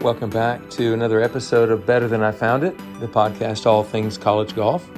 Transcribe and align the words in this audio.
Welcome 0.00 0.30
back 0.30 0.70
to 0.70 0.94
another 0.94 1.20
episode 1.20 1.68
of 1.68 1.84
Better 1.84 2.08
Than 2.08 2.22
I 2.22 2.32
Found 2.32 2.64
It, 2.64 2.74
the 3.00 3.06
podcast 3.06 3.66
all 3.66 3.84
things 3.84 4.16
college 4.16 4.56
golf. 4.56 4.88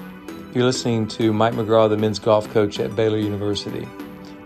You're 0.55 0.65
listening 0.65 1.09
to 1.09 1.33
Mike 1.33 1.55
McGraw, 1.55 1.89
the 1.89 1.97
men's 1.97 2.21
golf 2.21 2.49
coach 2.53 2.79
at 2.79 2.95
Baylor 2.95 3.19
University. 3.19 3.89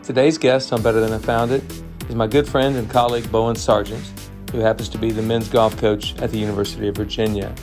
Today's 0.02 0.38
guest 0.38 0.72
on 0.72 0.80
Better 0.80 0.98
Than 0.98 1.12
I 1.12 1.18
Found 1.18 1.50
It 1.50 1.62
is 2.08 2.14
my 2.14 2.26
good 2.26 2.48
friend 2.48 2.74
and 2.74 2.88
colleague 2.88 3.30
Bowen 3.30 3.54
Sargent, 3.54 4.02
who 4.50 4.60
happens 4.60 4.88
to 4.88 4.96
be 4.96 5.10
the 5.10 5.20
men's 5.20 5.50
golf 5.50 5.76
coach 5.76 6.16
at 6.22 6.30
the 6.30 6.38
University 6.38 6.88
of 6.88 6.96
Virginia. 6.96 7.54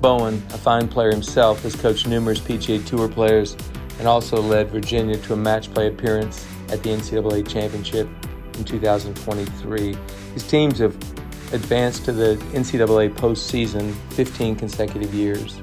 Bowen, 0.00 0.42
a 0.50 0.58
fine 0.58 0.88
player 0.88 1.12
himself, 1.12 1.62
has 1.62 1.76
coached 1.76 2.08
numerous 2.08 2.40
PGA 2.40 2.84
Tour 2.84 3.08
players 3.08 3.56
and 4.00 4.08
also 4.08 4.42
led 4.42 4.68
Virginia 4.68 5.16
to 5.18 5.34
a 5.34 5.36
match 5.36 5.72
play 5.72 5.86
appearance 5.86 6.44
at 6.70 6.82
the 6.82 6.90
NCAA 6.90 7.48
Championship 7.48 8.08
in 8.54 8.64
2023. 8.64 9.96
His 10.34 10.48
teams 10.48 10.80
have 10.80 11.13
advanced 11.54 12.04
to 12.04 12.12
the 12.12 12.34
NCAA 12.52 13.14
postseason 13.14 13.94
15 14.10 14.56
consecutive 14.56 15.14
years. 15.14 15.60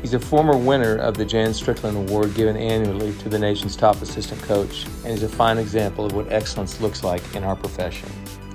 He's 0.00 0.14
a 0.14 0.18
former 0.18 0.56
winner 0.56 0.96
of 0.96 1.16
the 1.16 1.26
Jan 1.26 1.52
Strickland 1.52 1.96
Award 1.96 2.34
given 2.34 2.56
annually 2.56 3.12
to 3.18 3.28
the 3.28 3.38
nation's 3.38 3.76
top 3.76 4.00
assistant 4.00 4.40
coach, 4.42 4.86
and 5.04 5.12
is 5.12 5.22
a 5.22 5.28
fine 5.28 5.58
example 5.58 6.06
of 6.06 6.14
what 6.14 6.32
excellence 6.32 6.80
looks 6.80 7.04
like 7.04 7.22
in 7.34 7.44
our 7.44 7.54
profession. 7.54 8.08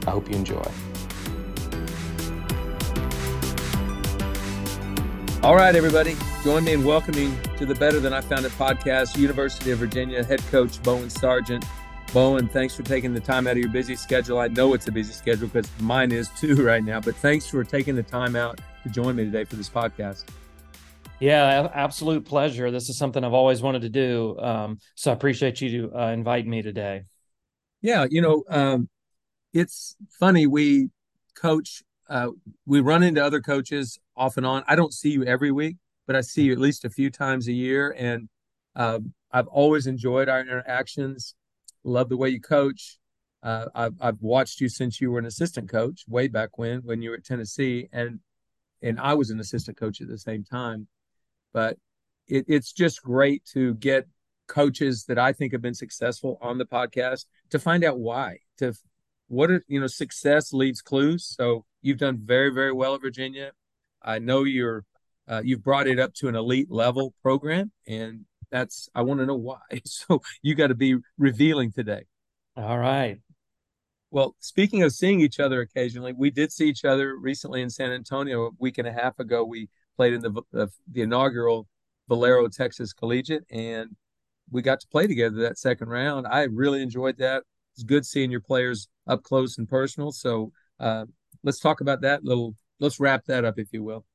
I 0.08 0.12
hope 0.12 0.28
you 0.28 0.36
enjoy. 0.36 0.64
All 5.44 5.56
right, 5.56 5.76
everybody, 5.76 6.16
join 6.44 6.64
me 6.64 6.74
in 6.74 6.84
welcoming 6.84 7.38
to 7.58 7.66
the 7.66 7.76
Better 7.76 8.00
Than 8.00 8.14
I 8.14 8.22
Found 8.22 8.46
It 8.46 8.52
podcast, 8.54 9.18
University 9.18 9.72
of 9.72 9.80
Virginia 9.80 10.24
head 10.24 10.42
coach 10.50 10.82
Bowen 10.82 11.10
Sargent. 11.10 11.64
Bowen, 12.14 12.50
thanks 12.50 12.76
for 12.76 12.84
taking 12.84 13.14
the 13.14 13.22
time 13.22 13.48
out 13.48 13.54
of 13.54 13.60
your 13.60 13.70
busy 13.70 13.96
schedule. 13.96 14.38
I 14.38 14.50
know 14.50 14.74
it's 14.74 14.86
a 14.86 14.92
busy 14.92 15.14
schedule 15.14 15.48
because 15.48 15.72
mine 15.80 16.12
is 16.12 16.28
too 16.38 16.56
right 16.66 16.84
now, 16.84 17.00
but 17.00 17.16
thanks 17.16 17.48
for 17.48 17.64
taking 17.64 17.96
the 17.96 18.04
time 18.04 18.36
out 18.36 18.60
to 18.84 18.90
join 18.90 19.16
me 19.16 19.24
today 19.24 19.46
for 19.46 19.56
this 19.56 19.70
podcast. 19.70 20.26
Yeah, 21.22 21.70
absolute 21.74 22.26
pleasure. 22.26 22.70
This 22.70 22.90
is 22.90 22.98
something 22.98 23.24
I've 23.24 23.32
always 23.32 23.62
wanted 23.62 23.84
to 23.84 23.90
do. 23.90 24.38
Um, 24.40 24.80
so 24.96 25.10
I 25.10 25.14
appreciate 25.14 25.62
you 25.62 25.90
uh, 25.96 26.08
inviting 26.08 26.50
me 26.50 26.62
today. 26.62 27.04
Yeah, 27.82 28.06
you 28.10 28.22
know, 28.22 28.44
um, 28.50 28.90
it's 29.54 29.96
funny. 30.20 30.48
We 30.48 30.90
coach, 31.34 31.82
uh, 32.10 32.32
we 32.66 32.82
run 32.82 33.04
into 33.04 33.24
other 33.24 33.40
coaches 33.40 34.00
off 34.18 34.36
and 34.36 34.46
on. 34.46 34.66
I 34.68 34.76
don't 34.76 34.94
see 34.94 35.12
you 35.12 35.24
every 35.24 35.54
week, 35.54 35.78
but 36.08 36.18
I 36.18 36.22
see 36.22 36.44
you 36.44 36.52
at 36.52 36.60
least 36.60 36.84
a 36.84 36.90
few 36.90 37.10
times 37.10 37.48
a 37.48 37.54
year. 37.54 37.96
And 37.98 38.28
uh, 38.76 39.00
I've 39.32 39.48
always 39.48 39.88
enjoyed 39.88 40.28
our 40.28 40.42
interactions. 40.42 41.36
Love 41.84 42.10
the 42.10 42.18
way 42.18 42.30
you 42.30 42.42
coach. 42.42 42.98
Uh, 43.44 43.66
I've, 43.74 43.96
I've 44.00 44.22
watched 44.22 44.62
you 44.62 44.70
since 44.70 45.02
you 45.02 45.12
were 45.12 45.20
an 45.20 45.26
assistant 45.26 45.70
coach 45.70 46.04
way 46.08 46.28
back 46.28 46.58
when, 46.58 46.82
when 46.82 47.02
you 47.02 47.10
were 47.10 47.18
at 47.18 47.26
Tennessee. 47.26 47.90
And 47.92 48.20
and 48.84 49.00
I 49.00 49.14
was 49.14 49.30
an 49.30 49.40
assistant 49.40 49.78
coach 49.78 50.02
at 50.02 50.08
the 50.08 50.18
same 50.18 50.44
time. 50.44 50.88
But 51.54 51.78
it, 52.28 52.46
it's 52.48 52.72
just 52.72 53.04
great 53.04 53.44
to 53.54 53.76
get 53.76 54.08
coaches 54.48 55.06
that 55.06 55.20
I 55.20 55.34
think 55.34 55.54
have 55.54 55.62
been 55.62 55.74
successful 55.74 56.38
on 56.42 56.58
the 56.58 56.66
podcast 56.66 57.26
to 57.52 57.60
find 57.60 57.84
out 57.84 58.00
why. 58.00 58.40
To 58.58 58.74
what 59.28 59.50
are 59.50 59.64
you 59.68 59.80
know, 59.80 59.88
success 59.88 60.52
leaves 60.52 60.82
clues. 60.82 61.26
So 61.26 61.66
you've 61.82 61.98
done 61.98 62.20
very, 62.24 62.52
very 62.54 62.74
well 62.74 62.96
at 62.96 63.02
Virginia. 63.02 63.52
I 64.04 64.20
know 64.20 64.44
you're 64.44 64.84
uh, 65.28 65.42
you've 65.44 65.64
brought 65.64 65.88
it 65.88 66.00
up 66.00 66.14
to 66.16 66.28
an 66.28 66.36
elite 66.36 66.70
level 66.70 67.14
program, 67.22 67.72
and 67.88 68.26
that's 68.52 68.90
I 68.94 69.02
want 69.02 69.20
to 69.20 69.26
know 69.26 69.36
why. 69.36 69.60
So 69.86 70.22
you 70.42 70.56
got 70.56 70.68
to 70.68 70.76
be 70.76 70.98
revealing 71.18 71.72
today. 71.72 72.06
All 72.56 72.78
right. 72.78 73.20
Well, 74.12 74.36
speaking 74.40 74.84
of 74.84 74.92
seeing 74.92 75.22
each 75.22 75.40
other 75.40 75.62
occasionally, 75.62 76.14
we 76.14 76.32
did 76.32 76.52
see 76.52 76.68
each 76.68 76.84
other 76.84 77.16
recently 77.16 77.62
in 77.62 77.70
San 77.70 77.92
Antonio 77.92 78.48
a 78.48 78.50
week 78.60 78.78
and 78.78 78.88
a 78.88 78.92
half 78.92 79.20
ago. 79.20 79.46
We 79.46 79.70
played 79.96 80.14
in 80.14 80.22
the 80.22 80.42
the, 80.52 80.68
the 80.92 81.02
inaugural 81.02 81.68
Valero 82.10 82.48
Texas 82.50 82.92
Collegiate, 82.92 83.46
and 83.50 83.96
we 84.52 84.62
got 84.62 84.82
to 84.82 84.88
play 84.88 85.08
together 85.08 85.38
that 85.38 85.58
second 85.58 85.88
round. 85.88 86.28
I 86.28 86.44
really 86.44 86.82
enjoyed 86.82 87.18
that. 87.20 87.44
It's 87.74 87.84
good 87.84 88.06
seeing 88.06 88.32
your 88.32 88.42
players 88.42 88.90
up 89.08 89.24
close 89.24 89.58
and 89.58 89.68
personal. 89.68 90.12
So 90.12 90.52
uh, 90.80 91.06
let's 91.44 91.60
talk 91.60 91.80
about 91.80 92.02
that 92.02 92.26
little. 92.26 92.56
Let's 92.80 93.00
wrap 93.00 93.26
that 93.26 93.46
up, 93.46 93.58
if 93.58 93.72
you 93.72 93.84
will. 93.84 94.06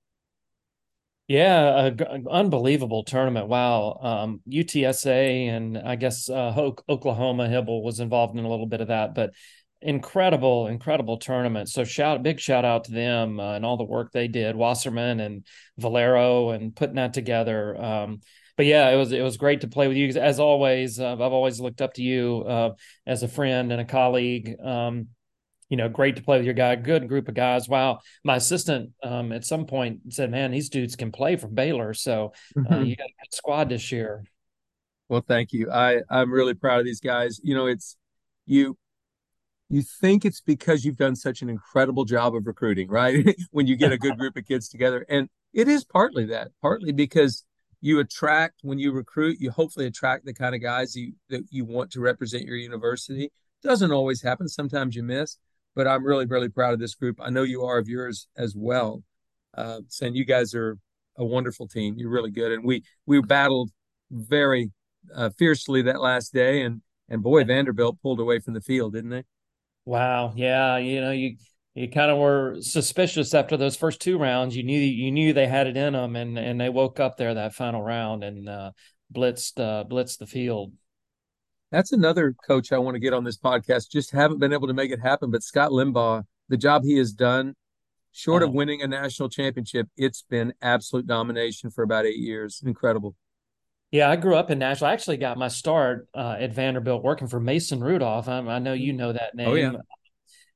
Yeah, 1.28 1.86
an 1.86 2.26
unbelievable 2.30 3.02
tournament. 3.02 3.48
Wow. 3.48 3.98
Um, 4.00 4.40
UTSA 4.48 5.48
and 5.48 5.76
I 5.76 5.96
guess 5.96 6.30
uh, 6.30 6.70
Oklahoma 6.88 7.48
Hybl 7.48 7.82
was 7.82 7.98
involved 7.98 8.38
in 8.38 8.44
a 8.44 8.48
little 8.48 8.66
bit 8.66 8.80
of 8.80 8.88
that, 8.88 9.14
but 9.14 9.30
incredible, 9.82 10.68
incredible 10.68 11.16
tournament. 11.16 11.68
So 11.68 11.82
shout, 11.82 12.22
big 12.22 12.38
shout 12.38 12.64
out 12.64 12.84
to 12.84 12.92
them 12.92 13.40
uh, 13.40 13.54
and 13.54 13.66
all 13.66 13.76
the 13.76 13.84
work 13.84 14.12
they 14.12 14.28
did, 14.28 14.54
Wasserman 14.54 15.18
and 15.18 15.44
Valero, 15.78 16.50
and 16.50 16.74
putting 16.74 16.96
that 16.96 17.12
together. 17.12 17.76
Um, 17.76 18.20
but 18.56 18.66
yeah, 18.66 18.88
it 18.90 18.96
was 18.96 19.12
it 19.12 19.20
was 19.20 19.36
great 19.36 19.62
to 19.62 19.68
play 19.68 19.88
with 19.88 19.96
you 19.96 20.08
as 20.20 20.38
always. 20.40 20.98
Uh, 21.00 21.12
I've 21.12 21.20
always 21.20 21.60
looked 21.60 21.82
up 21.82 21.94
to 21.94 22.02
you 22.02 22.44
uh, 22.46 22.70
as 23.04 23.22
a 23.22 23.28
friend 23.28 23.70
and 23.72 23.80
a 23.80 23.84
colleague. 23.84 24.56
Um, 24.62 25.08
you 25.68 25.76
know, 25.76 25.88
great 25.88 26.16
to 26.16 26.22
play 26.22 26.36
with 26.38 26.44
your 26.44 26.54
guy. 26.54 26.76
Good 26.76 27.08
group 27.08 27.28
of 27.28 27.34
guys. 27.34 27.68
Wow, 27.68 28.00
my 28.24 28.36
assistant 28.36 28.92
um, 29.02 29.32
at 29.32 29.44
some 29.44 29.66
point 29.66 30.00
said, 30.10 30.30
"Man, 30.30 30.50
these 30.50 30.68
dudes 30.68 30.96
can 30.96 31.12
play 31.12 31.36
for 31.36 31.48
Baylor." 31.48 31.94
So 31.94 32.32
uh, 32.56 32.60
mm-hmm. 32.60 32.84
you 32.84 32.96
got 32.96 33.06
a 33.06 33.24
good 33.24 33.34
squad 33.34 33.68
this 33.68 33.90
year. 33.90 34.24
Well, 35.08 35.24
thank 35.26 35.52
you. 35.52 35.70
I 35.70 36.02
I'm 36.10 36.32
really 36.32 36.54
proud 36.54 36.80
of 36.80 36.84
these 36.84 37.00
guys. 37.00 37.40
You 37.42 37.54
know, 37.54 37.66
it's 37.66 37.96
you 38.46 38.76
you 39.68 39.82
think 39.82 40.24
it's 40.24 40.40
because 40.40 40.84
you've 40.84 40.96
done 40.96 41.16
such 41.16 41.42
an 41.42 41.48
incredible 41.48 42.04
job 42.04 42.34
of 42.34 42.46
recruiting, 42.46 42.88
right? 42.88 43.34
when 43.50 43.66
you 43.66 43.76
get 43.76 43.92
a 43.92 43.98
good 43.98 44.16
group 44.18 44.36
of 44.36 44.46
kids 44.46 44.68
together. 44.68 45.04
And 45.08 45.28
it 45.52 45.68
is 45.68 45.84
partly 45.84 46.26
that, 46.26 46.48
partly 46.62 46.92
because 46.92 47.44
you 47.80 47.98
attract 47.98 48.60
when 48.62 48.78
you 48.78 48.92
recruit, 48.92 49.38
you 49.40 49.50
hopefully 49.50 49.86
attract 49.86 50.24
the 50.24 50.34
kind 50.34 50.54
of 50.54 50.62
guys 50.62 50.94
you 50.94 51.12
that 51.30 51.42
you 51.50 51.64
want 51.64 51.90
to 51.92 52.00
represent 52.00 52.44
your 52.44 52.56
university. 52.56 53.30
Doesn't 53.62 53.92
always 53.92 54.22
happen. 54.22 54.48
Sometimes 54.48 54.94
you 54.94 55.02
miss, 55.02 55.38
but 55.76 55.86
I'm 55.86 56.04
really, 56.04 56.26
really 56.26 56.48
proud 56.48 56.72
of 56.72 56.80
this 56.80 56.96
group. 56.96 57.18
I 57.22 57.30
know 57.30 57.42
you 57.42 57.62
are 57.62 57.78
of 57.78 57.88
yours 57.88 58.26
as 58.36 58.54
well. 58.56 59.04
Uh, 59.54 59.80
saying 59.88 60.16
you 60.16 60.24
guys 60.24 60.54
are 60.54 60.76
a 61.16 61.24
wonderful 61.24 61.68
team. 61.68 61.94
You're 61.96 62.10
really 62.10 62.32
good, 62.32 62.50
and 62.50 62.64
we 62.64 62.82
we 63.06 63.20
battled 63.20 63.70
very 64.10 64.72
uh, 65.14 65.30
fiercely 65.38 65.82
that 65.82 66.00
last 66.00 66.32
day, 66.32 66.62
and 66.62 66.82
and 67.08 67.22
boy, 67.22 67.44
Vanderbilt 67.44 68.00
pulled 68.02 68.20
away 68.20 68.40
from 68.40 68.54
the 68.54 68.60
field, 68.60 68.94
didn't 68.94 69.10
they? 69.10 69.22
Wow. 69.84 70.32
Yeah. 70.34 70.78
You 70.78 71.00
know, 71.00 71.12
you 71.12 71.36
you 71.74 71.88
kind 71.88 72.10
of 72.10 72.18
were 72.18 72.56
suspicious 72.60 73.34
after 73.34 73.56
those 73.56 73.76
first 73.76 74.00
two 74.00 74.18
rounds. 74.18 74.56
You 74.56 74.64
knew 74.64 74.80
you 74.80 75.12
knew 75.12 75.32
they 75.32 75.46
had 75.46 75.66
it 75.66 75.76
in 75.76 75.92
them, 75.92 76.16
and 76.16 76.38
and 76.38 76.60
they 76.60 76.68
woke 76.68 77.00
up 77.00 77.16
there 77.16 77.34
that 77.34 77.54
final 77.54 77.82
round 77.82 78.24
and 78.24 78.48
uh, 78.48 78.72
blitzed 79.14 79.60
uh, 79.60 79.84
blitzed 79.84 80.18
the 80.18 80.26
field. 80.26 80.72
That's 81.76 81.92
another 81.92 82.34
coach 82.46 82.72
I 82.72 82.78
want 82.78 82.94
to 82.94 82.98
get 82.98 83.12
on 83.12 83.22
this 83.22 83.36
podcast. 83.36 83.90
Just 83.90 84.10
haven't 84.10 84.38
been 84.38 84.54
able 84.54 84.66
to 84.66 84.72
make 84.72 84.92
it 84.92 84.98
happen. 84.98 85.30
But 85.30 85.42
Scott 85.42 85.72
Limbaugh, 85.72 86.24
the 86.48 86.56
job 86.56 86.84
he 86.84 86.96
has 86.96 87.12
done, 87.12 87.54
short 88.12 88.42
of 88.42 88.54
winning 88.54 88.80
a 88.80 88.86
national 88.86 89.28
championship, 89.28 89.86
it's 89.94 90.22
been 90.22 90.54
absolute 90.62 91.06
domination 91.06 91.68
for 91.68 91.84
about 91.84 92.06
eight 92.06 92.16
years. 92.16 92.62
Incredible. 92.64 93.14
Yeah, 93.90 94.08
I 94.08 94.16
grew 94.16 94.36
up 94.36 94.50
in 94.50 94.58
Nashville. 94.58 94.88
I 94.88 94.94
actually 94.94 95.18
got 95.18 95.36
my 95.36 95.48
start 95.48 96.08
uh, 96.14 96.36
at 96.40 96.54
Vanderbilt 96.54 97.04
working 97.04 97.28
for 97.28 97.40
Mason 97.40 97.84
Rudolph. 97.84 98.26
I, 98.26 98.38
I, 98.38 98.58
know 98.58 98.72
you 98.72 98.94
know 98.94 99.12
that 99.12 99.34
name. 99.34 99.48
Oh, 99.48 99.54
yeah. 99.54 99.72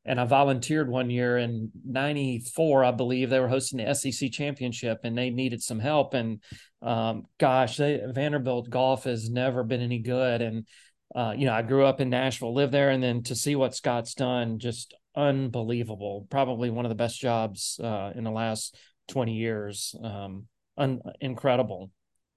And 0.07 0.19
I 0.19 0.25
volunteered 0.25 0.89
one 0.89 1.11
year 1.11 1.37
in 1.37 1.71
'94, 1.85 2.83
I 2.83 2.93
believe. 2.93 3.29
They 3.29 3.41
were 3.41 3.47
hosting 3.47 3.85
the 3.85 3.95
SEC 3.95 4.33
championship, 4.33 5.01
and 5.05 5.19
they 5.19 5.29
needed 5.29 5.63
some 5.63 5.81
help. 5.81 6.15
And 6.15 6.43
um, 6.81 7.27
gosh, 7.39 7.77
they, 7.77 8.01
Vanderbilt 8.07 8.71
golf 8.71 9.05
has 9.05 9.29
never 9.29 9.63
been 9.63 9.83
any 9.83 9.99
good. 9.99 10.41
And 10.41 10.67
uh, 11.15 11.35
you 11.37 11.47
know, 11.47 11.53
I 11.53 11.63
grew 11.63 11.85
up 11.85 12.01
in 12.01 12.11
Nashville, 12.11 12.55
lived 12.55 12.73
there, 12.73 12.91
and 12.91 13.03
then 13.03 13.23
to 13.25 13.35
see 13.35 13.57
what 13.57 13.75
Scott's 13.75 14.15
done, 14.15 14.59
just 14.59 14.95
unbelievable. 15.17 16.27
Probably 16.31 16.71
one 16.71 16.85
of 16.85 16.89
the 16.89 16.95
best 16.95 17.21
jobs 17.21 17.81
uh, 17.83 18.13
in 18.15 18.25
the 18.25 18.31
last 18.31 18.77
20 19.09 19.35
years. 19.35 19.95
Um, 20.03 20.47
un- 20.77 21.01
incredible. 21.21 21.91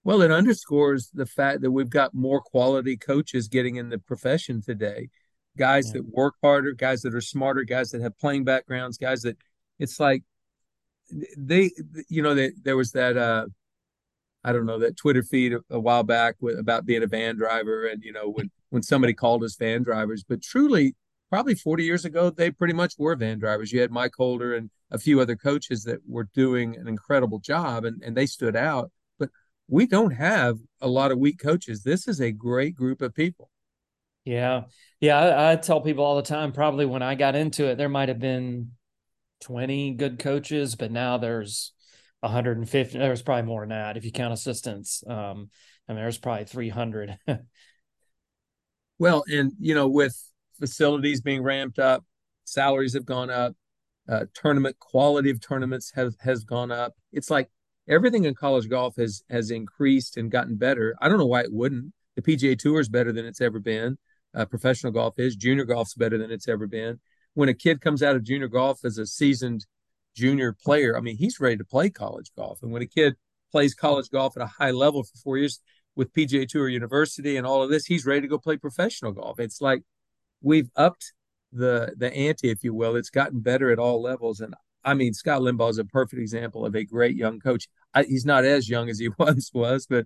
Well, 0.04 0.22
it 0.22 0.32
underscores 0.32 1.10
the 1.14 1.26
fact 1.26 1.62
that 1.62 1.72
we've 1.72 1.90
got 1.90 2.14
more 2.14 2.42
quality 2.42 2.98
coaches 2.98 3.48
getting 3.48 3.78
in 3.78 3.90
the 3.90 4.00
profession 4.00 4.62
today. 4.62 5.10
Guys 5.58 5.88
yeah. 5.88 6.02
that 6.02 6.10
work 6.10 6.34
harder, 6.42 6.74
guys 6.74 7.04
that 7.04 7.14
are 7.14 7.22
smarter, 7.22 7.64
guys 7.64 7.92
that 7.92 8.02
have 8.02 8.18
playing 8.18 8.44
backgrounds, 8.44 8.98
guys 8.98 9.22
that 9.22 9.38
it's 9.80 10.00
like 10.00 10.24
they, 11.38 11.72
you 12.10 12.24
know, 12.24 12.34
that 12.34 12.54
there 12.64 12.76
was 12.76 12.92
that, 12.94 13.18
uh, 13.18 13.46
I 14.44 14.52
don't 14.52 14.66
know, 14.66 14.80
that 14.80 14.98
Twitter 14.98 15.24
feed 15.24 15.54
a, 15.54 15.60
a 15.70 15.80
while 15.80 16.04
back 16.04 16.36
with, 16.42 16.60
about 16.60 16.86
being 16.86 17.04
a 17.04 17.08
van 17.08 17.36
driver. 17.36 17.88
And, 17.88 18.04
you 18.04 18.12
know, 18.12 18.30
when, 18.30 18.52
when 18.70 18.84
somebody 18.84 19.14
called 19.14 19.44
us 19.44 19.56
van 19.56 19.84
drivers, 19.84 20.24
but 20.24 20.42
truly, 20.42 20.96
probably 21.30 21.56
40 21.56 21.84
years 21.84 22.06
ago, 22.06 22.30
they 22.30 22.52
pretty 22.52 22.74
much 22.74 22.94
were 22.98 23.16
van 23.16 23.40
drivers. 23.40 23.72
You 23.72 23.82
had 23.82 23.92
Mike 23.92 24.14
Holder 24.18 24.54
and 24.54 24.70
a 24.92 25.00
few 25.00 25.20
other 25.20 25.36
coaches 25.36 25.84
that 25.86 26.00
were 26.08 26.30
doing 26.36 26.76
an 26.76 26.88
incredible 26.88 27.40
job 27.40 27.86
and, 27.86 28.02
and 28.04 28.16
they 28.16 28.28
stood 28.28 28.56
out 28.56 28.92
But 29.18 29.30
we 29.68 29.88
don't 29.88 30.12
have 30.12 30.60
a 30.82 30.88
lot 30.88 31.12
of 31.12 31.18
weak 31.18 31.40
coaches. 31.40 31.84
This 31.84 32.08
is 32.08 32.22
a 32.22 32.32
great 32.32 32.76
group 32.76 33.02
of 33.02 33.16
people. 33.16 33.50
Yeah. 34.26 34.64
Yeah. 35.00 35.18
I, 35.18 35.52
I, 35.52 35.56
tell 35.56 35.82
people 35.82 36.04
all 36.04 36.16
the 36.16 36.22
time, 36.22 36.52
probably 36.52 36.86
when 36.86 37.02
I 37.02 37.16
got 37.16 37.36
into 37.36 37.66
it, 37.66 37.78
there 37.78 37.90
might 37.90 38.10
have 38.10 38.20
been 38.20 38.72
20 39.42 39.96
good 39.96 40.20
coaches, 40.20 40.76
but 40.76 40.92
now 40.92 41.18
there's 41.18 41.74
150. 42.24 42.98
There's 42.98 43.22
probably 43.22 43.44
more 43.44 43.62
than 43.62 43.70
that 43.70 43.98
if 43.98 44.06
you 44.06 44.12
count 44.12 44.34
assistants. 44.34 45.04
Um, 45.06 45.50
I 45.88 45.94
mean, 45.94 46.02
there's 46.02 46.18
probably 46.18 46.46
300. 46.46 47.18
well, 49.00 49.24
and 49.28 49.52
you 49.60 49.76
know, 49.76 49.88
with 49.88 50.18
facilities 50.60 51.22
being 51.22 51.44
ramped 51.44 51.80
up, 51.80 52.06
salaries 52.46 52.94
have 52.94 53.06
gone 53.06 53.30
up, 53.30 53.56
uh, 54.08 54.26
tournament 54.34 54.80
quality 54.80 55.30
of 55.30 55.42
tournaments 55.42 55.92
has 55.96 56.16
has 56.22 56.44
gone 56.44 56.72
up. 56.72 56.94
It's 57.12 57.30
like 57.30 57.50
everything 57.88 58.24
in 58.24 58.36
college 58.36 58.70
golf 58.70 58.96
has 58.96 59.24
has 59.30 59.52
increased 59.52 60.18
and 60.18 60.32
gotten 60.32 60.56
better. 60.56 60.96
I 61.02 61.10
don't 61.10 61.20
know 61.20 61.26
why 61.26 61.42
it 61.42 61.52
wouldn't. 61.52 61.94
The 62.16 62.22
PGA 62.22 62.58
Tour 62.58 62.80
is 62.80 62.90
better 62.90 63.12
than 63.12 63.26
it's 63.26 63.42
ever 63.42 63.60
been. 63.60 63.98
Uh, 64.34 64.46
professional 64.46 64.94
golf 64.94 65.20
is. 65.20 65.36
Junior 65.36 65.66
golf's 65.66 65.94
better 65.94 66.18
than 66.18 66.32
it's 66.32 66.48
ever 66.48 66.68
been. 66.68 67.00
When 67.34 67.50
a 67.50 67.54
kid 67.54 67.82
comes 67.82 68.02
out 68.02 68.16
of 68.16 68.24
junior 68.24 68.48
golf 68.48 68.86
as 68.86 68.98
a 68.98 69.06
seasoned 69.06 69.66
junior 70.16 70.54
player, 70.54 70.98
I 70.98 71.02
mean, 71.02 71.18
he's 71.18 71.40
ready 71.40 71.58
to 71.58 71.66
play 71.66 71.90
college 71.90 72.32
golf. 72.38 72.62
And 72.62 72.72
when 72.72 72.82
a 72.82 72.88
kid 72.88 73.16
plays 73.52 73.74
college 73.74 74.10
golf 74.10 74.36
at 74.38 74.44
a 74.44 74.48
high 74.48 74.72
level 74.72 75.04
for 75.04 75.18
four 75.18 75.38
years 75.38 75.60
with 75.96 76.14
PGA 76.14 76.48
Tour 76.48 76.70
University 76.70 77.38
and 77.38 77.46
all 77.46 77.62
of 77.62 77.70
this, 77.70 77.86
he's 77.86 78.06
ready 78.06 78.22
to 78.22 78.28
go 78.28 78.38
play 78.38 78.58
professional 78.58 79.12
golf. 79.12 79.40
It's 79.40 79.62
like 79.62 79.84
we've 80.42 80.70
upped 80.76 81.14
the 81.52 81.94
the 81.98 82.12
ante, 82.14 82.50
if 82.50 82.64
you 82.64 82.74
will. 82.74 82.96
It's 82.96 83.10
gotten 83.10 83.40
better 83.42 83.72
at 83.72 83.80
all 83.80 84.02
levels, 84.02 84.40
and 84.40 84.56
I 84.84 84.94
mean, 84.94 85.14
Scott 85.14 85.42
Limbaugh 85.42 85.70
is 85.70 85.78
a 85.78 85.86
perfect 85.86 86.22
example 86.22 86.66
of 86.66 86.76
a 86.76 86.84
great 86.84 87.16
young 87.16 87.40
coach. 87.40 87.68
I, 87.94 88.04
he's 88.04 88.26
not 88.26 88.44
as 88.44 88.70
young 88.70 88.90
as 88.90 89.00
he 89.00 89.10
once 89.18 89.52
was, 89.54 89.88
but 89.88 90.06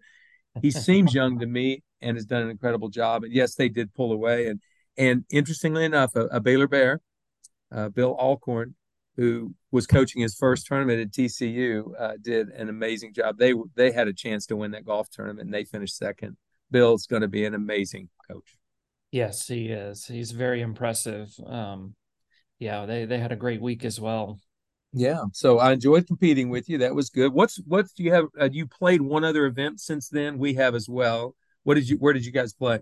he 0.61 0.71
seems 0.71 1.13
young 1.13 1.39
to 1.39 1.45
me 1.45 1.83
and 2.01 2.17
has 2.17 2.25
done 2.25 2.43
an 2.43 2.49
incredible 2.49 2.89
job. 2.89 3.23
And 3.23 3.33
yes, 3.33 3.55
they 3.55 3.69
did 3.69 3.93
pull 3.93 4.11
away. 4.11 4.47
And 4.47 4.61
and 4.97 5.25
interestingly 5.29 5.85
enough, 5.85 6.15
a, 6.15 6.25
a 6.25 6.39
Baylor 6.39 6.67
Bear, 6.67 7.01
uh, 7.71 7.89
Bill 7.89 8.15
Alcorn, 8.19 8.75
who 9.15 9.53
was 9.77 9.85
coaching 9.85 10.23
his 10.23 10.33
first 10.33 10.65
tournament 10.65 10.99
at 10.99 11.11
TCU, 11.11 11.91
uh, 11.99 12.13
did 12.19 12.49
an 12.49 12.67
amazing 12.67 13.13
job. 13.13 13.37
They 13.37 13.53
they 13.75 13.91
had 13.91 14.07
a 14.07 14.13
chance 14.13 14.47
to 14.47 14.55
win 14.55 14.71
that 14.71 14.85
golf 14.85 15.07
tournament, 15.11 15.45
and 15.45 15.53
they 15.53 15.65
finished 15.65 15.95
second. 15.95 16.35
Bill's 16.71 17.05
going 17.05 17.21
to 17.21 17.27
be 17.27 17.45
an 17.45 17.53
amazing 17.53 18.09
coach. 18.27 18.57
Yes, 19.11 19.47
he 19.47 19.67
is. 19.67 20.07
He's 20.07 20.31
very 20.31 20.61
impressive. 20.61 21.31
Um, 21.45 21.93
yeah, 22.57 22.87
they 22.87 23.05
they 23.05 23.19
had 23.19 23.31
a 23.31 23.35
great 23.35 23.61
week 23.61 23.85
as 23.85 24.01
well. 24.01 24.39
Yeah, 24.93 25.25
so 25.31 25.59
I 25.59 25.73
enjoyed 25.73 26.07
competing 26.07 26.49
with 26.49 26.67
you. 26.69 26.79
That 26.79 26.95
was 26.95 27.11
good. 27.11 27.31
What's 27.31 27.57
what 27.67 27.85
do 27.95 28.03
you 28.03 28.13
have? 28.13 28.25
Uh, 28.41 28.49
you 28.51 28.65
played 28.65 29.01
one 29.01 29.23
other 29.23 29.45
event 29.45 29.79
since 29.79 30.09
then. 30.09 30.39
We 30.39 30.55
have 30.55 30.73
as 30.73 30.89
well. 30.89 31.35
What 31.65 31.75
did 31.75 31.87
you? 31.87 31.97
Where 31.97 32.13
did 32.13 32.25
you 32.25 32.31
guys 32.31 32.51
play? 32.51 32.79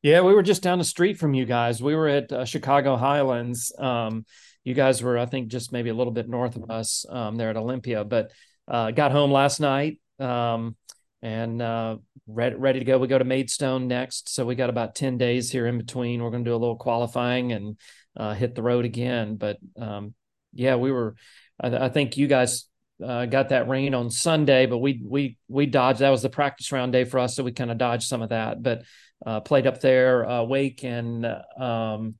Yeah, 0.00 0.20
we 0.20 0.32
were 0.32 0.44
just 0.44 0.62
down 0.62 0.78
the 0.78 0.84
street 0.84 1.18
from 1.18 1.34
you 1.34 1.44
guys. 1.44 1.82
We 1.82 1.96
were 1.96 2.06
at 2.06 2.32
uh, 2.32 2.44
Chicago 2.44 2.96
Highlands. 2.96 3.72
Um, 3.78 4.24
you 4.64 4.74
guys 4.74 5.02
were, 5.02 5.18
I 5.18 5.26
think, 5.26 5.48
just 5.48 5.72
maybe 5.72 5.90
a 5.90 5.94
little 5.94 6.12
bit 6.12 6.28
north 6.28 6.56
of 6.56 6.70
us 6.70 7.06
um, 7.08 7.36
there 7.36 7.50
at 7.50 7.56
Olympia. 7.56 8.04
But 8.04 8.32
uh, 8.68 8.90
got 8.90 9.12
home 9.12 9.32
last 9.32 9.60
night 9.60 10.00
um, 10.18 10.76
and 11.22 11.60
uh, 11.60 11.96
ready, 12.26 12.56
ready 12.56 12.78
to 12.78 12.84
go. 12.84 12.98
We 12.98 13.08
go 13.08 13.18
to 13.18 13.24
Maidstone 13.24 13.88
next, 13.88 14.28
so 14.28 14.44
we 14.44 14.54
got 14.54 14.70
about 14.70 14.94
ten 14.94 15.18
days 15.18 15.50
here 15.50 15.66
in 15.66 15.78
between. 15.78 16.22
We're 16.22 16.30
going 16.30 16.44
to 16.44 16.50
do 16.50 16.54
a 16.54 16.58
little 16.58 16.76
qualifying 16.76 17.52
and 17.52 17.78
uh, 18.16 18.34
hit 18.34 18.54
the 18.54 18.62
road 18.62 18.84
again. 18.84 19.36
But 19.36 19.58
um, 19.76 20.14
yeah, 20.52 20.76
we 20.76 20.92
were. 20.92 21.16
I, 21.60 21.86
I 21.86 21.88
think 21.88 22.16
you 22.16 22.26
guys 22.26 22.66
uh, 23.04 23.26
got 23.26 23.48
that 23.48 23.68
rain 23.68 23.94
on 23.94 24.10
Sunday, 24.10 24.66
but 24.66 24.78
we 24.78 25.02
we 25.04 25.36
we 25.48 25.66
dodged. 25.66 26.00
That 26.00 26.10
was 26.10 26.22
the 26.22 26.30
practice 26.30 26.70
round 26.70 26.92
day 26.92 27.04
for 27.04 27.18
us, 27.18 27.34
so 27.34 27.42
we 27.42 27.52
kind 27.52 27.70
of 27.70 27.78
dodged 27.78 28.04
some 28.04 28.22
of 28.22 28.28
that. 28.28 28.62
But 28.62 28.82
uh, 29.24 29.40
played 29.40 29.66
up 29.66 29.80
there, 29.80 30.28
uh, 30.28 30.42
Wake 30.44 30.84
and 30.84 31.26
um, 31.58 32.14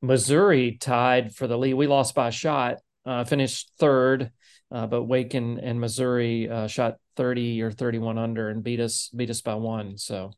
Missouri 0.00 0.76
tied 0.78 1.34
for 1.34 1.46
the 1.46 1.58
lead. 1.58 1.74
We 1.74 1.86
lost 1.86 2.14
by 2.14 2.28
a 2.28 2.32
shot, 2.32 2.76
uh, 3.04 3.24
finished 3.24 3.72
third, 3.78 4.30
uh, 4.70 4.86
but 4.86 5.04
Wake 5.04 5.34
and, 5.34 5.58
and 5.58 5.80
Missouri 5.80 6.48
uh, 6.48 6.66
shot 6.66 6.96
thirty 7.16 7.62
or 7.62 7.70
thirty 7.70 7.98
one 7.98 8.18
under 8.18 8.48
and 8.48 8.62
beat 8.62 8.80
us 8.80 9.10
beat 9.14 9.30
us 9.30 9.40
by 9.40 9.54
one. 9.54 9.98
So. 9.98 10.32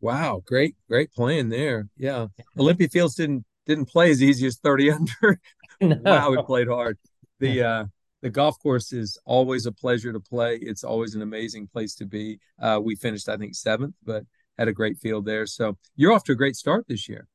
Wow, 0.00 0.42
great, 0.46 0.76
great 0.88 1.12
playing 1.12 1.48
there. 1.48 1.88
Yeah, 1.96 2.26
Olympia 2.58 2.88
Fields 2.88 3.14
didn't 3.16 3.44
didn't 3.66 3.86
play 3.86 4.10
as 4.10 4.22
easy 4.22 4.46
as 4.46 4.56
30 4.56 4.90
under. 4.92 5.40
no. 5.80 5.96
Wow, 6.02 6.30
we 6.30 6.42
played 6.42 6.68
hard. 6.68 6.98
The 7.40 7.62
uh 7.62 7.84
the 8.22 8.30
golf 8.30 8.58
course 8.60 8.92
is 8.92 9.18
always 9.24 9.66
a 9.66 9.72
pleasure 9.72 10.12
to 10.12 10.20
play. 10.20 10.58
It's 10.60 10.82
always 10.82 11.14
an 11.14 11.22
amazing 11.22 11.68
place 11.68 11.94
to 11.96 12.04
be. 12.06 12.40
Uh, 12.60 12.80
we 12.82 12.96
finished, 12.96 13.28
I 13.28 13.36
think, 13.36 13.54
seventh, 13.54 13.94
but 14.04 14.24
had 14.58 14.66
a 14.66 14.72
great 14.72 14.98
field 14.98 15.24
there. 15.24 15.46
So 15.46 15.78
you're 15.94 16.12
off 16.12 16.24
to 16.24 16.32
a 16.32 16.34
great 16.36 16.56
start 16.56 16.86
this 16.88 17.08
year. 17.08 17.28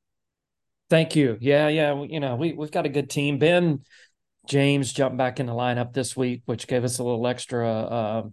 Thank 0.90 1.16
you. 1.16 1.38
Yeah, 1.42 1.68
yeah. 1.70 2.04
You 2.04 2.20
know, 2.20 2.36
we 2.36 2.54
we've 2.54 2.72
got 2.72 2.86
a 2.86 2.90
good 2.90 3.10
team. 3.10 3.40
Ben 3.40 3.82
James 4.48 4.92
jumped 4.92 5.18
back 5.18 5.40
in 5.40 5.46
the 5.46 5.54
lineup 5.54 5.94
this 5.94 6.16
week, 6.16 6.44
which 6.46 6.68
gave 6.68 6.84
us 6.84 7.00
a 7.00 7.04
little 7.04 7.26
extra 7.28 7.70
uh, 7.70 8.24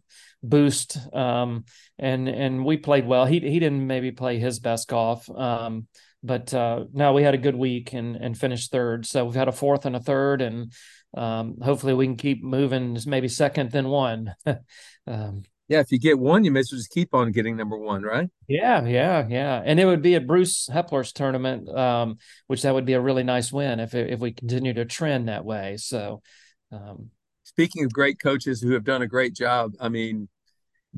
boost. 0.42 0.98
Um, 1.14 1.64
and 1.98 2.28
and 2.28 2.64
we 2.64 2.76
played 2.76 3.06
well. 3.06 3.26
He 3.26 3.40
he 3.40 3.58
didn't 3.58 3.86
maybe 3.86 4.10
play 4.10 4.38
his 4.38 4.58
best 4.58 4.88
golf. 4.88 5.28
Um, 5.30 5.86
but 6.22 6.52
uh, 6.52 6.84
no, 6.92 7.12
we 7.12 7.22
had 7.22 7.34
a 7.34 7.38
good 7.38 7.56
week 7.56 7.92
and 7.92 8.16
and 8.16 8.36
finished 8.36 8.70
third. 8.72 9.06
So 9.06 9.24
we've 9.24 9.34
had 9.34 9.48
a 9.48 9.52
fourth 9.52 9.86
and 9.86 9.96
a 9.96 10.00
third, 10.00 10.42
and 10.42 10.72
um, 11.16 11.56
hopefully 11.62 11.94
we 11.94 12.06
can 12.06 12.16
keep 12.16 12.42
moving. 12.42 12.98
Maybe 13.06 13.28
second, 13.28 13.70
then 13.70 13.88
one. 13.88 14.34
um, 15.06 15.44
yeah, 15.70 15.78
if 15.78 15.92
you 15.92 16.00
get 16.00 16.18
one, 16.18 16.42
you 16.42 16.50
may 16.50 16.60
as 16.60 16.72
well 16.72 16.80
just 16.80 16.90
keep 16.90 17.14
on 17.14 17.30
getting 17.30 17.56
number 17.56 17.78
one, 17.78 18.02
right? 18.02 18.28
Yeah, 18.48 18.84
yeah, 18.84 19.24
yeah. 19.28 19.62
And 19.64 19.78
it 19.78 19.84
would 19.84 20.02
be 20.02 20.16
a 20.16 20.20
Bruce 20.20 20.68
Heppler's 20.68 21.12
tournament, 21.12 21.68
um, 21.68 22.18
which 22.48 22.62
that 22.62 22.74
would 22.74 22.84
be 22.84 22.94
a 22.94 23.00
really 23.00 23.22
nice 23.22 23.52
win 23.52 23.78
if 23.78 23.94
if 23.94 24.18
we 24.18 24.32
continue 24.32 24.74
to 24.74 24.84
trend 24.84 25.28
that 25.28 25.44
way. 25.44 25.76
So, 25.76 26.22
um, 26.72 27.10
speaking 27.44 27.84
of 27.84 27.92
great 27.92 28.18
coaches 28.20 28.60
who 28.60 28.72
have 28.72 28.82
done 28.82 29.02
a 29.02 29.06
great 29.06 29.32
job, 29.32 29.70
I 29.80 29.88
mean, 29.88 30.28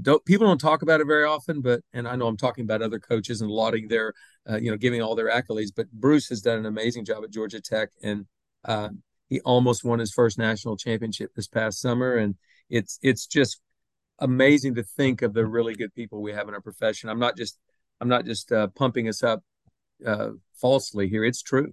don't 0.00 0.24
people 0.24 0.46
don't 0.46 0.56
talk 0.56 0.80
about 0.80 1.02
it 1.02 1.06
very 1.06 1.24
often, 1.24 1.60
but 1.60 1.82
and 1.92 2.08
I 2.08 2.16
know 2.16 2.26
I'm 2.26 2.38
talking 2.38 2.64
about 2.64 2.80
other 2.80 2.98
coaches 2.98 3.42
and 3.42 3.50
lauding 3.50 3.88
their, 3.88 4.14
uh, 4.48 4.56
you 4.56 4.70
know, 4.70 4.78
giving 4.78 5.02
all 5.02 5.14
their 5.14 5.30
accolades. 5.30 5.68
But 5.76 5.92
Bruce 5.92 6.30
has 6.30 6.40
done 6.40 6.58
an 6.58 6.64
amazing 6.64 7.04
job 7.04 7.24
at 7.24 7.30
Georgia 7.30 7.60
Tech, 7.60 7.90
and 8.02 8.24
uh, 8.64 8.88
he 9.28 9.40
almost 9.40 9.84
won 9.84 9.98
his 9.98 10.12
first 10.12 10.38
national 10.38 10.78
championship 10.78 11.34
this 11.36 11.46
past 11.46 11.78
summer, 11.78 12.16
and 12.16 12.36
it's 12.70 12.98
it's 13.02 13.26
just 13.26 13.60
amazing 14.18 14.74
to 14.76 14.82
think 14.82 15.22
of 15.22 15.34
the 15.34 15.46
really 15.46 15.74
good 15.74 15.94
people 15.94 16.22
we 16.22 16.32
have 16.32 16.48
in 16.48 16.54
our 16.54 16.60
profession. 16.60 17.08
I'm 17.08 17.18
not 17.18 17.36
just 17.36 17.58
I'm 18.00 18.08
not 18.08 18.24
just 18.24 18.52
uh, 18.52 18.68
pumping 18.68 19.08
us 19.08 19.22
up 19.22 19.42
uh, 20.06 20.30
falsely 20.54 21.08
here. 21.08 21.24
It's 21.24 21.42
true. 21.42 21.72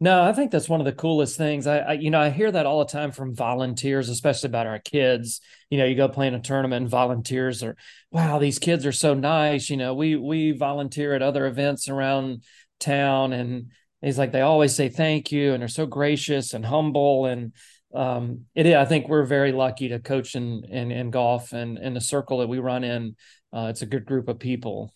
No, 0.00 0.22
I 0.22 0.32
think 0.32 0.52
that's 0.52 0.68
one 0.68 0.80
of 0.80 0.84
the 0.84 0.92
coolest 0.92 1.36
things. 1.36 1.66
I, 1.66 1.78
I, 1.78 1.92
you 1.94 2.10
know, 2.10 2.20
I 2.20 2.30
hear 2.30 2.52
that 2.52 2.66
all 2.66 2.78
the 2.78 2.84
time 2.84 3.10
from 3.10 3.34
volunteers, 3.34 4.08
especially 4.08 4.46
about 4.46 4.68
our 4.68 4.78
kids. 4.78 5.40
You 5.70 5.78
know, 5.78 5.86
you 5.86 5.96
go 5.96 6.08
play 6.08 6.28
in 6.28 6.34
a 6.34 6.40
tournament 6.40 6.82
and 6.82 6.90
volunteers 6.90 7.64
are, 7.64 7.76
wow, 8.12 8.38
these 8.38 8.60
kids 8.60 8.86
are 8.86 8.92
so 8.92 9.14
nice. 9.14 9.68
You 9.68 9.76
know, 9.76 9.94
we 9.94 10.14
we 10.14 10.52
volunteer 10.52 11.14
at 11.14 11.22
other 11.22 11.46
events 11.46 11.88
around 11.88 12.44
town 12.78 13.32
and 13.32 13.72
he's 14.00 14.18
like 14.18 14.30
they 14.30 14.40
always 14.40 14.74
say 14.74 14.88
thank 14.88 15.32
you 15.32 15.52
and 15.52 15.60
they're 15.60 15.68
so 15.68 15.86
gracious 15.86 16.54
and 16.54 16.64
humble 16.64 17.26
and 17.26 17.52
um 17.94 18.44
it 18.54 18.66
is, 18.66 18.74
I 18.74 18.84
think 18.84 19.08
we're 19.08 19.24
very 19.24 19.52
lucky 19.52 19.88
to 19.88 19.98
coach 19.98 20.34
in 20.34 20.64
in, 20.64 20.90
in 20.90 21.10
golf 21.10 21.52
and 21.52 21.78
in 21.78 21.94
the 21.94 22.00
circle 22.00 22.38
that 22.38 22.48
we 22.48 22.58
run 22.58 22.84
in. 22.84 23.16
Uh, 23.52 23.68
it's 23.70 23.82
a 23.82 23.86
good 23.86 24.04
group 24.04 24.28
of 24.28 24.38
people. 24.38 24.92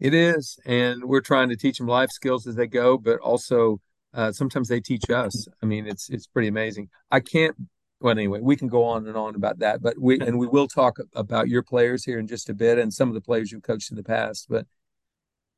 It 0.00 0.14
is, 0.14 0.58
and 0.64 1.04
we're 1.04 1.20
trying 1.20 1.48
to 1.48 1.56
teach 1.56 1.78
them 1.78 1.88
life 1.88 2.10
skills 2.10 2.46
as 2.46 2.54
they 2.54 2.68
go, 2.68 2.98
but 2.98 3.18
also 3.18 3.80
uh, 4.14 4.32
sometimes 4.32 4.68
they 4.68 4.80
teach 4.80 5.10
us. 5.10 5.48
I 5.62 5.66
mean, 5.66 5.86
it's 5.86 6.08
it's 6.08 6.26
pretty 6.26 6.48
amazing. 6.48 6.88
I 7.10 7.20
can't. 7.20 7.56
Well, 8.00 8.12
anyway, 8.12 8.38
we 8.40 8.54
can 8.54 8.68
go 8.68 8.84
on 8.84 9.08
and 9.08 9.16
on 9.16 9.34
about 9.34 9.58
that, 9.58 9.82
but 9.82 9.98
we 9.98 10.20
and 10.20 10.38
we 10.38 10.46
will 10.46 10.68
talk 10.68 10.98
about 11.14 11.48
your 11.48 11.62
players 11.62 12.04
here 12.04 12.18
in 12.18 12.28
just 12.28 12.48
a 12.48 12.54
bit 12.54 12.78
and 12.78 12.92
some 12.92 13.08
of 13.08 13.14
the 13.14 13.20
players 13.20 13.50
you've 13.50 13.62
coached 13.62 13.90
in 13.90 13.96
the 13.96 14.04
past. 14.04 14.46
But 14.48 14.66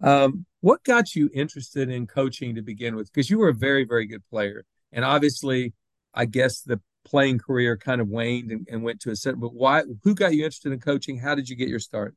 um, 0.01 0.47
what 0.61 0.83
got 0.85 1.15
you 1.15 1.29
interested 1.35 1.91
in 1.91 2.07
coaching 2.07 2.55
to 2.55 2.63
begin 2.63 2.97
with? 2.97 3.13
Because 3.13 3.29
you 3.29 3.39
were 3.39 3.51
a 3.51 3.55
very 3.55 3.85
very 3.85 4.07
good 4.07 4.23
player, 4.31 4.65
and 4.91 5.05
obviously, 5.05 5.75
I 6.15 6.27
guess 6.27 6.63
the 6.63 6.81
playing 7.05 7.39
career 7.39 7.77
kind 7.77 8.01
of 8.01 8.09
waned 8.09 8.51
and, 8.51 8.67
and 8.71 8.83
went 8.83 9.01
to 9.01 9.11
a 9.11 9.17
set. 9.17 9.39
But 9.39 9.55
why? 9.55 9.83
Who 10.05 10.15
got 10.15 10.35
you 10.35 10.45
interested 10.45 10.73
in 10.73 10.81
coaching? 10.81 11.19
How 11.19 11.35
did 11.35 11.49
you 11.49 11.57
get 11.57 11.69
your 11.69 11.79
start? 11.79 12.15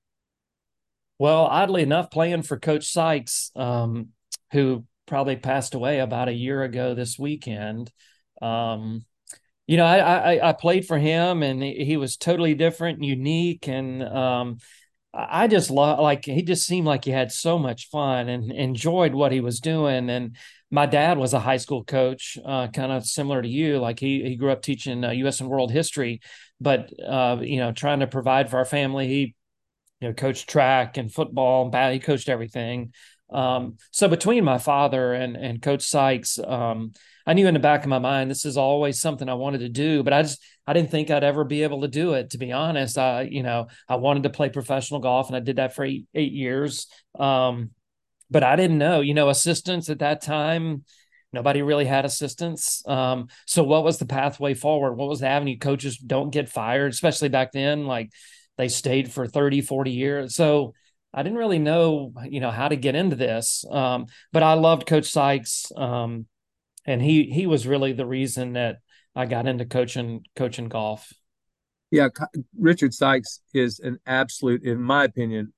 Well, 1.20 1.46
oddly 1.46 1.84
enough, 1.84 2.12
playing 2.12 2.42
for 2.42 2.58
Coach 2.60 2.92
Sykes, 2.92 3.52
um, 3.56 4.10
who 4.52 4.86
probably 5.06 5.36
passed 5.36 5.74
away 5.74 6.00
about 6.00 6.28
a 6.28 6.34
year 6.34 6.64
ago 6.64 6.96
this 6.96 7.18
weekend. 7.20 7.92
Um, 8.42 9.06
you 9.68 9.78
know, 9.78 9.86
I, 9.86 10.36
I, 10.36 10.50
I 10.50 10.54
played 10.54 10.86
for 10.86 10.98
him, 10.98 11.44
and 11.44 11.64
he, 11.64 11.96
was 11.96 12.18
totally 12.18 12.54
different, 12.54 13.04
unique, 13.04 13.68
and 13.68 14.04
um, 14.04 14.58
I 15.14 15.48
just 15.48 15.70
lo- 15.70 16.02
like 16.02 16.26
he 16.26 16.42
just 16.42 16.66
seemed 16.66 16.88
like 16.88 17.06
he 17.06 17.12
had 17.12 17.32
so 17.32 17.58
much 17.58 17.90
fun 17.90 18.28
and 18.28 18.52
enjoyed 18.52 19.14
what 19.14 19.32
he 19.32 19.40
was 19.40 19.60
doing. 19.60 20.10
And 20.10 20.36
my 20.74 20.88
dad 20.88 21.20
was 21.20 21.34
a 21.34 21.40
high 21.40 21.58
school 21.58 21.84
coach, 21.84 22.36
uh, 22.44 22.68
kind 22.68 22.92
of 22.92 23.06
similar 23.06 23.44
to 23.44 23.48
you. 23.48 23.78
Like 23.78 24.00
he 24.00 24.24
he 24.24 24.36
grew 24.36 24.52
up 24.52 24.64
teaching 24.64 25.04
uh, 25.04 25.12
U.S. 25.12 25.40
and 25.40 25.48
world 25.48 25.72
history, 25.72 26.20
but 26.60 26.92
uh, 27.08 27.38
you 27.42 27.58
know, 27.58 27.72
trying 27.72 28.00
to 28.00 28.08
provide 28.08 28.50
for 28.50 28.58
our 28.58 28.66
family. 28.66 29.08
He 29.08 29.36
you 30.02 30.08
know 30.08 30.14
coached 30.16 30.50
track 30.50 30.98
and 30.98 31.14
football 31.14 31.70
and. 31.72 31.94
He 31.94 32.00
coached 32.00 32.28
everything. 32.28 32.92
Um, 33.32 33.78
so 33.92 34.08
between 34.08 34.44
my 34.44 34.58
father 34.58 35.14
and 35.14 35.38
and 35.38 35.62
Coach 35.62 35.84
Sykes, 35.84 36.40
um, 36.40 36.94
I 37.28 37.34
knew 37.34 37.48
in 37.48 37.54
the 37.54 37.60
back 37.60 37.84
of 37.84 37.90
my 37.90 38.00
mind 38.00 38.32
this 38.32 38.44
is 38.44 38.58
always 38.58 39.00
something 39.00 39.30
I 39.30 39.36
wanted 39.36 39.60
to 39.60 39.70
do, 39.70 40.02
but 40.02 40.12
I 40.12 40.24
just 40.24 40.42
I 40.66 40.74
didn't 40.74 40.90
think 40.90 41.12
I'd 41.12 41.24
ever 41.24 41.44
be 41.44 41.62
able 41.62 41.82
to 41.82 41.88
do 41.88 42.14
it. 42.14 42.32
To 42.32 42.40
be 42.40 42.52
honest, 42.52 42.98
I 42.98 43.30
you 43.30 43.44
know 43.44 43.68
I 43.88 43.98
wanted 43.98 44.24
to 44.24 44.32
play 44.32 44.50
professional 44.50 45.02
golf, 45.02 45.28
and 45.28 45.36
I 45.36 45.40
did 45.40 45.58
that 45.58 45.76
for 45.76 45.86
eight 45.86 46.08
eight 46.16 46.34
years. 46.34 46.88
Um, 47.20 47.70
but 48.34 48.44
I 48.44 48.56
didn't 48.56 48.80
know, 48.80 49.00
you 49.00 49.14
know, 49.14 49.30
assistants 49.30 49.90
at 49.90 50.00
that 50.00 50.22
time. 50.22 50.84
Nobody 51.32 51.62
really 51.62 51.86
had 51.86 52.04
assistants. 52.04 52.84
Um, 52.88 53.28
so 53.46 53.64
what 53.64 53.84
was 53.84 54.00
the 54.00 54.06
pathway 54.06 54.56
forward? 54.56 54.96
What 54.96 55.08
was 55.08 55.20
the 55.20 55.28
avenue? 55.28 55.58
Coaches 55.58 55.98
don't 55.98 56.32
get 56.32 56.50
fired, 56.50 56.92
especially 56.92 57.30
back 57.30 57.52
then. 57.52 57.86
Like 57.86 58.12
they 58.58 58.68
stayed 58.68 59.12
for 59.12 59.28
30, 59.28 59.62
40 59.62 59.92
years. 59.92 60.36
So 60.36 60.74
I 61.14 61.22
didn't 61.22 61.38
really 61.38 61.60
know, 61.60 62.12
you 62.28 62.40
know, 62.40 62.52
how 62.52 62.68
to 62.68 62.76
get 62.76 62.96
into 62.96 63.16
this. 63.16 63.64
Um, 63.70 64.08
but 64.32 64.42
I 64.42 64.54
loved 64.54 64.88
Coach 64.88 65.06
Sykes, 65.06 65.72
um, 65.76 66.26
and 66.86 67.02
he 67.02 67.26
he 67.26 67.46
was 67.46 67.68
really 67.68 67.94
the 67.94 68.06
reason 68.06 68.54
that 68.54 68.80
I 69.16 69.28
got 69.28 69.48
into 69.48 69.66
coaching 69.66 70.24
coaching 70.36 70.70
golf. 70.70 71.14
Yeah, 71.92 72.10
Richard 72.60 72.96
Sykes 72.96 73.42
is 73.54 73.80
an 73.80 74.00
absolute, 74.08 74.64
in 74.64 74.82
my 74.82 75.04
opinion, 75.04 75.54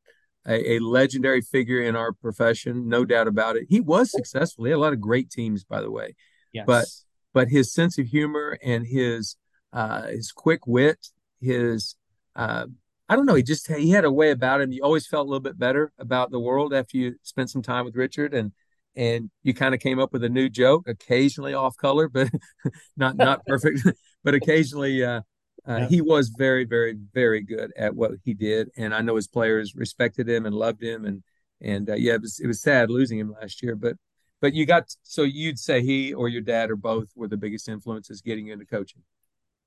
a, 0.47 0.73
a, 0.73 0.79
legendary 0.79 1.41
figure 1.41 1.81
in 1.81 1.95
our 1.95 2.11
profession, 2.11 2.87
no 2.87 3.05
doubt 3.05 3.27
about 3.27 3.55
it. 3.55 3.65
He 3.69 3.79
was 3.79 4.11
successful. 4.11 4.65
He 4.65 4.71
had 4.71 4.77
a 4.77 4.79
lot 4.79 4.93
of 4.93 5.01
great 5.01 5.29
teams, 5.29 5.63
by 5.63 5.81
the 5.81 5.91
way. 5.91 6.15
Yes. 6.53 6.65
But 6.67 6.85
but 7.33 7.49
his 7.49 7.73
sense 7.73 7.97
of 7.97 8.07
humor 8.07 8.57
and 8.63 8.85
his 8.85 9.35
uh, 9.73 10.07
his 10.07 10.31
quick 10.31 10.67
wit, 10.67 11.07
his 11.41 11.95
uh, 12.35 12.67
I 13.09 13.15
don't 13.15 13.25
know. 13.25 13.35
He 13.35 13.43
just 13.43 13.71
he 13.71 13.91
had 13.91 14.05
a 14.05 14.11
way 14.11 14.31
about 14.31 14.61
him. 14.61 14.71
You 14.71 14.81
always 14.83 15.07
felt 15.07 15.25
a 15.25 15.29
little 15.29 15.41
bit 15.41 15.59
better 15.59 15.91
about 15.99 16.31
the 16.31 16.39
world 16.39 16.73
after 16.73 16.97
you 16.97 17.15
spent 17.23 17.49
some 17.49 17.61
time 17.61 17.85
with 17.85 17.95
Richard, 17.95 18.33
and 18.33 18.51
and 18.95 19.29
you 19.43 19.53
kind 19.53 19.75
of 19.75 19.81
came 19.81 19.99
up 19.99 20.13
with 20.13 20.23
a 20.23 20.29
new 20.29 20.49
joke, 20.49 20.87
occasionally 20.87 21.53
off 21.53 21.75
color, 21.77 22.07
but 22.07 22.29
not 22.97 23.17
not 23.17 23.45
perfect, 23.45 23.81
but 24.23 24.33
occasionally. 24.33 25.03
Uh, 25.03 25.21
uh, 25.67 25.77
yeah. 25.77 25.87
He 25.87 26.01
was 26.01 26.29
very, 26.29 26.63
very, 26.63 26.95
very 27.13 27.41
good 27.41 27.71
at 27.77 27.95
what 27.95 28.11
he 28.23 28.33
did, 28.33 28.69
and 28.77 28.93
I 28.93 29.01
know 29.01 29.15
his 29.15 29.27
players 29.27 29.75
respected 29.75 30.29
him 30.29 30.45
and 30.45 30.55
loved 30.55 30.81
him, 30.81 31.05
and 31.05 31.23
and 31.61 31.89
uh, 31.89 31.95
yeah, 31.95 32.13
it 32.13 32.21
was 32.21 32.39
it 32.39 32.47
was 32.47 32.61
sad 32.61 32.89
losing 32.89 33.19
him 33.19 33.33
last 33.39 33.63
year, 33.63 33.75
but 33.75 33.95
but 34.41 34.53
you 34.53 34.65
got 34.65 34.95
so 35.01 35.23
you'd 35.23 35.57
say 35.57 35.81
he 35.81 36.13
or 36.13 36.29
your 36.29 36.41
dad 36.41 36.69
or 36.69 36.75
both 36.75 37.09
were 37.15 37.27
the 37.27 37.37
biggest 37.37 37.67
influences 37.67 38.21
getting 38.21 38.47
you 38.47 38.53
into 38.53 38.65
coaching. 38.65 39.01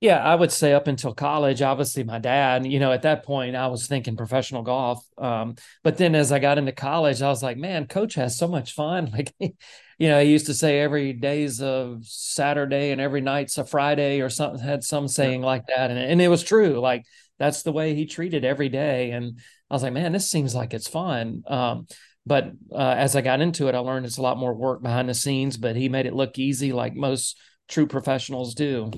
Yeah, 0.00 0.18
I 0.18 0.36
would 0.36 0.52
say 0.52 0.74
up 0.74 0.86
until 0.86 1.12
college, 1.12 1.60
obviously 1.60 2.04
my 2.04 2.20
dad, 2.20 2.64
you 2.64 2.78
know, 2.78 2.92
at 2.92 3.02
that 3.02 3.24
point 3.24 3.56
I 3.56 3.66
was 3.66 3.88
thinking 3.88 4.16
professional 4.16 4.62
golf. 4.62 5.04
Um, 5.18 5.56
but 5.82 5.96
then 5.96 6.14
as 6.14 6.30
I 6.30 6.38
got 6.38 6.56
into 6.56 6.70
college, 6.70 7.20
I 7.20 7.28
was 7.28 7.42
like, 7.42 7.56
man, 7.56 7.88
coach 7.88 8.14
has 8.14 8.38
so 8.38 8.46
much 8.46 8.72
fun. 8.72 9.10
Like, 9.18 9.34
you 9.40 10.08
know, 10.08 10.22
he 10.22 10.30
used 10.30 10.46
to 10.46 10.54
say 10.54 10.78
every 10.78 11.12
day's 11.12 11.60
a 11.60 11.98
Saturday 12.02 12.92
and 12.92 13.00
every 13.00 13.20
night's 13.20 13.58
a 13.58 13.64
Friday 13.64 14.20
or 14.20 14.30
something 14.30 14.60
had 14.60 14.84
some 14.84 15.08
saying 15.08 15.40
yeah. 15.40 15.46
like 15.46 15.66
that. 15.66 15.90
And, 15.90 15.98
and 15.98 16.22
it 16.22 16.28
was 16.28 16.44
true. 16.44 16.78
Like 16.78 17.04
that's 17.40 17.64
the 17.64 17.72
way 17.72 17.94
he 17.96 18.06
treated 18.06 18.44
every 18.44 18.68
day. 18.68 19.10
And 19.10 19.40
I 19.68 19.74
was 19.74 19.82
like, 19.82 19.92
man, 19.92 20.12
this 20.12 20.30
seems 20.30 20.54
like 20.54 20.72
it's 20.72 20.86
fun. 20.86 21.42
Um, 21.48 21.88
but 22.24 22.52
uh, 22.70 22.94
as 22.96 23.16
I 23.16 23.22
got 23.22 23.40
into 23.40 23.66
it, 23.66 23.74
I 23.74 23.78
learned 23.78 24.06
it's 24.06 24.18
a 24.18 24.22
lot 24.22 24.38
more 24.38 24.54
work 24.54 24.82
behind 24.82 25.08
the 25.08 25.14
scenes, 25.14 25.56
but 25.56 25.74
he 25.74 25.88
made 25.88 26.06
it 26.06 26.14
look 26.14 26.38
easy 26.38 26.72
like 26.72 26.94
most 26.94 27.36
true 27.66 27.88
professionals 27.88 28.54
do. 28.54 28.92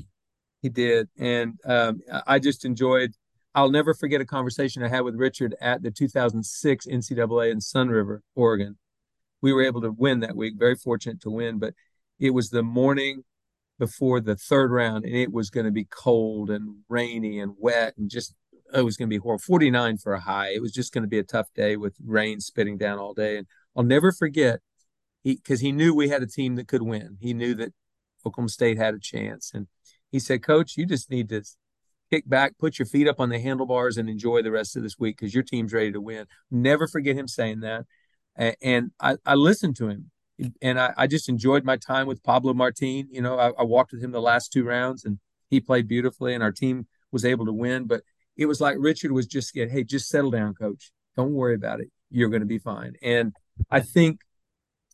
He 0.63 0.69
did, 0.69 1.09
and 1.19 1.59
um, 1.65 2.01
I 2.27 2.39
just 2.39 2.65
enjoyed. 2.65 3.13
I'll 3.55 3.71
never 3.71 3.95
forget 3.95 4.21
a 4.21 4.27
conversation 4.27 4.83
I 4.83 4.89
had 4.89 5.01
with 5.01 5.17
Richard 5.17 5.57
at 5.61 5.83
the 5.83 5.91
2006 5.91 6.87
NCAA 6.87 7.51
in 7.51 7.59
Sunriver, 7.59 8.21
Oregon. 8.35 8.79
We 9.41 9.53
were 9.53 9.65
able 9.65 9.81
to 9.81 9.91
win 9.91 10.21
that 10.21 10.37
week. 10.37 10.55
Very 10.59 10.77
fortunate 10.77 11.21
to 11.23 11.31
win, 11.31 11.59
but 11.59 11.75
it 12.19 12.31
was 12.31 12.51
the 12.51 12.63
morning 12.63 13.25
before 13.79 14.21
the 14.21 14.37
third 14.37 14.71
round, 14.71 15.05
and 15.05 15.17
it 15.17 15.33
was 15.33 15.51
going 15.51 15.67
to 15.67 15.73
be 15.73 15.87
cold 15.87 16.51
and 16.51 16.77
rainy 16.89 17.41
and 17.41 17.55
wet, 17.59 17.95
and 17.97 18.11
just 18.11 18.35
it 18.73 18.85
was 18.85 18.97
going 18.97 19.09
to 19.09 19.15
be 19.15 19.19
horrible. 19.19 19.43
49 19.43 19.99
for 19.99 20.13
a 20.13 20.21
high. 20.21 20.51
It 20.51 20.63
was 20.63 20.73
just 20.73 20.93
going 20.93 21.03
to 21.03 21.09
be 21.09 21.19
a 21.19 21.25
tough 21.25 21.49
day 21.55 21.77
with 21.77 21.97
rain 22.05 22.41
spitting 22.41 22.79
down 22.79 22.99
all 22.99 23.15
day. 23.15 23.39
And 23.39 23.47
I'll 23.77 23.83
never 23.83 24.13
forget 24.13 24.61
he 25.23 25.37
because 25.37 25.61
he 25.61 25.73
knew 25.73 25.95
we 25.95 26.09
had 26.09 26.23
a 26.23 26.27
team 26.27 26.57
that 26.57 26.69
could 26.69 26.83
win. 26.83 27.17
He 27.21 27.35
knew 27.35 27.55
that 27.55 27.73
Oklahoma 28.25 28.51
State 28.51 28.79
had 28.79 28.95
a 28.95 29.01
chance, 29.01 29.51
and 29.55 29.67
he 30.11 30.19
said, 30.19 30.43
Coach, 30.43 30.77
you 30.77 30.87
just 30.87 31.11
need 31.11 31.29
to 31.29 31.43
kick 32.11 32.29
back, 32.29 32.59
put 32.59 32.79
your 32.79 32.87
feet 32.87 33.09
up 33.09 33.21
on 33.21 33.29
the 33.29 33.39
handlebars, 33.39 33.97
and 33.97 34.09
enjoy 34.09 34.43
the 34.43 34.51
rest 34.51 34.77
of 34.77 34.83
this 34.83 34.99
week 34.99 35.19
because 35.19 35.35
your 35.35 35.43
team's 35.43 35.73
ready 35.73 35.93
to 35.93 36.01
win. 36.01 36.27
Never 36.51 36.87
forget 36.87 37.17
him 37.17 37.29
saying 37.29 37.61
that. 37.61 37.87
And 38.63 38.91
I, 39.01 39.17
I 39.27 39.35
listened 39.35 39.77
to 39.77 39.89
him 39.89 40.11
and 40.63 40.81
I, 40.81 40.93
I, 40.97 41.07
just 41.07 41.29
enjoyed 41.29 41.65
my 41.65 41.77
time 41.77 42.07
with 42.07 42.23
Pablo 42.23 42.55
Martin. 42.55 43.09
You 43.11 43.21
know, 43.21 43.39
I, 43.39 43.51
I, 43.59 43.65
walked 43.65 43.93
with 43.93 44.03
him 44.03 44.13
the 44.13 44.21
last 44.21 44.51
two 44.53 44.65
rounds 44.65 45.05
and 45.05 45.19
he 45.51 45.61
played 45.61 45.89
beautifully 45.89 46.33
and 46.33 46.43
our 46.43 46.53
team 46.53 46.87
was 47.13 47.25
able 47.25 47.45
to 47.47 47.53
win. 47.53 47.87
But 47.87 48.03
it 48.37 48.47
was 48.47 48.61
like 48.61 48.77
Richard 48.79 49.13
was 49.13 49.27
just 49.27 49.53
get, 49.53 49.71
hey, 49.71 49.85
just 49.85 50.09
settle 50.09 50.31
down, 50.31 50.55
coach. 50.55 50.93
Don't 51.17 51.35
worry 51.35 51.55
about 51.55 51.81
it. 51.81 51.91
You're 52.11 52.31
going 52.31 52.41
to 52.41 52.47
be 52.47 52.59
fine. 52.59 52.95
And 53.03 53.35
I 53.71 53.81
think 53.81 54.21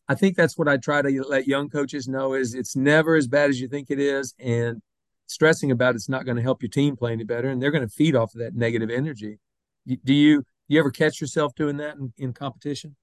I 0.09 0.15
think 0.15 0.37
that's 0.37 0.57
what 0.57 0.69
I 0.69 0.77
try 0.77 1.03
to 1.03 1.25
let 1.25 1.49
young 1.49 1.69
coaches 1.69 2.07
know 2.07 2.35
is 2.35 2.55
it's 2.55 2.77
never 2.77 3.17
as 3.17 3.27
bad 3.27 3.51
as 3.51 3.61
you 3.61 3.69
think 3.69 3.91
it 3.91 3.99
is. 3.99 4.35
And 4.39 4.81
stressing 5.27 5.71
about 5.71 5.95
it's 5.95 6.09
not 6.09 6.25
going 6.25 6.37
to 6.37 6.43
help 6.43 6.63
your 6.63 6.69
team 6.69 6.97
play 6.97 7.13
any 7.13 7.25
better, 7.25 7.49
and 7.49 7.61
they're 7.61 7.71
going 7.71 7.87
to 7.87 7.93
feed 7.93 8.17
off 8.17 8.35
of 8.35 8.41
that 8.41 8.55
negative 8.55 8.91
energy. 8.91 9.39
Do 9.87 10.15
you 10.15 10.45
you 10.69 10.81
ever 10.81 10.91
catch 10.91 11.21
yourself 11.21 11.55
doing 11.55 11.77
that 11.77 11.97
in, 11.97 12.13
in 12.19 12.33
competition? 12.33 12.97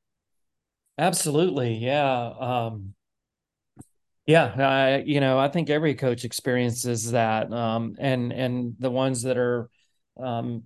Absolutely, 0.97 1.75
yeah, 1.75 2.33
um, 2.39 2.93
yeah. 4.25 4.53
I 4.57 5.03
you 5.05 5.19
know 5.19 5.39
I 5.39 5.47
think 5.47 5.69
every 5.69 5.95
coach 5.95 6.25
experiences 6.25 7.11
that, 7.11 7.51
um, 7.51 7.95
and 7.99 8.31
and 8.33 8.75
the 8.79 8.91
ones 8.91 9.23
that 9.23 9.37
are 9.37 9.69
um, 10.21 10.63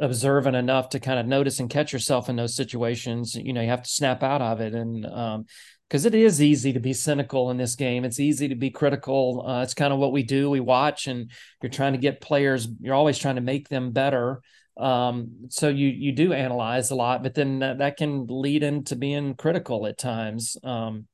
observant 0.00 0.56
enough 0.56 0.90
to 0.90 1.00
kind 1.00 1.18
of 1.18 1.26
notice 1.26 1.60
and 1.60 1.70
catch 1.70 1.92
yourself 1.92 2.28
in 2.28 2.36
those 2.36 2.54
situations, 2.54 3.34
you 3.34 3.52
know, 3.52 3.60
you 3.60 3.68
have 3.68 3.82
to 3.82 3.90
snap 3.90 4.22
out 4.22 4.40
of 4.40 4.60
it. 4.60 4.74
And 4.74 5.04
um, 5.06 5.46
because 5.88 6.04
it 6.04 6.14
is 6.14 6.42
easy 6.42 6.72
to 6.72 6.80
be 6.80 6.92
cynical 6.92 7.50
in 7.50 7.56
this 7.56 7.74
game. 7.74 8.04
It's 8.04 8.20
easy 8.20 8.48
to 8.48 8.54
be 8.54 8.70
critical. 8.70 9.44
Uh, 9.46 9.62
it's 9.62 9.74
kind 9.74 9.92
of 9.92 9.98
what 9.98 10.12
we 10.12 10.22
do. 10.22 10.50
We 10.50 10.60
watch, 10.60 11.06
and 11.06 11.30
you're 11.62 11.70
trying 11.70 11.92
to 11.92 11.98
get 11.98 12.20
players. 12.20 12.68
You're 12.80 12.94
always 12.94 13.18
trying 13.18 13.36
to 13.36 13.40
make 13.40 13.68
them 13.68 13.92
better. 13.92 14.42
Um, 14.76 15.48
so 15.48 15.68
you 15.68 15.88
you 15.88 16.12
do 16.12 16.32
analyze 16.32 16.90
a 16.90 16.94
lot, 16.94 17.22
but 17.22 17.34
then 17.34 17.60
that, 17.60 17.78
that 17.78 17.96
can 17.96 18.26
lead 18.28 18.62
into 18.62 18.96
being 18.96 19.34
critical 19.34 19.86
at 19.86 19.98
times. 19.98 20.56
Um, 20.62 21.06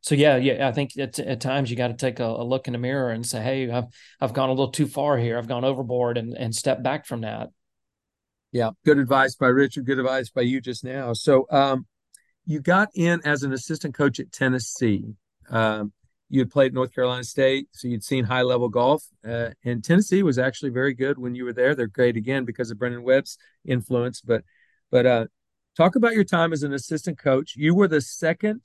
so 0.00 0.14
yeah, 0.14 0.36
yeah, 0.36 0.68
I 0.68 0.72
think 0.72 0.96
at, 0.96 1.18
at 1.18 1.40
times 1.40 1.70
you 1.70 1.76
got 1.76 1.88
to 1.88 1.94
take 1.94 2.20
a, 2.20 2.24
a, 2.24 2.44
look 2.44 2.66
in 2.66 2.72
the 2.72 2.78
mirror 2.78 3.10
and 3.10 3.26
say, 3.26 3.42
"Hey, 3.42 3.70
I've 3.70 3.86
I've 4.20 4.32
gone 4.32 4.48
a 4.48 4.52
little 4.52 4.70
too 4.70 4.86
far 4.86 5.18
here. 5.18 5.36
I've 5.36 5.48
gone 5.48 5.64
overboard," 5.64 6.16
and 6.16 6.34
and 6.34 6.54
step 6.54 6.82
back 6.82 7.04
from 7.04 7.22
that. 7.22 7.48
Yeah, 8.52 8.70
good 8.86 8.98
advice 8.98 9.34
by 9.34 9.48
Richard. 9.48 9.84
Good 9.84 9.98
advice 9.98 10.30
by 10.30 10.42
you 10.42 10.60
just 10.60 10.84
now. 10.84 11.12
So, 11.12 11.46
um, 11.50 11.86
you 12.48 12.60
got 12.60 12.88
in 12.94 13.20
as 13.26 13.42
an 13.42 13.52
assistant 13.52 13.94
coach 13.94 14.18
at 14.18 14.32
Tennessee. 14.32 15.04
Um, 15.50 15.92
you 16.30 16.40
had 16.40 16.50
played 16.50 16.72
North 16.72 16.94
Carolina 16.94 17.22
State, 17.22 17.68
so 17.72 17.88
you'd 17.88 18.02
seen 18.02 18.24
high 18.24 18.40
level 18.40 18.70
golf. 18.70 19.04
Uh, 19.26 19.50
and 19.66 19.84
Tennessee 19.84 20.22
was 20.22 20.38
actually 20.38 20.70
very 20.70 20.94
good 20.94 21.18
when 21.18 21.34
you 21.34 21.44
were 21.44 21.52
there. 21.52 21.74
They're 21.74 21.86
great 21.86 22.16
again 22.16 22.46
because 22.46 22.70
of 22.70 22.78
Brennan 22.78 23.02
Webb's 23.02 23.36
influence. 23.66 24.22
But 24.22 24.44
but 24.90 25.04
uh, 25.04 25.26
talk 25.76 25.94
about 25.94 26.14
your 26.14 26.24
time 26.24 26.54
as 26.54 26.62
an 26.62 26.72
assistant 26.72 27.18
coach. 27.18 27.54
You 27.54 27.74
were 27.74 27.86
the 27.86 28.00
second 28.00 28.62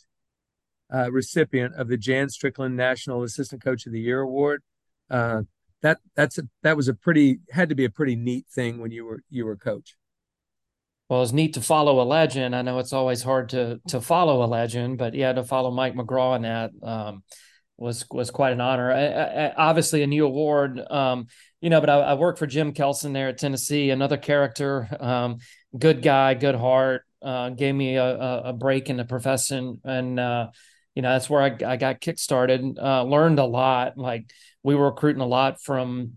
uh, 0.91 1.11
recipient 1.11 1.75
of 1.75 1.89
the 1.89 1.97
Jan 1.97 2.29
Strickland 2.29 2.77
National 2.77 3.23
Assistant 3.23 3.61
Coach 3.61 3.85
of 3.85 3.91
the 3.91 3.99
Year 3.99 4.21
award. 4.21 4.63
Uh, 5.09 5.41
that 5.81 5.99
that's 6.15 6.37
a, 6.37 6.43
that 6.61 6.77
was 6.77 6.87
a 6.87 6.93
pretty 6.93 7.39
had 7.51 7.67
to 7.67 7.75
be 7.75 7.83
a 7.83 7.89
pretty 7.89 8.15
neat 8.15 8.45
thing 8.47 8.79
when 8.79 8.91
you 8.91 9.03
were 9.03 9.23
you 9.29 9.45
were 9.45 9.57
coach 9.57 9.97
well, 11.13 11.21
it's 11.21 11.31
neat 11.31 11.53
to 11.53 11.61
follow 11.61 12.01
a 12.01 12.05
legend. 12.05 12.55
I 12.55 12.63
know 12.63 12.79
it's 12.79 12.91
always 12.91 13.21
hard 13.21 13.49
to 13.49 13.79
to 13.89 14.01
follow 14.01 14.43
a 14.43 14.47
legend, 14.47 14.97
but 14.97 15.13
yeah, 15.13 15.31
to 15.31 15.43
follow 15.43 15.69
Mike 15.69 15.93
McGraw 15.93 16.35
in 16.35 16.41
that 16.41 16.71
um, 16.81 17.23
was 17.77 18.03
was 18.09 18.31
quite 18.31 18.51
an 18.51 18.61
honor. 18.61 18.91
I, 18.91 19.05
I, 19.45 19.53
obviously, 19.55 20.01
a 20.01 20.07
new 20.07 20.25
award, 20.25 20.81
um, 20.89 21.27
you 21.61 21.69
know. 21.69 21.79
But 21.79 21.91
I, 21.91 21.99
I 21.99 22.13
worked 22.15 22.39
for 22.39 22.47
Jim 22.47 22.73
Kelson 22.73 23.13
there 23.13 23.27
at 23.27 23.37
Tennessee, 23.37 23.91
another 23.91 24.17
character, 24.17 24.89
um, 24.99 25.37
good 25.77 26.01
guy, 26.01 26.33
good 26.33 26.55
heart. 26.55 27.03
Uh, 27.21 27.49
gave 27.49 27.75
me 27.75 27.95
a, 27.95 28.41
a, 28.45 28.53
break 28.53 28.89
in 28.89 28.97
the 28.97 29.05
profession, 29.05 29.81
and 29.83 30.19
uh, 30.19 30.47
you 30.95 31.03
know 31.03 31.09
that's 31.09 31.29
where 31.29 31.43
I, 31.43 31.73
I 31.73 31.77
got 31.77 32.01
kickstarted. 32.01 32.81
Uh, 32.81 33.03
learned 33.03 33.37
a 33.37 33.45
lot. 33.45 33.99
Like 33.99 34.31
we 34.63 34.73
were 34.73 34.87
recruiting 34.87 35.21
a 35.21 35.27
lot 35.27 35.61
from 35.61 36.13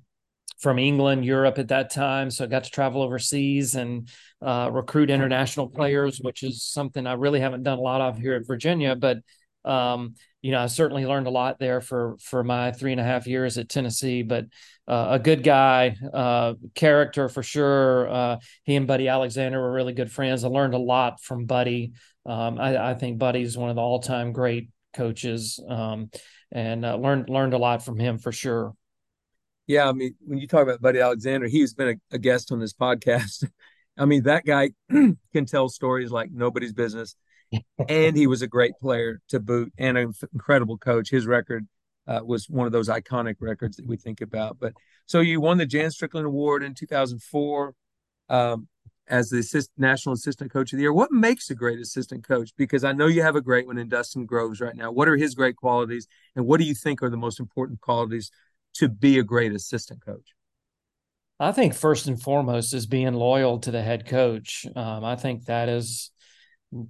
from 0.58 0.78
England, 0.78 1.24
Europe 1.24 1.58
at 1.58 1.68
that 1.68 1.90
time. 1.90 2.30
So 2.30 2.44
I 2.44 2.46
got 2.48 2.64
to 2.64 2.70
travel 2.70 3.02
overseas 3.02 3.74
and 3.74 4.08
uh, 4.40 4.70
recruit 4.72 5.10
international 5.10 5.68
players, 5.68 6.18
which 6.18 6.42
is 6.42 6.62
something 6.62 7.06
I 7.06 7.14
really 7.14 7.40
haven't 7.40 7.62
done 7.62 7.78
a 7.78 7.82
lot 7.82 8.00
of 8.00 8.18
here 8.18 8.34
at 8.34 8.46
Virginia. 8.46 8.96
But 8.96 9.18
Um, 9.66 10.14
you 10.42 10.52
know, 10.52 10.62
I 10.62 10.68
certainly 10.68 11.06
learned 11.06 11.26
a 11.26 11.30
lot 11.30 11.58
there 11.58 11.80
for 11.80 12.16
for 12.20 12.44
my 12.44 12.70
three 12.70 12.92
and 12.92 13.00
a 13.00 13.04
half 13.04 13.26
years 13.26 13.58
at 13.58 13.68
Tennessee. 13.68 14.22
But 14.22 14.44
uh, 14.86 15.08
a 15.10 15.18
good 15.18 15.42
guy, 15.42 15.96
uh, 16.14 16.54
character 16.74 17.28
for 17.28 17.42
sure. 17.42 18.08
Uh, 18.08 18.36
he 18.62 18.76
and 18.76 18.86
Buddy 18.86 19.08
Alexander 19.08 19.60
were 19.60 19.72
really 19.72 19.92
good 19.92 20.12
friends. 20.12 20.44
I 20.44 20.48
learned 20.48 20.74
a 20.74 20.78
lot 20.78 21.20
from 21.20 21.46
Buddy. 21.46 21.94
Um, 22.24 22.60
I, 22.60 22.90
I, 22.90 22.94
think 22.94 23.18
Buddy's 23.18 23.58
one 23.58 23.70
of 23.70 23.76
the 23.76 23.82
all 23.82 23.98
time 24.00 24.32
great 24.32 24.70
coaches, 24.94 25.58
um, 25.68 26.10
and 26.52 26.84
uh, 26.84 26.96
learned 26.96 27.28
learned 27.28 27.54
a 27.54 27.58
lot 27.58 27.84
from 27.84 27.98
him 27.98 28.18
for 28.18 28.30
sure. 28.32 28.72
Yeah, 29.66 29.88
I 29.88 29.92
mean, 29.92 30.14
when 30.24 30.38
you 30.38 30.46
talk 30.46 30.62
about 30.62 30.80
Buddy 30.80 31.00
Alexander, 31.00 31.48
he's 31.48 31.74
been 31.74 31.88
a, 31.88 32.14
a 32.14 32.18
guest 32.18 32.52
on 32.52 32.60
this 32.60 32.72
podcast. 32.72 33.48
I 33.98 34.04
mean, 34.04 34.24
that 34.24 34.44
guy 34.44 34.70
can 34.90 35.46
tell 35.46 35.68
stories 35.68 36.10
like 36.10 36.30
nobody's 36.30 36.72
business 36.72 37.16
and 37.88 38.16
he 38.16 38.26
was 38.26 38.42
a 38.42 38.46
great 38.46 38.72
player 38.80 39.20
to 39.28 39.40
boot 39.40 39.72
and 39.78 39.96
an 39.96 40.12
incredible 40.32 40.78
coach. 40.78 41.10
His 41.10 41.26
record 41.26 41.66
uh, 42.06 42.20
was 42.24 42.48
one 42.48 42.66
of 42.66 42.72
those 42.72 42.88
iconic 42.88 43.36
records 43.40 43.76
that 43.76 43.86
we 43.86 43.96
think 43.96 44.20
about. 44.20 44.58
But 44.58 44.74
so 45.06 45.20
you 45.20 45.40
won 45.40 45.58
the 45.58 45.66
Jan 45.66 45.90
Strickland 45.90 46.26
Award 46.26 46.62
in 46.62 46.74
2004 46.74 47.74
um, 48.28 48.68
as 49.08 49.30
the 49.30 49.38
assist, 49.38 49.70
National 49.76 50.14
Assistant 50.14 50.52
Coach 50.52 50.72
of 50.72 50.78
the 50.78 50.82
Year. 50.82 50.92
What 50.92 51.12
makes 51.12 51.50
a 51.50 51.54
great 51.54 51.78
assistant 51.78 52.26
coach? 52.26 52.50
Because 52.56 52.84
I 52.84 52.92
know 52.92 53.06
you 53.06 53.22
have 53.22 53.36
a 53.36 53.40
great 53.40 53.66
one 53.66 53.78
in 53.78 53.88
Dustin 53.88 54.26
Groves 54.26 54.60
right 54.60 54.74
now. 54.74 54.90
What 54.90 55.08
are 55.08 55.16
his 55.16 55.34
great 55.34 55.56
qualities, 55.56 56.08
and 56.34 56.46
what 56.46 56.58
do 56.58 56.66
you 56.66 56.74
think 56.74 57.02
are 57.02 57.10
the 57.10 57.16
most 57.16 57.38
important 57.38 57.80
qualities 57.80 58.30
to 58.78 58.88
be 58.88 59.18
a 59.18 59.22
great 59.22 59.52
assistant 59.52 60.04
coach? 60.04 60.34
I 61.38 61.52
think 61.52 61.74
first 61.74 62.06
and 62.06 62.20
foremost 62.20 62.72
is 62.72 62.86
being 62.86 63.12
loyal 63.12 63.58
to 63.60 63.70
the 63.70 63.82
head 63.82 64.06
coach. 64.06 64.66
Um, 64.74 65.04
I 65.04 65.16
think 65.16 65.44
that 65.44 65.68
is 65.68 66.10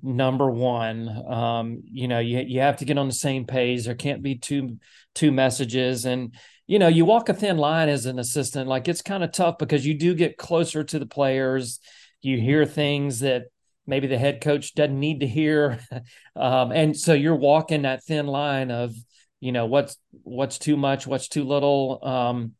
number 0.02 0.50
one. 0.50 1.08
Um 1.28 1.82
you 1.84 2.08
know 2.08 2.18
you 2.18 2.38
you 2.38 2.60
have 2.60 2.78
to 2.78 2.84
get 2.84 2.98
on 2.98 3.08
the 3.08 3.14
same 3.14 3.44
page. 3.44 3.84
There 3.84 3.94
can't 3.94 4.22
be 4.22 4.36
two 4.36 4.78
two 5.14 5.30
messages. 5.32 6.06
And 6.06 6.34
you 6.66 6.78
know 6.78 6.88
you 6.88 7.04
walk 7.04 7.28
a 7.28 7.34
thin 7.34 7.58
line 7.58 7.88
as 7.88 8.06
an 8.06 8.18
assistant. 8.18 8.68
Like 8.68 8.88
it's 8.88 9.02
kind 9.02 9.22
of 9.22 9.32
tough 9.32 9.58
because 9.58 9.86
you 9.86 9.94
do 9.94 10.14
get 10.14 10.38
closer 10.38 10.82
to 10.84 10.98
the 10.98 11.06
players. 11.06 11.80
You 12.22 12.40
hear 12.40 12.64
things 12.64 13.20
that 13.20 13.44
maybe 13.86 14.06
the 14.06 14.18
head 14.18 14.40
coach 14.40 14.74
doesn't 14.74 14.98
need 14.98 15.20
to 15.20 15.26
hear. 15.26 15.80
Um 16.34 16.70
and 16.70 16.96
so 16.96 17.14
you're 17.14 17.34
walking 17.34 17.82
that 17.82 18.04
thin 18.04 18.26
line 18.26 18.70
of 18.70 18.94
you 19.46 19.52
know 19.52 19.66
what's 19.66 19.96
what's 20.24 20.58
too 20.58 20.76
much 20.76 21.06
what's 21.06 21.28
too 21.28 21.44
little 21.44 22.00
um 22.02 22.52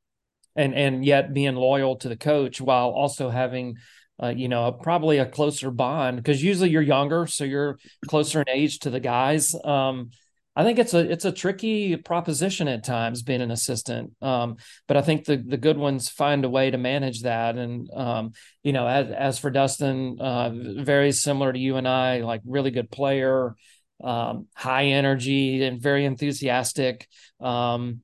and 0.55 0.75
and 0.75 1.05
yet 1.05 1.35
being 1.35 1.55
loyal 1.55 1.97
to 1.97 2.09
the 2.09 2.17
coach 2.17 2.61
while 2.61 2.91
also 2.91 3.29
having 3.29 3.77
uh, 4.23 4.29
you 4.29 4.49
know, 4.49 4.73
probably 4.73 5.19
a 5.19 5.27
closer 5.27 5.71
bond 5.71 6.17
because 6.17 6.43
usually 6.43 6.71
you're 6.71 6.83
younger, 6.83 7.27
so 7.27 7.45
you're 7.45 7.79
closer 8.09 8.41
in 8.41 8.49
age 8.49 8.79
to 8.79 8.91
the 8.91 9.01
guys. 9.01 9.55
Um, 9.63 10.11
I 10.59 10.65
think 10.65 10.79
it's 10.79 10.95
a 10.95 11.01
it's 11.01 11.27
a 11.27 11.33
tricky 11.33 11.97
proposition 11.97 12.67
at 12.67 12.83
times 12.83 13.23
being 13.23 13.43
an 13.43 13.51
assistant, 13.51 14.15
um, 14.23 14.57
but 14.89 14.97
I 14.97 15.03
think 15.03 15.27
the 15.27 15.37
the 15.37 15.59
good 15.59 15.77
ones 15.77 16.09
find 16.09 16.47
a 16.47 16.49
way 16.49 16.71
to 16.71 16.79
manage 16.79 17.23
that. 17.23 17.59
And 17.59 17.91
um, 17.95 18.33
you 18.63 18.73
know, 18.73 18.87
as 18.87 19.11
as 19.11 19.39
for 19.39 19.51
Dustin, 19.51 20.17
uh, 20.19 20.51
very 20.55 21.13
similar 21.13 21.53
to 21.53 21.59
you 21.59 21.77
and 21.77 21.87
I, 21.87 22.21
like 22.21 22.41
really 22.47 22.71
good 22.71 22.91
player, 22.91 23.55
um, 24.03 24.47
high 24.55 24.87
energy 24.87 25.63
and 25.63 25.81
very 25.81 26.05
enthusiastic. 26.05 27.09
Um, 27.41 28.01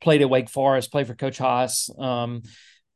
played 0.00 0.22
at 0.22 0.30
Wake 0.30 0.50
Forest, 0.50 0.92
played 0.92 1.06
for 1.06 1.14
Coach 1.14 1.38
Haas. 1.38 1.90
Um, 1.98 2.42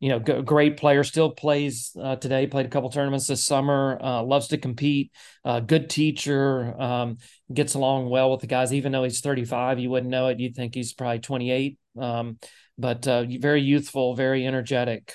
you 0.01 0.11
know, 0.11 0.21
g- 0.21 0.43
great 0.43 0.77
player, 0.77 1.03
still 1.03 1.31
plays 1.31 1.91
uh, 2.01 2.17
today, 2.17 2.47
played 2.47 2.67
a 2.67 2.69
couple 2.69 2.91
tournaments 2.91 3.27
this 3.27 3.45
summer, 3.45 3.99
uh, 4.01 4.23
loves 4.23 4.49
to 4.49 4.59
compete, 4.59 5.11
uh, 5.45 5.61
good 5.61 5.91
teacher, 5.91 6.81
um, 6.81 7.17
gets 7.53 7.75
along 7.75 8.09
well 8.09 8.31
with 8.31 8.41
the 8.41 8.47
guys, 8.47 8.73
even 8.73 8.93
though 8.93 9.03
he's 9.03 9.21
35, 9.21 9.81
you 9.81 9.91
wouldn't 9.91 10.11
know 10.11 10.29
it. 10.29 10.39
You'd 10.39 10.55
think 10.55 10.75
he's 10.75 10.93
probably 10.93 11.19
28, 11.19 11.79
um, 11.99 12.39
but 12.77 13.09
uh, 13.09 13.25
very 13.41 13.63
youthful, 13.63 14.15
very 14.15 14.47
energetic. 14.47 15.15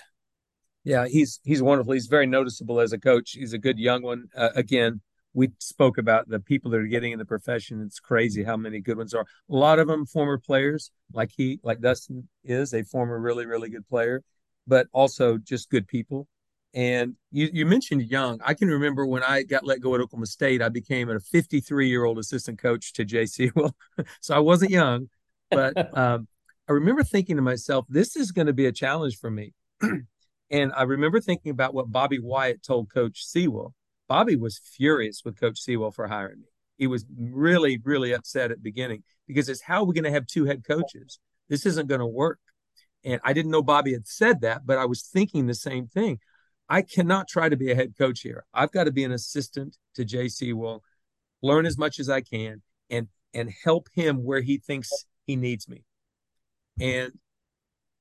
Yeah, 0.83 1.07
he's 1.07 1.39
he's 1.45 1.61
wonderful. 1.61 1.93
He's 1.93 2.07
very 2.07 2.27
noticeable 2.27 2.81
as 2.81 2.91
a 2.91 2.99
coach. 2.99 3.31
He's 3.31 3.53
a 3.53 3.57
good 3.57 3.79
young 3.79 4.01
one. 4.01 4.25
Uh, 4.35 4.49
again, 4.53 4.99
we 5.33 5.49
spoke 5.59 5.97
about 5.97 6.29
the 6.29 6.39
people 6.39 6.71
that 6.71 6.79
are 6.79 6.87
getting 6.87 7.11
in 7.11 7.19
the 7.19 7.25
profession. 7.25 7.81
It's 7.81 7.99
crazy 7.99 8.43
how 8.43 8.57
many 8.57 8.79
good 8.79 8.97
ones 8.97 9.13
are. 9.13 9.25
A 9.49 9.55
lot 9.55 9.79
of 9.79 9.87
them 9.87 10.05
former 10.05 10.37
players, 10.37 10.91
like 11.11 11.31
he, 11.35 11.59
like 11.63 11.81
Dustin 11.81 12.27
is 12.43 12.73
a 12.73 12.83
former 12.83 13.19
really, 13.19 13.45
really 13.45 13.69
good 13.69 13.87
player 13.87 14.23
but 14.67 14.87
also 14.93 15.37
just 15.37 15.69
good 15.69 15.87
people. 15.87 16.27
And 16.73 17.15
you, 17.31 17.49
you 17.53 17.65
mentioned 17.65 18.09
young. 18.09 18.39
I 18.43 18.55
can 18.55 18.67
remember 18.67 19.05
when 19.05 19.23
I 19.23 19.43
got 19.43 19.63
let 19.63 19.79
go 19.79 19.93
at 19.93 20.01
Oklahoma 20.01 20.25
State, 20.25 20.61
I 20.61 20.69
became 20.69 21.09
a 21.09 21.19
53 21.19 21.87
year 21.87 22.03
old 22.03 22.17
assistant 22.17 22.57
coach 22.59 22.93
to 22.93 23.05
JC. 23.05 23.51
Well, 23.55 23.75
so 24.21 24.35
I 24.35 24.39
wasn't 24.39 24.71
young, 24.71 25.09
but 25.51 25.75
um, 25.97 26.27
I 26.67 26.71
remember 26.71 27.03
thinking 27.03 27.35
to 27.35 27.41
myself, 27.41 27.85
this 27.89 28.15
is 28.15 28.31
going 28.31 28.47
to 28.47 28.53
be 28.53 28.65
a 28.65 28.71
challenge 28.71 29.19
for 29.19 29.29
me. 29.29 29.53
and 30.49 30.73
I 30.75 30.83
remember 30.83 31.21
thinking 31.21 31.51
about 31.51 31.75
what 31.75 31.91
Bobby 31.91 32.19
Wyatt 32.19 32.63
told 32.63 32.91
Coach 32.91 33.23
Seawell. 33.23 33.75
Bobby 34.13 34.35
was 34.35 34.61
furious 34.63 35.23
with 35.25 35.39
Coach 35.39 35.59
Seawell 35.59 35.89
for 35.89 36.05
hiring 36.05 36.41
me. 36.41 36.47
He 36.77 36.85
was 36.85 37.03
really, 37.17 37.79
really 37.83 38.13
upset 38.13 38.51
at 38.51 38.57
the 38.57 38.61
beginning 38.61 39.01
because 39.27 39.49
it's 39.49 39.63
how 39.63 39.81
we're 39.81 39.87
we 39.87 39.93
going 39.95 40.03
to 40.03 40.11
have 40.11 40.27
two 40.27 40.45
head 40.45 40.63
coaches? 40.63 41.17
This 41.49 41.65
isn't 41.65 41.89
going 41.89 41.99
to 41.99 42.05
work. 42.05 42.37
And 43.03 43.19
I 43.23 43.33
didn't 43.33 43.49
know 43.49 43.63
Bobby 43.63 43.91
had 43.91 44.05
said 44.07 44.41
that, 44.41 44.67
but 44.67 44.77
I 44.77 44.85
was 44.85 45.01
thinking 45.01 45.47
the 45.47 45.55
same 45.55 45.87
thing. 45.87 46.19
I 46.69 46.83
cannot 46.83 47.27
try 47.27 47.49
to 47.49 47.57
be 47.57 47.71
a 47.71 47.75
head 47.75 47.95
coach 47.97 48.19
here. 48.21 48.45
I've 48.53 48.71
got 48.71 48.83
to 48.83 48.91
be 48.91 49.03
an 49.03 49.11
assistant 49.11 49.77
to 49.95 50.05
JC. 50.05 50.53
Will 50.53 50.83
learn 51.41 51.65
as 51.65 51.79
much 51.79 51.99
as 51.99 52.07
I 52.07 52.21
can 52.21 52.61
and 52.91 53.07
and 53.33 53.51
help 53.63 53.87
him 53.95 54.23
where 54.23 54.41
he 54.41 54.59
thinks 54.59 54.91
he 55.25 55.35
needs 55.35 55.67
me. 55.67 55.85
And 56.79 57.13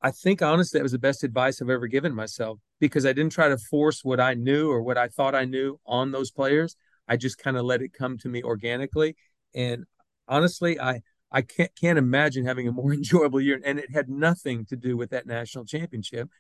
I 0.03 0.11
think 0.11 0.42
honestly 0.42 0.79
that 0.79 0.83
was 0.83 0.92
the 0.92 0.98
best 0.98 1.25
advice 1.25 1.62
I've 1.62 1.70
ever 1.70 1.87
given 1.87 2.14
myself 2.14 2.59
because 2.83 3.07
I 3.07 3.12
didn't 3.12 3.31
try 3.31 3.49
to 3.49 3.57
force 3.57 4.03
what 4.03 4.18
I 4.18 4.35
knew 4.35 4.68
or 4.68 4.83
what 4.83 4.99
I 4.99 5.07
thought 5.07 5.37
I 5.37 5.45
knew 5.45 5.79
on 5.87 6.11
those 6.11 6.33
players. 6.33 6.75
I 7.07 7.16
just 7.16 7.38
kind 7.38 7.57
of 7.57 7.64
let 7.64 7.81
it 7.81 7.92
come 7.92 8.18
to 8.18 8.29
me 8.29 8.42
organically. 8.42 9.14
And 9.55 9.85
honestly, 10.27 10.81
I 10.81 11.03
I 11.31 11.42
can't 11.42 11.71
can't 11.81 11.97
imagine 11.97 12.45
having 12.45 12.66
a 12.66 12.73
more 12.73 12.92
enjoyable 13.01 13.40
year. 13.40 13.61
And 13.64 13.79
it 13.79 13.92
had 13.95 14.09
nothing 14.09 14.66
to 14.66 14.77
do 14.77 14.97
with 14.97 15.11
that 15.11 15.27
national 15.27 15.64
championship. 15.64 16.29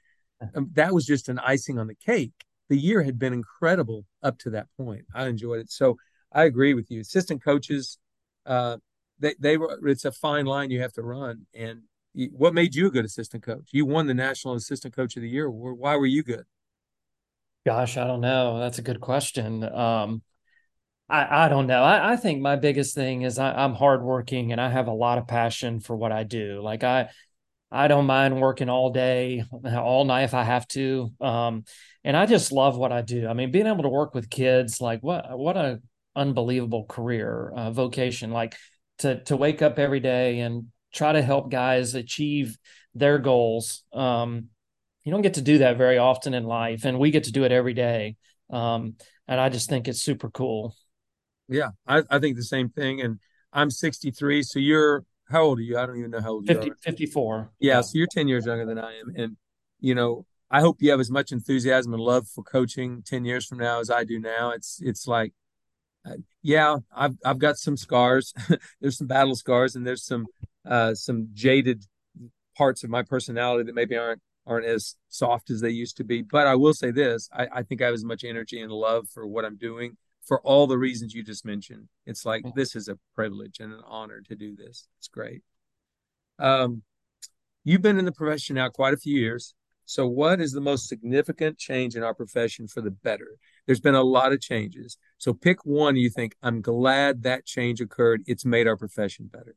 Um, 0.56 0.70
that 0.72 0.92
was 0.92 1.06
just 1.06 1.28
an 1.28 1.38
icing 1.38 1.78
on 1.78 1.86
the 1.86 1.94
cake. 1.94 2.32
The 2.68 2.76
year 2.76 3.04
had 3.04 3.16
been 3.16 3.32
incredible 3.32 4.06
up 4.24 4.38
to 4.38 4.50
that 4.50 4.66
point. 4.76 5.04
I 5.14 5.28
enjoyed 5.28 5.60
it. 5.60 5.70
So 5.70 5.98
I 6.32 6.42
agree 6.42 6.74
with 6.74 6.90
you. 6.90 7.00
Assistant 7.00 7.44
coaches, 7.44 7.96
uh, 8.44 8.78
they 9.20 9.36
they 9.38 9.56
were. 9.56 9.78
It's 9.86 10.04
a 10.04 10.10
fine 10.10 10.46
line 10.46 10.72
you 10.72 10.80
have 10.80 10.94
to 10.94 11.02
run. 11.02 11.46
And 11.54 11.82
what 12.32 12.54
made 12.54 12.74
you 12.74 12.86
a 12.86 12.90
good 12.90 13.04
assistant 13.04 13.42
coach? 13.42 13.68
You 13.72 13.86
won 13.86 14.06
the 14.06 14.14
national 14.14 14.54
assistant 14.54 14.94
coach 14.94 15.16
of 15.16 15.22
the 15.22 15.28
year. 15.28 15.50
Why 15.50 15.96
were 15.96 16.06
you 16.06 16.22
good? 16.22 16.44
Gosh, 17.64 17.96
I 17.96 18.06
don't 18.06 18.20
know. 18.20 18.58
That's 18.58 18.78
a 18.78 18.82
good 18.82 19.00
question. 19.00 19.62
Um, 19.62 20.22
I, 21.08 21.44
I 21.46 21.48
don't 21.48 21.66
know. 21.66 21.82
I, 21.82 22.12
I 22.12 22.16
think 22.16 22.40
my 22.40 22.56
biggest 22.56 22.94
thing 22.94 23.22
is 23.22 23.38
I, 23.38 23.52
I'm 23.52 23.74
hardworking 23.74 24.50
and 24.50 24.60
I 24.60 24.68
have 24.70 24.88
a 24.88 24.92
lot 24.92 25.18
of 25.18 25.28
passion 25.28 25.78
for 25.78 25.94
what 25.94 26.10
I 26.10 26.24
do. 26.24 26.60
Like 26.62 26.82
I, 26.82 27.10
I 27.70 27.88
don't 27.88 28.06
mind 28.06 28.40
working 28.40 28.68
all 28.68 28.90
day, 28.90 29.44
all 29.64 30.04
night 30.04 30.24
if 30.24 30.34
I 30.34 30.42
have 30.42 30.66
to. 30.68 31.10
Um, 31.20 31.64
and 32.02 32.16
I 32.16 32.26
just 32.26 32.50
love 32.50 32.76
what 32.76 32.92
I 32.92 33.02
do. 33.02 33.28
I 33.28 33.32
mean, 33.34 33.50
being 33.50 33.66
able 33.66 33.84
to 33.84 33.88
work 33.88 34.14
with 34.14 34.28
kids, 34.28 34.80
like 34.80 35.02
what 35.02 35.38
what 35.38 35.56
a 35.56 35.80
unbelievable 36.16 36.84
career, 36.86 37.52
uh, 37.54 37.70
vocation. 37.70 38.32
Like 38.32 38.56
to 38.98 39.22
to 39.24 39.36
wake 39.36 39.62
up 39.62 39.78
every 39.78 40.00
day 40.00 40.40
and 40.40 40.71
try 40.92 41.12
to 41.12 41.22
help 41.22 41.50
guys 41.50 41.94
achieve 41.94 42.58
their 42.94 43.18
goals. 43.18 43.84
Um, 43.92 44.48
you 45.04 45.12
don't 45.12 45.22
get 45.22 45.34
to 45.34 45.42
do 45.42 45.58
that 45.58 45.78
very 45.78 45.98
often 45.98 46.34
in 46.34 46.44
life, 46.44 46.84
and 46.84 46.98
we 46.98 47.10
get 47.10 47.24
to 47.24 47.32
do 47.32 47.44
it 47.44 47.52
every 47.52 47.74
day. 47.74 48.16
Um, 48.50 48.96
and 49.26 49.40
I 49.40 49.48
just 49.48 49.68
think 49.68 49.88
it's 49.88 50.02
super 50.02 50.30
cool. 50.30 50.76
Yeah, 51.48 51.70
I, 51.86 52.02
I 52.10 52.18
think 52.18 52.36
the 52.36 52.44
same 52.44 52.68
thing. 52.68 53.00
And 53.00 53.18
I'm 53.52 53.70
63. 53.70 54.42
So 54.42 54.58
you're, 54.58 55.04
how 55.28 55.42
old 55.42 55.58
are 55.58 55.62
you? 55.62 55.78
I 55.78 55.86
don't 55.86 55.98
even 55.98 56.10
know 56.10 56.20
how 56.20 56.32
old 56.32 56.46
50, 56.46 56.66
you 56.66 56.72
are. 56.72 56.76
54. 56.82 57.52
Yeah. 57.60 57.80
So 57.80 57.92
you're 57.94 58.08
10 58.10 58.28
years 58.28 58.46
younger 58.46 58.66
than 58.66 58.78
I 58.78 58.98
am. 58.98 59.12
And, 59.16 59.36
you 59.80 59.94
know, 59.94 60.26
I 60.50 60.60
hope 60.60 60.76
you 60.80 60.90
have 60.90 61.00
as 61.00 61.10
much 61.10 61.32
enthusiasm 61.32 61.94
and 61.94 62.02
love 62.02 62.28
for 62.28 62.44
coaching 62.44 63.02
10 63.06 63.24
years 63.24 63.46
from 63.46 63.58
now 63.58 63.80
as 63.80 63.90
I 63.90 64.04
do 64.04 64.18
now. 64.18 64.50
It's, 64.50 64.80
it's 64.82 65.06
like, 65.06 65.32
uh, 66.06 66.16
yeah, 66.42 66.76
I've, 66.94 67.16
I've 67.24 67.38
got 67.38 67.56
some 67.56 67.76
scars. 67.76 68.34
there's 68.80 68.98
some 68.98 69.06
battle 69.06 69.36
scars 69.36 69.76
and 69.76 69.86
there's 69.86 70.04
some, 70.04 70.26
uh, 70.66 70.94
some 70.94 71.28
jaded 71.32 71.84
parts 72.56 72.84
of 72.84 72.90
my 72.90 73.02
personality 73.02 73.64
that 73.64 73.74
maybe 73.74 73.96
aren't, 73.96 74.20
aren't 74.46 74.66
as 74.66 74.96
soft 75.08 75.50
as 75.50 75.60
they 75.60 75.70
used 75.70 75.96
to 75.96 76.04
be. 76.04 76.22
But 76.22 76.46
I 76.46 76.54
will 76.54 76.74
say 76.74 76.90
this, 76.90 77.28
I, 77.32 77.48
I 77.52 77.62
think 77.62 77.82
I 77.82 77.86
have 77.86 77.94
as 77.94 78.04
much 78.04 78.24
energy 78.24 78.60
and 78.60 78.72
love 78.72 79.08
for 79.08 79.26
what 79.26 79.44
I'm 79.44 79.56
doing 79.56 79.96
for 80.24 80.40
all 80.42 80.66
the 80.66 80.78
reasons 80.78 81.14
you 81.14 81.22
just 81.22 81.44
mentioned. 81.44 81.88
It's 82.06 82.24
like 82.24 82.44
this 82.54 82.76
is 82.76 82.88
a 82.88 82.98
privilege 83.14 83.58
and 83.60 83.72
an 83.72 83.82
honor 83.86 84.20
to 84.28 84.36
do 84.36 84.54
this. 84.54 84.86
It's 84.98 85.08
great. 85.08 85.42
Um, 86.38 86.82
you've 87.64 87.82
been 87.82 87.98
in 87.98 88.04
the 88.04 88.12
profession 88.12 88.56
now 88.56 88.68
quite 88.68 88.94
a 88.94 88.98
few 88.98 89.18
years. 89.18 89.54
So, 89.84 90.06
what 90.06 90.40
is 90.40 90.52
the 90.52 90.60
most 90.60 90.88
significant 90.88 91.58
change 91.58 91.96
in 91.96 92.04
our 92.04 92.14
profession 92.14 92.68
for 92.68 92.80
the 92.80 92.90
better? 92.90 93.36
There's 93.66 93.80
been 93.80 93.96
a 93.96 94.02
lot 94.02 94.32
of 94.32 94.40
changes. 94.40 94.96
So, 95.18 95.34
pick 95.34 95.66
one 95.66 95.96
you 95.96 96.08
think, 96.08 96.36
I'm 96.42 96.62
glad 96.62 97.24
that 97.24 97.44
change 97.44 97.80
occurred. 97.80 98.22
It's 98.26 98.44
made 98.44 98.68
our 98.68 98.76
profession 98.76 99.26
better. 99.26 99.56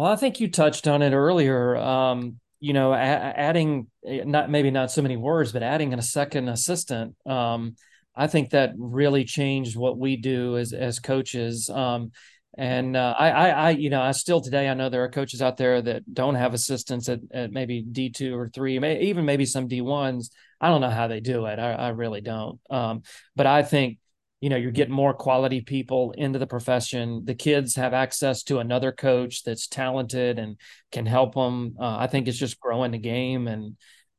Well, 0.00 0.10
I 0.10 0.16
think 0.16 0.40
you 0.40 0.50
touched 0.50 0.88
on 0.88 1.02
it 1.02 1.12
earlier. 1.12 1.76
Um, 1.76 2.40
you 2.58 2.72
know, 2.72 2.94
a- 2.94 2.96
adding 2.96 3.88
not 4.02 4.48
maybe 4.48 4.70
not 4.70 4.90
so 4.90 5.02
many 5.02 5.18
words, 5.18 5.52
but 5.52 5.62
adding 5.62 5.92
a 5.92 6.00
second 6.00 6.48
assistant. 6.48 7.16
Um, 7.26 7.76
I 8.16 8.26
think 8.26 8.48
that 8.50 8.72
really 8.78 9.26
changed 9.26 9.76
what 9.76 9.98
we 9.98 10.16
do 10.16 10.56
as 10.56 10.72
as 10.72 11.00
coaches. 11.00 11.68
Um, 11.68 12.12
and 12.56 12.96
uh, 12.96 13.14
I, 13.18 13.30
I, 13.30 13.48
I, 13.48 13.70
you 13.72 13.90
know, 13.90 14.00
I 14.00 14.12
still 14.12 14.40
today 14.40 14.70
I 14.70 14.74
know 14.74 14.88
there 14.88 15.04
are 15.04 15.10
coaches 15.10 15.42
out 15.42 15.58
there 15.58 15.82
that 15.82 16.14
don't 16.14 16.34
have 16.34 16.54
assistants 16.54 17.10
at, 17.10 17.20
at 17.30 17.52
maybe 17.52 17.82
D 17.82 18.08
two 18.08 18.34
or 18.34 18.48
three, 18.48 18.78
may, 18.78 19.02
even 19.02 19.26
maybe 19.26 19.44
some 19.44 19.68
D 19.68 19.82
ones. 19.82 20.30
I 20.62 20.68
don't 20.68 20.80
know 20.80 20.88
how 20.88 21.08
they 21.08 21.20
do 21.20 21.44
it. 21.44 21.58
I, 21.58 21.72
I 21.72 21.88
really 21.90 22.22
don't. 22.22 22.58
Um, 22.70 23.02
but 23.36 23.46
I 23.46 23.64
think 23.64 23.98
you 24.40 24.48
know 24.48 24.56
you're 24.56 24.70
getting 24.70 24.94
more 24.94 25.14
quality 25.14 25.60
people 25.60 26.12
into 26.12 26.38
the 26.38 26.46
profession. 26.46 27.24
The 27.24 27.34
kids 27.34 27.76
have 27.76 27.92
access 27.92 28.42
to 28.44 28.58
another 28.58 28.92
coach 28.92 29.44
that's 29.44 29.66
talented 29.66 30.38
and 30.38 30.56
can 30.92 31.06
help 31.06 31.34
them. 31.34 31.76
Uh, 31.78 31.96
I 31.98 32.06
think 32.06 32.26
it's 32.26 32.38
just 32.38 32.60
growing 32.60 32.92
the 32.92 32.98
game 32.98 33.46
and 33.48 33.76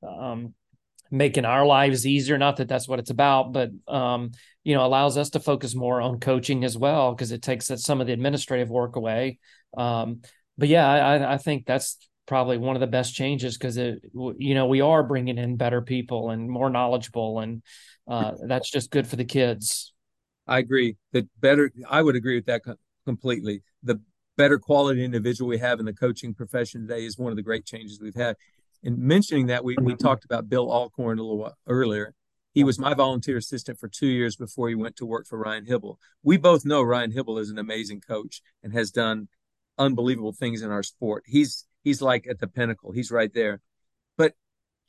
um, 0.07 0.53
making 1.09 1.45
our 1.45 1.65
lives 1.65 2.05
easier. 2.05 2.37
Not 2.37 2.57
that 2.57 2.67
that's 2.67 2.87
what 2.87 2.99
it's 2.99 3.09
about, 3.09 3.51
but 3.51 3.71
um, 3.87 4.31
you 4.63 4.75
know, 4.75 4.85
allows 4.85 5.17
us 5.17 5.31
to 5.31 5.39
focus 5.39 5.75
more 5.75 6.01
on 6.01 6.19
coaching 6.19 6.63
as 6.63 6.77
well 6.77 7.13
because 7.13 7.31
it 7.31 7.41
takes 7.41 7.71
some 7.75 7.99
of 7.99 8.07
the 8.07 8.13
administrative 8.13 8.69
work 8.69 8.95
away. 8.95 9.39
Um, 9.75 10.21
but 10.57 10.69
yeah, 10.69 10.87
I, 10.87 11.33
I 11.33 11.37
think 11.37 11.65
that's 11.65 11.97
probably 12.27 12.57
one 12.57 12.75
of 12.75 12.79
the 12.79 12.87
best 12.87 13.15
changes 13.15 13.57
because 13.57 13.77
it, 13.77 13.99
you 14.13 14.53
know, 14.53 14.67
we 14.67 14.81
are 14.81 15.03
bringing 15.03 15.37
in 15.37 15.57
better 15.57 15.81
people 15.81 16.29
and 16.29 16.49
more 16.49 16.69
knowledgeable, 16.69 17.39
and 17.39 17.63
uh, 18.07 18.33
that's 18.47 18.69
just 18.69 18.91
good 18.91 19.07
for 19.07 19.15
the 19.15 19.25
kids. 19.25 19.93
I 20.47 20.59
agree 20.59 20.97
that 21.13 21.27
better. 21.39 21.71
I 21.89 22.01
would 22.01 22.15
agree 22.15 22.35
with 22.35 22.45
that 22.45 22.61
completely. 23.05 23.63
The 23.83 24.01
better 24.37 24.59
quality 24.59 25.03
individual 25.03 25.49
we 25.49 25.59
have 25.59 25.79
in 25.79 25.85
the 25.85 25.93
coaching 25.93 26.33
profession 26.33 26.81
today 26.81 27.05
is 27.05 27.17
one 27.17 27.31
of 27.31 27.35
the 27.35 27.43
great 27.43 27.65
changes 27.65 27.99
we've 28.01 28.15
had. 28.15 28.35
And 28.83 28.97
mentioning 28.97 29.47
that, 29.47 29.63
we, 29.63 29.75
we 29.79 29.95
talked 29.95 30.25
about 30.25 30.49
Bill 30.49 30.71
Alcorn 30.71 31.19
a 31.19 31.23
little 31.23 31.53
earlier. 31.67 32.15
He 32.53 32.63
was 32.63 32.79
my 32.79 32.93
volunteer 32.93 33.37
assistant 33.37 33.79
for 33.79 33.87
two 33.87 34.07
years 34.07 34.35
before 34.35 34.67
he 34.67 34.75
went 34.75 34.95
to 34.97 35.05
work 35.05 35.27
for 35.27 35.37
Ryan 35.37 35.65
Hybl. 35.65 35.97
We 36.23 36.37
both 36.37 36.65
know 36.65 36.81
Ryan 36.81 37.13
Hybl 37.13 37.39
is 37.39 37.49
an 37.49 37.57
amazing 37.57 38.01
coach 38.01 38.41
and 38.61 38.73
has 38.73 38.91
done 38.91 39.29
unbelievable 39.77 40.33
things 40.33 40.61
in 40.61 40.71
our 40.71 40.83
sport. 40.83 41.23
He's 41.27 41.65
he's 41.83 42.01
like 42.01 42.27
at 42.27 42.39
the 42.39 42.47
pinnacle. 42.47 42.91
He's 42.91 43.11
right 43.11 43.33
there. 43.33 43.61
But 44.17 44.33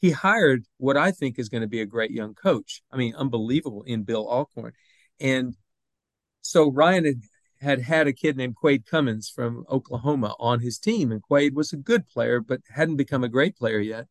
he 0.00 0.10
hired 0.10 0.64
what 0.78 0.96
I 0.96 1.12
think 1.12 1.38
is 1.38 1.48
going 1.48 1.60
to 1.60 1.68
be 1.68 1.80
a 1.80 1.86
great 1.86 2.10
young 2.10 2.34
coach. 2.34 2.82
I 2.90 2.96
mean, 2.96 3.14
unbelievable 3.14 3.84
in 3.84 4.02
Bill 4.02 4.28
Alcorn. 4.28 4.72
And 5.22 5.56
so 6.42 6.70
Ryan 6.70 7.04
had 7.06 7.20
had 7.60 7.80
had 7.82 8.08
a 8.08 8.12
kid 8.12 8.36
named 8.36 8.56
Quade 8.56 8.84
Cummins 8.84 9.30
from 9.30 9.64
Oklahoma 9.70 10.34
on 10.40 10.58
his 10.60 10.78
team, 10.78 11.12
and 11.12 11.22
Quade 11.22 11.54
was 11.54 11.72
a 11.72 11.76
good 11.76 12.08
player, 12.08 12.40
but 12.40 12.60
hadn't 12.68 12.96
become 12.96 13.22
a 13.22 13.28
great 13.28 13.56
player 13.56 13.78
yet. 13.78 14.08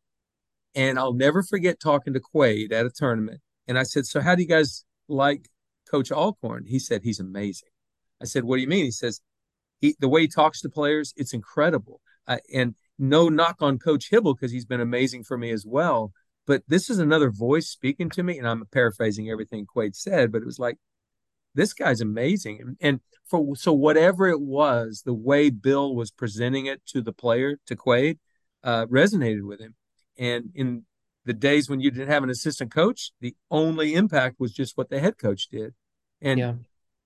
And 0.74 0.98
I'll 0.98 1.12
never 1.12 1.42
forget 1.42 1.78
talking 1.78 2.14
to 2.14 2.20
Quade 2.20 2.72
at 2.72 2.86
a 2.86 2.90
tournament. 2.90 3.42
And 3.68 3.78
I 3.78 3.82
said, 3.82 4.06
So, 4.06 4.20
how 4.20 4.34
do 4.34 4.42
you 4.42 4.48
guys 4.48 4.84
like 5.06 5.50
Coach 5.88 6.10
Alcorn? 6.10 6.64
He 6.66 6.78
said, 6.78 7.02
He's 7.04 7.20
amazing. 7.20 7.68
I 8.22 8.24
said, 8.24 8.44
What 8.44 8.56
do 8.56 8.62
you 8.62 8.68
mean? 8.68 8.86
He 8.86 8.90
says, 8.90 9.20
he, 9.80 9.94
The 10.00 10.08
way 10.08 10.22
he 10.22 10.28
talks 10.28 10.62
to 10.62 10.70
players, 10.70 11.12
it's 11.16 11.34
incredible. 11.34 12.00
Uh, 12.26 12.38
and 12.54 12.74
no 12.98 13.28
knock 13.28 13.56
on 13.60 13.78
Coach 13.78 14.10
Hybl 14.10 14.34
because 14.34 14.52
he's 14.52 14.64
been 14.64 14.80
amazing 14.80 15.24
for 15.24 15.36
me 15.36 15.50
as 15.50 15.66
well. 15.66 16.12
But 16.46 16.62
this 16.68 16.88
is 16.88 16.98
another 16.98 17.30
voice 17.30 17.68
speaking 17.68 18.08
to 18.10 18.22
me. 18.22 18.38
And 18.38 18.48
I'm 18.48 18.64
paraphrasing 18.72 19.28
everything 19.28 19.66
Quade 19.66 19.94
said, 19.94 20.32
but 20.32 20.40
it 20.40 20.46
was 20.46 20.58
like, 20.58 20.78
this 21.54 21.72
guy's 21.72 22.00
amazing. 22.00 22.76
And 22.80 23.00
for 23.26 23.54
so 23.56 23.72
whatever 23.72 24.28
it 24.28 24.40
was, 24.40 25.02
the 25.04 25.14
way 25.14 25.50
Bill 25.50 25.94
was 25.94 26.10
presenting 26.10 26.66
it 26.66 26.84
to 26.88 27.00
the 27.00 27.12
player, 27.12 27.58
to 27.66 27.76
Quade, 27.76 28.18
uh, 28.62 28.86
resonated 28.86 29.46
with 29.46 29.60
him. 29.60 29.74
And 30.18 30.50
in 30.54 30.84
the 31.24 31.32
days 31.32 31.68
when 31.68 31.80
you 31.80 31.90
didn't 31.90 32.08
have 32.08 32.22
an 32.22 32.30
assistant 32.30 32.72
coach, 32.72 33.12
the 33.20 33.34
only 33.50 33.94
impact 33.94 34.36
was 34.38 34.52
just 34.52 34.76
what 34.76 34.90
the 34.90 35.00
head 35.00 35.18
coach 35.18 35.48
did. 35.48 35.74
And 36.20 36.38
yeah. 36.38 36.54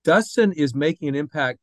Dustin 0.05 0.53
is 0.53 0.75
making 0.75 1.09
an 1.09 1.15
impact 1.15 1.59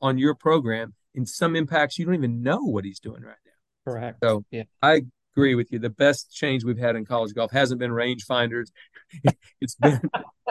on 0.00 0.18
your 0.18 0.34
program 0.34 0.94
in 1.14 1.26
some 1.26 1.56
impacts 1.56 1.98
you 1.98 2.04
don't 2.04 2.14
even 2.14 2.42
know 2.42 2.60
what 2.60 2.84
he's 2.84 3.00
doing 3.00 3.22
right 3.22 3.36
now. 3.44 3.92
Correct. 3.92 4.18
So 4.22 4.44
yeah. 4.50 4.64
I 4.82 5.02
agree 5.34 5.54
with 5.54 5.72
you. 5.72 5.78
The 5.78 5.90
best 5.90 6.32
change 6.32 6.64
we've 6.64 6.78
had 6.78 6.96
in 6.96 7.04
college 7.04 7.34
golf 7.34 7.52
hasn't 7.52 7.80
been 7.80 7.90
rangefinders. 7.90 8.70
it's 9.60 9.74
been 9.76 10.00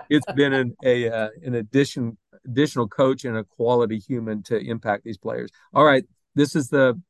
it's 0.09 0.31
been 0.33 0.53
an 0.53 0.75
a 0.83 1.09
uh, 1.09 1.29
an 1.43 1.55
addition 1.55 2.17
additional 2.45 2.87
coach 2.87 3.25
and 3.25 3.37
a 3.37 3.43
quality 3.43 3.99
human 3.99 4.43
to 4.43 4.57
impact 4.57 5.03
these 5.03 5.17
players. 5.17 5.49
All 5.73 5.85
right, 5.85 6.05
this 6.35 6.55
is 6.55 6.69
the 6.69 7.01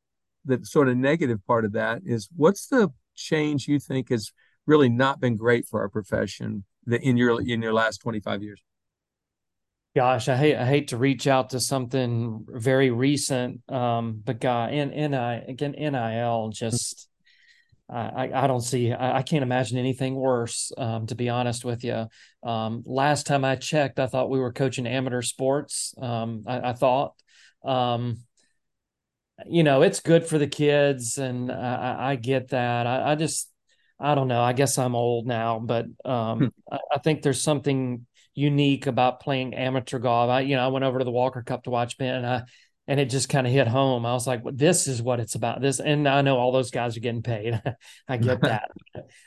the 0.45 0.59
sort 0.63 0.87
of 0.87 0.97
negative 0.97 1.45
part 1.45 1.65
of 1.65 1.73
that 1.73 2.01
is 2.05 2.29
what's 2.35 2.67
the 2.67 2.89
change 3.15 3.67
you 3.67 3.79
think 3.79 4.09
has 4.09 4.31
really 4.65 4.89
not 4.89 5.19
been 5.19 5.35
great 5.35 5.67
for 5.67 5.81
our 5.81 5.89
profession 5.89 6.63
in 6.89 7.17
your 7.17 7.41
in 7.41 7.61
your 7.61 7.73
last 7.73 7.97
25 7.97 8.43
years? 8.43 8.61
Gosh, 9.95 10.29
I 10.29 10.37
hate 10.37 10.55
I 10.55 10.65
hate 10.65 10.89
to 10.89 10.97
reach 10.97 11.27
out 11.27 11.51
to 11.51 11.59
something 11.59 12.45
very 12.47 12.91
recent, 12.91 13.61
um, 13.71 14.21
but 14.23 14.39
God, 14.39 14.71
and 14.71 14.91
NI 14.91 15.51
again 15.51 15.71
NIL 15.71 16.49
just 16.49 17.09
I, 17.89 18.29
I 18.33 18.47
don't 18.47 18.61
see 18.61 18.91
I, 18.91 19.19
I 19.19 19.21
can't 19.21 19.43
imagine 19.43 19.77
anything 19.77 20.15
worse. 20.15 20.71
Um, 20.77 21.07
to 21.07 21.15
be 21.15 21.29
honest 21.29 21.63
with 21.63 21.83
you, 21.83 22.07
um, 22.43 22.83
last 22.85 23.25
time 23.25 23.45
I 23.45 23.55
checked, 23.55 23.99
I 23.99 24.07
thought 24.07 24.29
we 24.29 24.39
were 24.39 24.51
coaching 24.51 24.87
amateur 24.87 25.21
sports. 25.21 25.93
Um, 26.01 26.43
I, 26.45 26.69
I 26.69 26.73
thought, 26.73 27.13
um, 27.63 28.17
you 29.45 29.63
know, 29.63 29.83
it's 29.83 29.99
good 29.99 30.25
for 30.25 30.37
the 30.37 30.47
kids, 30.47 31.17
and 31.17 31.51
I, 31.51 32.11
I 32.11 32.15
get 32.15 32.49
that. 32.49 32.87
I, 32.87 33.11
I, 33.11 33.15
just, 33.15 33.49
I 33.99 34.15
don't 34.15 34.27
know. 34.27 34.41
I 34.41 34.53
guess 34.53 34.77
I'm 34.77 34.95
old 34.95 35.27
now, 35.27 35.59
but 35.59 35.85
um, 36.03 36.39
hmm. 36.39 36.45
I, 36.71 36.79
I, 36.95 36.97
think 36.97 37.21
there's 37.21 37.41
something 37.41 38.05
unique 38.33 38.87
about 38.87 39.19
playing 39.19 39.53
amateur 39.53 39.99
golf. 39.99 40.29
I, 40.29 40.41
you 40.41 40.55
know, 40.55 40.65
I 40.65 40.67
went 40.67 40.85
over 40.85 40.99
to 40.99 41.05
the 41.05 41.11
Walker 41.11 41.43
Cup 41.43 41.63
to 41.63 41.69
watch 41.69 41.97
Ben, 41.97 42.15
and 42.15 42.25
I, 42.25 42.43
and 42.87 42.99
it 42.99 43.09
just 43.09 43.29
kind 43.29 43.45
of 43.45 43.51
hit 43.51 43.67
home. 43.67 44.05
I 44.05 44.13
was 44.13 44.25
like, 44.25 44.43
well, 44.43 44.53
"This 44.55 44.87
is 44.87 45.01
what 45.01 45.19
it's 45.19 45.35
about." 45.35 45.61
This, 45.61 45.79
and 45.79 46.07
I 46.07 46.21
know 46.21 46.37
all 46.37 46.51
those 46.51 46.71
guys 46.71 46.95
are 46.95 47.01
getting 47.01 47.23
paid. 47.23 47.61
I 48.07 48.17
get 48.17 48.41
that. 48.41 48.71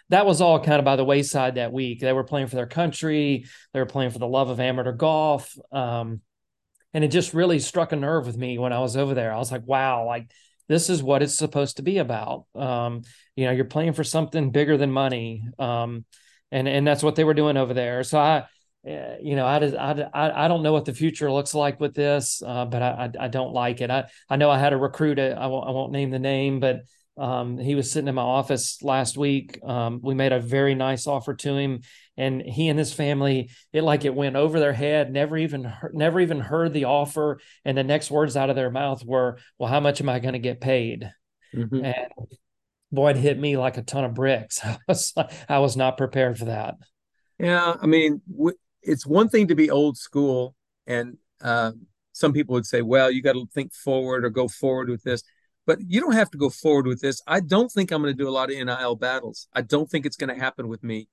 that 0.08 0.26
was 0.26 0.40
all 0.40 0.60
kind 0.60 0.78
of 0.78 0.84
by 0.84 0.96
the 0.96 1.04
wayside 1.04 1.56
that 1.56 1.72
week. 1.72 2.00
They 2.00 2.12
were 2.12 2.24
playing 2.24 2.48
for 2.48 2.56
their 2.56 2.66
country. 2.66 3.44
They 3.72 3.80
were 3.80 3.86
playing 3.86 4.10
for 4.10 4.18
the 4.18 4.26
love 4.26 4.50
of 4.50 4.60
amateur 4.60 4.92
golf. 4.92 5.54
Um, 5.72 6.22
and 6.92 7.04
it 7.04 7.08
just 7.08 7.34
really 7.34 7.60
struck 7.60 7.92
a 7.92 7.96
nerve 7.96 8.26
with 8.26 8.36
me 8.36 8.58
when 8.58 8.72
I 8.72 8.80
was 8.80 8.96
over 8.96 9.14
there. 9.14 9.32
I 9.32 9.38
was 9.38 9.52
like, 9.52 9.66
wow, 9.66 10.06
like 10.06 10.30
this 10.68 10.90
is 10.90 11.02
what 11.02 11.22
it's 11.22 11.36
supposed 11.36 11.76
to 11.76 11.82
be 11.82 11.98
about. 11.98 12.46
Um, 12.54 13.02
you 13.36 13.44
know, 13.44 13.52
you're 13.52 13.64
playing 13.64 13.92
for 13.92 14.04
something 14.04 14.50
bigger 14.50 14.76
than 14.76 14.90
money. 14.90 15.44
Um, 15.58 16.04
and 16.52 16.66
and 16.66 16.86
that's 16.86 17.02
what 17.02 17.14
they 17.14 17.24
were 17.24 17.34
doing 17.34 17.56
over 17.56 17.74
there. 17.74 18.02
So 18.02 18.18
I, 18.18 18.44
you 18.84 19.36
know, 19.36 19.46
I, 19.46 19.58
I, 19.58 20.08
I 20.14 20.44
I 20.44 20.48
don't 20.48 20.62
know 20.62 20.72
what 20.72 20.84
the 20.86 20.94
future 20.94 21.30
looks 21.30 21.54
like 21.54 21.80
with 21.80 21.94
this, 21.94 22.42
uh, 22.44 22.64
but 22.64 22.82
I, 22.82 22.88
I, 23.18 23.24
I 23.24 23.28
don't 23.28 23.52
like 23.52 23.80
it. 23.80 23.90
I, 23.90 24.08
I 24.28 24.36
know 24.36 24.50
I 24.50 24.58
had 24.58 24.72
a 24.72 24.76
recruit. 24.78 25.18
I 25.18 25.46
won't, 25.46 25.68
I 25.68 25.70
won't 25.70 25.92
name 25.92 26.10
the 26.10 26.18
name, 26.18 26.60
but 26.60 26.82
um, 27.18 27.58
he 27.58 27.74
was 27.74 27.90
sitting 27.90 28.08
in 28.08 28.14
my 28.14 28.22
office 28.22 28.82
last 28.82 29.18
week. 29.18 29.58
Um, 29.62 30.00
we 30.02 30.14
made 30.14 30.32
a 30.32 30.40
very 30.40 30.74
nice 30.74 31.06
offer 31.06 31.34
to 31.34 31.56
him, 31.56 31.80
and 32.16 32.40
he 32.40 32.68
and 32.68 32.78
his 32.78 32.92
family, 32.92 33.50
it 33.72 33.82
like 33.82 34.06
it 34.06 34.14
went 34.14 34.36
over 34.36 34.58
their 34.58 34.72
head. 34.72 35.12
Never 35.12 35.36
even 35.36 35.64
heard, 35.64 35.94
never 35.94 36.18
even 36.18 36.40
heard 36.40 36.72
the 36.72 36.86
offer, 36.86 37.40
and 37.64 37.76
the 37.76 37.84
next 37.84 38.10
words 38.10 38.36
out 38.36 38.48
of 38.48 38.56
their 38.56 38.70
mouth 38.70 39.04
were, 39.04 39.38
"Well, 39.58 39.68
how 39.68 39.80
much 39.80 40.00
am 40.00 40.08
I 40.08 40.20
going 40.20 40.32
to 40.32 40.38
get 40.38 40.62
paid?" 40.62 41.10
Mm-hmm. 41.54 41.84
And 41.84 42.08
boy, 42.90 43.10
it 43.10 43.16
hit 43.16 43.38
me 43.38 43.58
like 43.58 43.76
a 43.76 43.82
ton 43.82 44.04
of 44.04 44.14
bricks. 44.14 44.60
I 44.64 44.78
was 44.88 45.12
I 45.48 45.58
was 45.58 45.76
not 45.76 45.98
prepared 45.98 46.38
for 46.38 46.46
that. 46.46 46.76
Yeah, 47.38 47.74
I 47.80 47.86
mean, 47.86 48.20
it's 48.82 49.06
one 49.06 49.28
thing 49.28 49.48
to 49.48 49.54
be 49.54 49.70
old 49.70 49.96
school, 49.96 50.54
and 50.86 51.16
uh, 51.42 51.72
some 52.12 52.32
people 52.32 52.54
would 52.54 52.66
say, 52.66 52.82
"Well, 52.82 53.10
you 53.10 53.22
got 53.22 53.34
to 53.34 53.46
think 53.54 53.72
forward 53.72 54.24
or 54.24 54.30
go 54.30 54.48
forward 54.48 54.88
with 54.88 55.02
this." 55.02 55.22
But 55.66 55.78
you 55.86 56.00
don't 56.00 56.14
have 56.14 56.30
to 56.30 56.38
go 56.38 56.50
forward 56.50 56.86
with 56.86 57.00
this. 57.00 57.22
I 57.26 57.40
don't 57.40 57.70
think 57.70 57.92
I'm 57.92 58.02
going 58.02 58.12
to 58.12 58.18
do 58.18 58.28
a 58.28 58.32
lot 58.32 58.50
of 58.50 58.56
NIL 58.56 58.96
battles. 58.96 59.46
I 59.52 59.62
don't 59.62 59.88
think 59.88 60.04
it's 60.06 60.16
going 60.16 60.34
to 60.34 60.40
happen 60.40 60.68
with 60.68 60.82
me. 60.82 61.08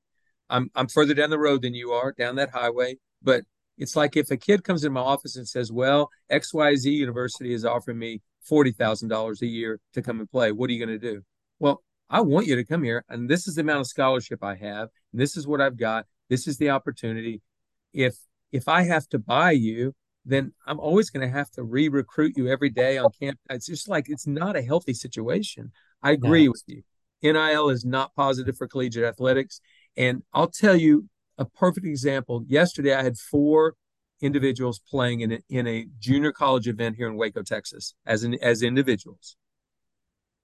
I'm 0.49 0.71
I'm 0.75 0.88
further 0.88 1.13
down 1.13 1.30
the 1.30 1.39
road 1.39 1.62
than 1.62 1.73
you 1.73 1.91
are, 1.91 2.13
down 2.13 2.36
that 2.38 2.51
highway. 2.51 2.97
But 3.21 3.43
it's 3.77 3.95
like 3.95 4.17
if 4.17 4.32
a 4.32 4.38
kid 4.38 4.63
comes 4.63 4.84
in 4.84 4.93
my 4.93 5.01
office 5.01 5.36
and 5.36 5.47
says, 5.47 5.71
"Well, 5.71 6.10
XYZ 6.32 6.86
University 6.86 7.53
is 7.53 7.65
offering 7.65 7.99
me 7.99 8.21
forty 8.43 8.71
thousand 8.71 9.10
dollars 9.10 9.41
a 9.41 9.47
year 9.47 9.80
to 9.93 10.01
come 10.01 10.19
and 10.19 10.30
play. 10.30 10.51
What 10.51 10.69
are 10.69 10.73
you 10.73 10.86
going 10.86 10.99
to 10.99 11.13
do?" 11.13 11.21
Well, 11.60 11.84
I 12.10 12.21
want 12.21 12.47
you 12.47 12.56
to 12.56 12.63
come 12.63 12.84
here, 12.84 13.03
and 13.10 13.30
this 13.30 13.47
is 13.47 13.56
the 13.56 13.62
amount 13.62 13.82
of 13.82 13.88
scholarship 13.88 14.43
I 14.43 14.56
have. 14.56 14.89
this 15.13 15.36
is 15.36 15.45
what 15.45 15.62
I've 15.62 15.77
got. 15.77 16.06
This 16.30 16.47
is 16.47 16.58
the 16.58 16.69
opportunity. 16.69 17.41
If 17.97 18.15
if 18.51 18.67
I 18.67 18.83
have 18.83 19.07
to 19.10 19.19
buy 19.19 19.51
you, 19.51 19.93
then 20.23 20.53
I'm 20.65 20.79
always 20.79 21.10
going 21.10 21.27
to 21.27 21.36
have 21.36 21.49
to 21.51 21.63
re-recruit 21.63 22.33
you 22.38 22.47
every 22.47 22.69
day 22.69 22.97
on 22.97 23.10
camp. 23.19 23.39
It's 23.49 23.65
just 23.65 23.89
like 23.89 24.05
it's 24.07 24.27
not 24.27 24.55
a 24.55 24.62
healthy 24.62 24.93
situation. 24.93 25.71
I 26.03 26.12
agree 26.12 26.47
with 26.47 26.63
you. 26.67 26.83
NIL 27.23 27.69
is 27.69 27.83
not 27.83 28.13
positive 28.15 28.55
for 28.55 28.67
collegiate 28.67 29.03
athletics. 29.03 29.60
And 29.95 30.21
I'll 30.33 30.49
tell 30.49 30.75
you 30.75 31.10
a 31.38 31.45
perfect 31.45 31.86
example. 31.86 32.43
Yesterday, 32.47 32.93
I 32.93 33.03
had 33.03 33.17
four 33.17 33.73
individuals 34.21 34.79
playing 34.79 35.21
in 35.21 35.31
a, 35.31 35.39
in 35.49 35.67
a 35.67 35.88
junior 35.99 36.31
college 36.31 36.67
event 36.67 36.97
here 36.97 37.07
in 37.07 37.17
Waco, 37.17 37.41
Texas, 37.41 37.95
as 38.05 38.23
an, 38.23 38.36
as 38.41 38.62
individuals. 38.62 39.36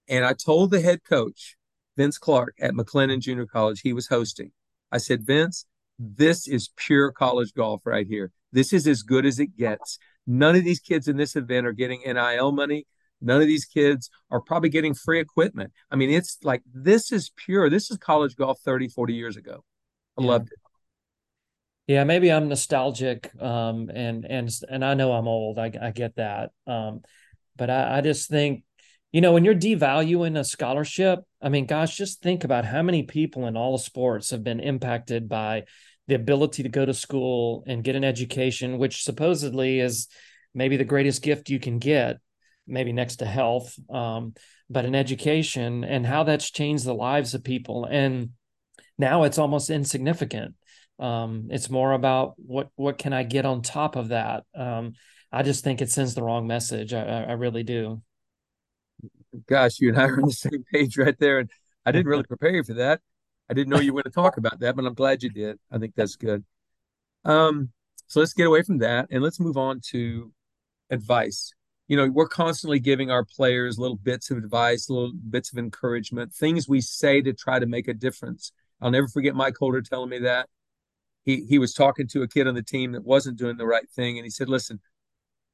And 0.07 0.25
I 0.25 0.33
told 0.33 0.71
the 0.71 0.81
head 0.81 1.01
coach, 1.07 1.55
Vince 1.95 2.17
Clark 2.17 2.55
at 2.59 2.73
McLennan 2.73 3.19
Junior 3.19 3.45
College, 3.45 3.81
he 3.81 3.93
was 3.93 4.07
hosting. 4.07 4.51
I 4.91 4.97
said, 4.97 5.25
Vince, 5.25 5.65
this 5.99 6.47
is 6.47 6.69
pure 6.75 7.11
college 7.11 7.53
golf 7.53 7.81
right 7.85 8.07
here. 8.07 8.31
This 8.51 8.73
is 8.73 8.87
as 8.87 9.03
good 9.03 9.25
as 9.25 9.39
it 9.39 9.57
gets. 9.57 9.97
None 10.25 10.55
of 10.55 10.63
these 10.63 10.79
kids 10.79 11.07
in 11.07 11.17
this 11.17 11.35
event 11.35 11.65
are 11.67 11.73
getting 11.73 12.01
NIL 12.05 12.51
money. 12.51 12.85
None 13.21 13.41
of 13.41 13.47
these 13.47 13.65
kids 13.65 14.09
are 14.31 14.41
probably 14.41 14.69
getting 14.69 14.93
free 14.93 15.19
equipment. 15.19 15.71
I 15.89 15.95
mean, 15.95 16.09
it's 16.09 16.37
like 16.43 16.61
this 16.73 17.11
is 17.11 17.31
pure. 17.35 17.69
This 17.69 17.89
is 17.89 17.97
college 17.97 18.35
golf 18.35 18.59
30, 18.63 18.89
40 18.89 19.13
years 19.13 19.37
ago. 19.37 19.63
I 20.17 20.23
yeah. 20.23 20.27
loved 20.27 20.51
it. 20.51 20.59
Yeah, 21.87 22.05
maybe 22.05 22.31
I'm 22.31 22.47
nostalgic, 22.47 23.29
um, 23.41 23.89
and 23.93 24.23
and 24.23 24.49
and 24.69 24.85
I 24.85 24.93
know 24.93 25.11
I'm 25.11 25.27
old. 25.27 25.59
I, 25.59 25.69
I 25.81 25.91
get 25.91 26.15
that, 26.15 26.51
um, 26.65 27.01
but 27.57 27.69
I, 27.69 27.97
I 27.97 28.01
just 28.01 28.29
think, 28.29 28.63
you 29.13 29.21
know, 29.21 29.31
when 29.31 29.45
you're 29.45 29.55
devaluing 29.55 30.37
a 30.37 30.43
scholarship, 30.43 31.19
I 31.39 31.49
mean, 31.49 31.67
gosh, 31.67 31.95
just 31.95 32.21
think 32.21 32.43
about 32.43 32.65
how 32.65 32.81
many 32.81 33.03
people 33.03 33.45
in 33.45 33.55
all 33.55 33.77
sports 33.77 34.31
have 34.31 34.43
been 34.43 34.59
impacted 34.59 35.29
by 35.29 35.65
the 36.07 36.15
ability 36.15 36.63
to 36.63 36.69
go 36.69 36.83
to 36.83 36.95
school 36.95 37.63
and 37.67 37.83
get 37.83 37.95
an 37.95 38.03
education, 38.03 38.79
which 38.79 39.03
supposedly 39.03 39.79
is 39.79 40.07
maybe 40.55 40.77
the 40.77 40.83
greatest 40.83 41.21
gift 41.21 41.51
you 41.51 41.59
can 41.59 41.77
get, 41.77 42.17
maybe 42.65 42.91
next 42.91 43.17
to 43.17 43.25
health, 43.25 43.77
um, 43.91 44.33
but 44.67 44.83
an 44.83 44.95
education 44.95 45.83
and 45.83 46.07
how 46.07 46.23
that's 46.23 46.49
changed 46.49 46.83
the 46.83 46.93
lives 46.93 47.35
of 47.35 47.43
people. 47.43 47.85
And 47.85 48.31
now 48.97 49.23
it's 49.23 49.37
almost 49.37 49.69
insignificant. 49.69 50.55
Um, 50.97 51.49
it's 51.51 51.69
more 51.69 51.91
about 51.91 52.33
what 52.37 52.69
what 52.75 52.97
can 52.97 53.13
I 53.13 53.23
get 53.23 53.45
on 53.45 53.61
top 53.61 53.95
of 53.95 54.09
that. 54.09 54.43
Um, 54.55 54.93
I 55.31 55.43
just 55.43 55.63
think 55.63 55.81
it 55.81 55.91
sends 55.91 56.15
the 56.15 56.23
wrong 56.23 56.47
message. 56.47 56.93
I, 56.93 57.25
I 57.25 57.31
really 57.33 57.63
do. 57.63 58.01
Gosh, 59.47 59.79
you 59.79 59.89
and 59.89 59.99
I 59.99 60.05
are 60.05 60.17
on 60.19 60.27
the 60.27 60.33
same 60.33 60.63
page 60.71 60.97
right 60.97 61.17
there, 61.19 61.39
and 61.39 61.49
I 61.85 61.91
didn't 61.91 62.07
really 62.07 62.23
prepare 62.27 62.51
you 62.51 62.63
for 62.63 62.75
that. 62.75 63.01
I 63.49 63.53
didn't 63.53 63.69
know 63.69 63.79
you 63.79 63.93
were 63.93 64.01
going 64.03 64.11
to 64.11 64.15
talk 64.15 64.37
about 64.37 64.59
that, 64.59 64.75
but 64.75 64.85
I'm 64.85 64.93
glad 64.93 65.23
you 65.23 65.29
did. 65.29 65.59
I 65.71 65.77
think 65.77 65.95
that's 65.95 66.15
good. 66.15 66.43
Um, 67.25 67.71
so 68.07 68.19
let's 68.19 68.33
get 68.33 68.47
away 68.47 68.63
from 68.63 68.79
that 68.79 69.07
and 69.11 69.23
let's 69.23 69.39
move 69.39 69.57
on 69.57 69.81
to 69.91 70.31
advice. 70.89 71.53
You 71.87 71.97
know, 71.97 72.09
we're 72.09 72.27
constantly 72.27 72.79
giving 72.79 73.11
our 73.11 73.25
players 73.25 73.77
little 73.77 73.97
bits 73.97 74.31
of 74.31 74.37
advice, 74.37 74.89
little 74.89 75.11
bits 75.29 75.51
of 75.51 75.57
encouragement, 75.57 76.33
things 76.33 76.67
we 76.69 76.79
say 76.79 77.21
to 77.21 77.33
try 77.33 77.59
to 77.59 77.65
make 77.65 77.87
a 77.87 77.93
difference. 77.93 78.51
I'll 78.81 78.91
never 78.91 79.07
forget 79.07 79.35
Mike 79.35 79.57
Holder 79.57 79.81
telling 79.81 80.09
me 80.09 80.19
that 80.19 80.47
he 81.25 81.45
he 81.45 81.57
was 81.59 81.73
talking 81.73 82.07
to 82.07 82.21
a 82.21 82.27
kid 82.27 82.47
on 82.47 82.55
the 82.55 82.63
team 82.63 82.91
that 82.93 83.03
wasn't 83.03 83.37
doing 83.37 83.57
the 83.57 83.65
right 83.65 83.89
thing 83.95 84.17
and 84.17 84.25
he 84.25 84.29
said 84.29 84.49
listen 84.49 84.79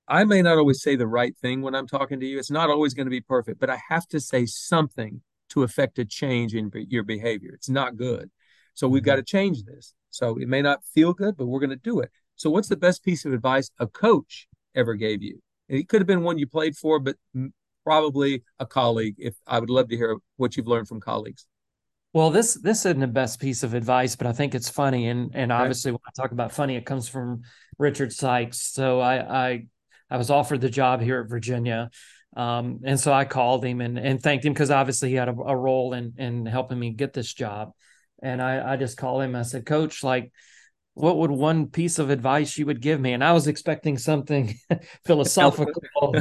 i 0.10 0.24
may 0.24 0.42
not 0.42 0.58
always 0.58 0.82
say 0.82 0.96
the 0.96 1.08
right 1.08 1.36
thing 1.38 1.62
when 1.62 1.76
i'm 1.76 1.88
talking 1.88 2.20
to 2.20 2.26
you. 2.26 2.40
It's 2.40 2.52
not 2.52 2.70
always 2.70 2.94
going 2.94 3.06
to 3.06 3.12
be 3.12 3.22
perfect 3.22 3.60
but 3.60 3.70
i 3.70 3.80
have 3.90 4.08
to 4.10 4.20
say 4.20 4.46
something 4.46 5.22
to 5.50 5.64
affect 5.64 5.98
a 6.00 6.06
change 6.06 6.54
in 6.54 6.72
your 6.90 7.02
behavior. 7.02 7.52
It's 7.54 7.70
not 7.70 7.98
good. 7.98 8.30
So 8.76 8.88
we've 8.88 9.04
got 9.04 9.14
mm-hmm. 9.14 9.22
to 9.22 9.26
change 9.26 9.64
this. 9.64 9.96
So 10.12 10.38
it 10.38 10.48
may 10.48 10.62
not 10.62 10.84
feel 10.84 11.14
good 11.14 11.38
but 11.38 11.48
we're 11.48 11.60
going 11.60 11.70
to 11.72 11.76
do 11.76 12.00
it. 12.00 12.12
So 12.36 12.50
what's 12.50 12.70
the 12.70 12.78
best 12.78 13.04
piece 13.04 13.26
of 13.26 13.34
advice 13.34 13.72
a 13.80 13.88
coach 13.88 14.48
ever 14.76 14.96
gave 14.96 15.24
you? 15.24 15.42
It 15.68 15.90
could 15.90 16.02
have 16.02 16.08
been 16.08 16.24
one 16.24 16.38
you 16.38 16.48
played 16.48 16.76
for 16.76 17.00
but 17.00 17.16
probably 17.84 18.44
a 18.60 18.66
colleague 18.66 19.16
if 19.18 19.36
i 19.48 19.60
would 19.60 19.70
love 19.70 19.88
to 19.88 19.96
hear 19.96 20.18
what 20.38 20.56
you've 20.56 20.68
learned 20.68 20.88
from 20.88 21.00
colleagues. 21.00 21.48
Well, 22.12 22.32
this 22.32 22.56
this 22.56 22.86
isn't 22.86 23.00
the 23.00 23.08
best 23.08 23.40
piece 23.40 23.62
of 23.62 23.76
advice, 23.76 24.16
but 24.16 24.26
I 24.26 24.32
think 24.32 24.56
it's 24.56 24.70
funny, 24.70 25.08
and 25.08 25.30
and 25.36 25.52
obviously 25.52 25.92
when 25.92 26.00
I 26.08 26.12
talk 26.20 26.32
about 26.32 26.52
funny, 26.52 26.76
it 26.76 26.86
comes 26.86 27.08
from 27.08 27.44
Richard 27.78 28.12
Sykes. 28.12 28.62
So 28.62 29.00
I 29.00 29.46
I 29.46 29.68
I 30.10 30.18
was 30.18 30.30
offered 30.30 30.62
the 30.62 30.70
job 30.70 31.02
here 31.02 31.22
at 31.22 31.30
Virginia, 31.30 31.90
um, 32.36 32.80
and 32.84 33.00
so 33.00 33.12
I 33.14 33.26
called 33.26 33.64
him 33.64 33.82
and 33.82 33.98
and 33.98 34.22
thanked 34.22 34.46
him 34.46 34.54
because 34.54 34.72
obviously 34.72 35.10
he 35.10 35.16
had 35.16 35.30
a, 35.30 35.34
a, 35.34 35.56
role 35.56 35.94
in 35.94 36.14
in 36.18 36.46
helping 36.46 36.80
me 36.80 36.92
get 36.92 37.14
this 37.14 37.34
job, 37.34 37.72
and 38.22 38.42
I 38.42 38.74
I 38.74 38.76
just 38.78 38.98
called 38.98 39.22
him. 39.24 39.36
I 39.36 39.44
said, 39.44 39.66
Coach, 39.66 40.04
like. 40.04 40.32
What 40.96 41.18
would 41.18 41.32
one 41.32 41.68
piece 41.68 41.98
of 41.98 42.10
advice 42.10 42.58
you 42.58 42.66
would 42.66 42.82
give 42.82 43.00
me? 43.00 43.14
And 43.14 43.24
I 43.24 43.32
was 43.32 43.48
expecting 43.48 43.98
something 43.98 44.56
philosophical 45.06 46.14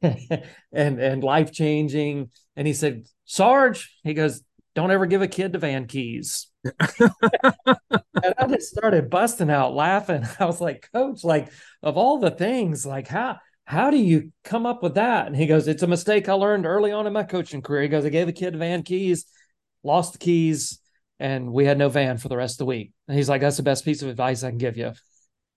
and 0.00 1.00
and 1.00 1.24
life 1.24 1.50
changing. 1.50 2.30
And 2.54 2.68
he 2.68 2.72
said, 2.72 3.06
Sarge, 3.24 3.92
he 4.04 4.14
goes, 4.14 4.42
don't 4.74 4.90
ever 4.90 5.06
give 5.06 5.22
a 5.22 5.28
kid 5.28 5.52
to 5.52 5.58
van 5.58 5.86
keys. 5.86 6.48
and 6.64 8.34
I 8.38 8.46
just 8.48 8.70
started 8.70 9.10
busting 9.10 9.50
out 9.50 9.74
laughing. 9.74 10.24
I 10.40 10.44
was 10.44 10.60
like, 10.60 10.88
Coach, 10.92 11.24
like 11.24 11.50
of 11.82 11.96
all 11.96 12.18
the 12.18 12.30
things, 12.30 12.84
like 12.84 13.08
how 13.08 13.38
how 13.66 13.90
do 13.90 13.96
you 13.96 14.32
come 14.42 14.66
up 14.66 14.82
with 14.82 14.94
that? 14.94 15.26
And 15.26 15.36
he 15.36 15.46
goes, 15.46 15.68
It's 15.68 15.82
a 15.82 15.86
mistake 15.86 16.28
I 16.28 16.34
learned 16.34 16.66
early 16.66 16.92
on 16.92 17.06
in 17.06 17.12
my 17.12 17.24
coaching 17.24 17.62
career. 17.62 17.82
He 17.82 17.88
goes, 17.88 18.04
I 18.04 18.10
gave 18.10 18.28
a 18.28 18.32
kid 18.32 18.56
van 18.56 18.82
keys, 18.82 19.26
lost 19.82 20.14
the 20.14 20.18
keys, 20.18 20.80
and 21.18 21.52
we 21.52 21.64
had 21.64 21.78
no 21.78 21.88
van 21.88 22.18
for 22.18 22.28
the 22.28 22.36
rest 22.36 22.54
of 22.54 22.58
the 22.58 22.66
week. 22.66 22.92
And 23.08 23.16
he's 23.16 23.28
like, 23.28 23.40
That's 23.40 23.56
the 23.56 23.62
best 23.62 23.84
piece 23.84 24.02
of 24.02 24.08
advice 24.08 24.42
I 24.42 24.50
can 24.50 24.58
give 24.58 24.76
you. 24.76 24.92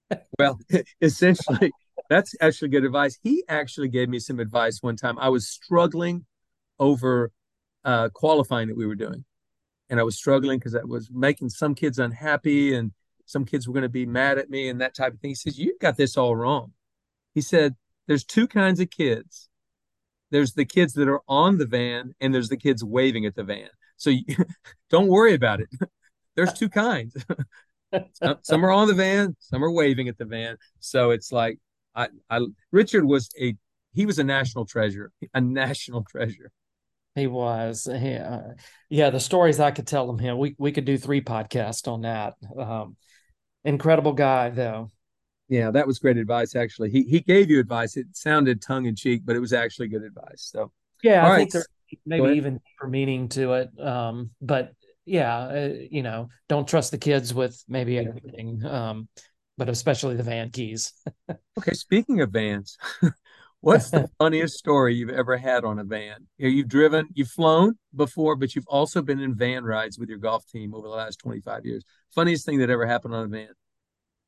well, 0.40 0.60
essentially, 1.02 1.72
that's 2.10 2.34
actually 2.40 2.70
good 2.70 2.86
advice. 2.86 3.18
He 3.24 3.44
actually 3.50 3.90
gave 3.90 4.10
me 4.10 4.20
some 4.20 4.40
advice 4.40 4.82
one 4.82 4.96
time. 4.96 5.20
I 5.20 5.30
was 5.30 5.48
struggling 5.48 6.26
over 6.80 7.32
uh, 7.88 8.10
qualifying 8.10 8.68
that 8.68 8.78
we 8.78 8.86
were 8.86 8.94
doing. 8.94 9.26
And 9.90 10.00
I 10.00 10.04
was 10.04 10.16
struggling 10.16 10.60
because 10.60 10.76
I 10.76 10.84
was 10.84 11.10
making 11.12 11.50
some 11.50 11.74
kids 11.74 11.98
unhappy 11.98 12.76
and 12.76 12.92
some 13.26 13.46
kids 13.46 13.68
were 13.68 13.74
going 13.74 13.82
to 13.82 13.90
be 13.90 14.06
mad 14.06 14.38
at 14.38 14.50
me 14.50 14.70
and 14.70 14.80
that 14.82 14.94
type 14.96 15.14
of 15.14 15.20
thing. 15.20 15.32
He 15.32 15.36
says, 15.36 15.58
You've 15.58 15.80
got 15.80 15.98
this 15.98 16.16
all 16.16 16.36
wrong. 16.36 16.74
He 17.34 17.42
said, 17.42 17.76
There's 18.06 18.24
two 18.24 18.48
kinds 18.48 18.80
of 18.80 18.92
kids 18.92 19.50
there's 20.32 20.54
the 20.54 20.66
kids 20.66 20.94
that 20.94 21.08
are 21.08 21.22
on 21.28 21.58
the 21.58 21.66
van 21.66 22.14
and 22.20 22.34
there's 22.34 22.50
the 22.50 22.58
kids 22.58 22.84
waving 22.84 23.26
at 23.26 23.36
the 23.36 23.44
van. 23.44 23.70
So 23.98 24.10
you, 24.10 24.24
don't 24.90 25.08
worry 25.08 25.34
about 25.34 25.62
it. 25.62 25.70
there's 26.36 26.54
two 26.54 26.70
kinds. 26.70 27.16
some, 28.14 28.38
some, 28.42 28.66
are 28.66 28.72
on 28.72 28.88
the 28.88 28.94
van, 28.94 29.36
some 29.40 29.64
are 29.64 29.72
waving 29.72 30.08
at 30.08 30.18
the 30.18 30.26
van. 30.26 30.58
So 30.80 31.12
it's 31.12 31.32
like 31.32 31.60
I, 31.96 32.10
I 32.30 32.46
Richard 32.72 33.06
was 33.06 33.30
a 33.40 33.56
he 33.94 34.06
was 34.06 34.20
a 34.20 34.24
national 34.24 34.66
treasure, 34.66 35.12
a 35.34 35.42
national 35.42 36.04
treasure. 36.04 36.52
He 37.18 37.28
was. 37.28 37.86
He, 37.92 38.16
uh, 38.16 38.42
yeah, 38.90 39.10
the 39.10 39.20
stories 39.20 39.60
I 39.60 39.72
could 39.72 39.88
tell 39.88 40.10
him 40.10 40.20
here, 40.20 40.36
we 40.36 40.56
we 40.58 40.72
could 40.72 40.86
do 40.86 40.98
three 40.98 41.22
podcasts 41.22 41.88
on 41.92 42.02
that. 42.02 42.36
Um, 42.58 42.96
incredible 43.66 44.14
guy, 44.14 44.50
though. 44.50 44.90
Yeah, 45.50 45.72
that 45.72 45.88
was 45.88 46.00
great 46.00 46.18
advice. 46.18 46.56
Actually, 46.56 46.92
he 46.92 47.04
he 47.04 47.22
gave 47.22 47.50
you 47.50 47.60
advice. 47.60 47.98
It 47.98 48.08
sounded 48.14 48.62
tongue 48.62 48.86
in 48.86 48.96
cheek, 48.96 49.24
but 49.26 49.36
it 49.36 49.40
was 49.40 49.54
actually 49.54 49.88
good 49.88 50.04
advice. 50.04 50.50
So, 50.52 50.72
yeah, 51.02 51.24
All 51.24 51.30
I 51.30 51.32
right. 51.32 51.40
think 51.40 51.52
there's 51.54 51.68
maybe 52.06 52.32
even 52.32 52.56
deeper 52.56 52.88
meaning 52.88 53.30
to 53.30 53.54
it. 53.54 53.70
Um, 53.80 54.32
but 54.42 54.74
yeah, 55.06 55.38
uh, 55.38 55.74
you 55.90 56.04
know, 56.04 56.30
don't 56.50 56.68
trust 56.68 56.92
the 56.92 56.98
kids 56.98 57.34
with 57.34 57.64
maybe 57.68 57.98
everything. 57.98 58.64
Um, 58.66 59.08
but 59.58 59.70
especially 59.70 60.16
the 60.16 60.24
van 60.24 60.52
keys. 60.52 60.94
okay, 61.58 61.74
speaking 61.74 62.22
of 62.22 62.32
vans, 62.32 62.78
What's 63.62 63.90
the 63.90 64.10
funniest 64.20 64.58
story 64.58 64.96
you've 64.96 65.10
ever 65.10 65.38
had 65.38 65.66
on 65.66 65.80
a 65.80 65.84
van? 65.84 66.28
You've 66.38 66.68
driven, 66.68 67.08
you've 67.14 67.30
flown 67.30 67.78
before, 67.96 68.36
but 68.36 68.56
you've 68.56 68.68
also 68.68 69.02
been 69.02 69.20
in 69.20 69.36
van 69.36 69.64
rides 69.64 69.98
with 69.98 70.10
your 70.10 70.20
golf 70.20 70.46
team 70.48 70.74
over 70.74 70.88
the 70.88 70.94
last 70.94 71.20
25 71.20 71.66
years. 71.66 71.84
Funniest 72.14 72.46
thing 72.46 72.60
that 72.60 72.70
ever 72.70 72.86
happened 72.86 73.16
on 73.16 73.26
a 73.26 73.28
van? 73.28 73.50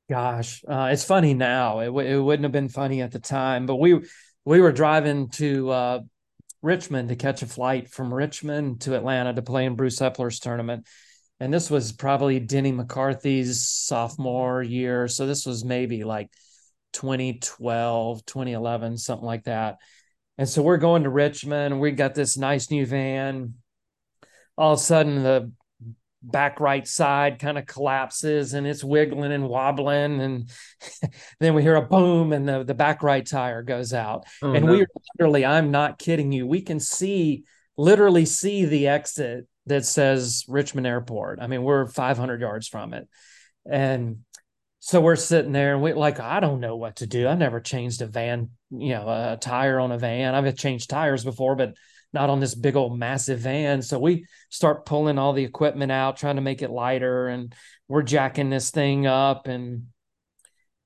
Gosh, 0.09 0.63
uh, 0.67 0.89
it's 0.91 1.03
funny 1.03 1.35
now. 1.35 1.79
It, 1.79 1.85
w- 1.87 2.17
it 2.17 2.19
wouldn't 2.19 2.43
have 2.43 2.51
been 2.51 2.69
funny 2.69 3.01
at 3.01 3.11
the 3.11 3.19
time, 3.19 3.67
but 3.67 3.75
we 3.75 3.99
we 4.43 4.59
were 4.59 4.71
driving 4.71 5.29
to 5.29 5.69
uh, 5.69 5.99
Richmond 6.63 7.09
to 7.09 7.15
catch 7.15 7.43
a 7.43 7.45
flight 7.45 7.91
from 7.91 8.11
Richmond 8.11 8.81
to 8.81 8.95
Atlanta 8.95 9.33
to 9.33 9.43
play 9.43 9.65
in 9.65 9.75
Bruce 9.75 9.99
Heppler's 9.99 10.39
tournament. 10.39 10.87
And 11.39 11.53
this 11.53 11.69
was 11.69 11.91
probably 11.91 12.39
Denny 12.39 12.71
McCarthy's 12.71 13.69
sophomore 13.69 14.63
year. 14.63 15.07
So 15.07 15.27
this 15.27 15.45
was 15.45 15.63
maybe 15.63 16.03
like– 16.03 16.31
2012, 16.93 18.25
2011, 18.25 18.97
something 18.97 19.25
like 19.25 19.43
that. 19.45 19.77
And 20.37 20.47
so 20.47 20.61
we're 20.61 20.77
going 20.77 21.03
to 21.03 21.09
Richmond. 21.09 21.79
We 21.79 21.91
got 21.91 22.15
this 22.15 22.37
nice 22.37 22.71
new 22.71 22.85
van. 22.85 23.55
All 24.57 24.73
of 24.73 24.79
a 24.79 24.81
sudden, 24.81 25.23
the 25.23 25.51
back 26.21 26.59
right 26.59 26.87
side 26.87 27.39
kind 27.39 27.57
of 27.57 27.65
collapses 27.65 28.53
and 28.53 28.67
it's 28.67 28.83
wiggling 28.83 29.31
and 29.31 29.47
wobbling. 29.47 30.19
And 30.19 30.49
then 31.39 31.53
we 31.53 31.61
hear 31.61 31.75
a 31.75 31.81
boom 31.81 32.33
and 32.33 32.47
the, 32.47 32.63
the 32.63 32.73
back 32.73 33.03
right 33.03 33.25
tire 33.25 33.63
goes 33.63 33.93
out. 33.93 34.25
Oh, 34.41 34.53
and 34.53 34.65
no. 34.65 34.71
we 34.71 34.77
mm-hmm. 34.79 34.99
literally, 35.17 35.45
I'm 35.45 35.71
not 35.71 35.99
kidding 35.99 36.31
you, 36.31 36.45
we 36.47 36.61
can 36.61 36.79
see, 36.79 37.43
literally 37.77 38.25
see 38.25 38.65
the 38.65 38.87
exit 38.87 39.47
that 39.65 39.85
says 39.85 40.45
Richmond 40.47 40.87
Airport. 40.87 41.39
I 41.41 41.47
mean, 41.47 41.63
we're 41.63 41.87
500 41.87 42.41
yards 42.41 42.67
from 42.67 42.93
it. 42.93 43.07
And 43.69 44.19
so 44.79 45.01
we're 45.01 45.15
sitting 45.15 45.51
there 45.51 45.73
and 45.73 45.83
we 45.83 45.93
like, 45.93 46.19
I 46.19 46.39
don't 46.39 46.61
know 46.61 46.77
what 46.77 46.97
to 46.97 47.07
do. 47.07 47.27
I 47.27 47.35
never 47.35 47.59
changed 47.59 48.01
a 48.01 48.07
van, 48.07 48.49
you 48.69 48.89
know, 48.89 49.07
a 49.07 49.37
tire 49.39 49.79
on 49.79 49.91
a 49.91 49.97
van. 49.97 50.35
I've 50.35 50.55
changed 50.55 50.89
tires 50.89 51.23
before, 51.23 51.55
but 51.55 51.73
not 52.13 52.29
on 52.29 52.39
this 52.39 52.55
big 52.55 52.75
old 52.75 52.97
massive 52.97 53.39
van. 53.39 53.81
So 53.81 53.99
we 53.99 54.25
start 54.49 54.85
pulling 54.85 55.17
all 55.17 55.33
the 55.33 55.43
equipment 55.43 55.91
out, 55.91 56.17
trying 56.17 56.37
to 56.37 56.41
make 56.41 56.61
it 56.61 56.71
lighter, 56.71 57.27
and 57.27 57.53
we're 57.87 58.03
jacking 58.03 58.49
this 58.49 58.71
thing 58.71 59.05
up, 59.05 59.47
and 59.47 59.87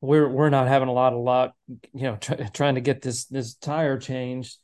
we're 0.02 0.28
we're 0.28 0.50
not 0.50 0.68
having 0.68 0.90
a 0.90 0.94
lot 0.94 1.14
of 1.14 1.20
luck, 1.20 1.54
you 1.68 2.04
know, 2.04 2.18
try, 2.18 2.36
trying 2.54 2.76
to 2.76 2.82
get 2.82 3.02
this 3.02 3.26
this 3.26 3.56
tire 3.56 3.98
changed. 3.98 4.58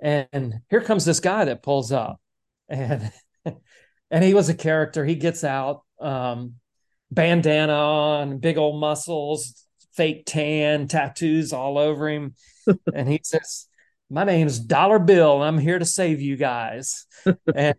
And 0.00 0.54
here 0.70 0.80
comes 0.80 1.04
this 1.04 1.20
guy 1.20 1.46
that 1.46 1.62
pulls 1.62 1.92
up, 1.92 2.20
and 2.68 3.12
and 4.10 4.24
he 4.24 4.34
was 4.34 4.48
a 4.48 4.54
character. 4.54 5.04
He 5.04 5.16
gets 5.16 5.44
out, 5.44 5.82
um, 6.00 6.54
bandana 7.10 7.72
on, 7.72 8.38
big 8.38 8.58
old 8.58 8.80
muscles, 8.80 9.64
fake 9.94 10.24
tan, 10.26 10.88
tattoos 10.88 11.52
all 11.52 11.78
over 11.78 12.08
him, 12.08 12.34
and 12.94 13.08
he 13.08 13.20
says, 13.22 13.66
"My 14.10 14.24
name's 14.24 14.58
Dollar 14.58 14.98
Bill. 14.98 15.42
I'm 15.42 15.58
here 15.58 15.78
to 15.78 15.84
save 15.84 16.20
you 16.20 16.36
guys." 16.36 17.06
and 17.54 17.74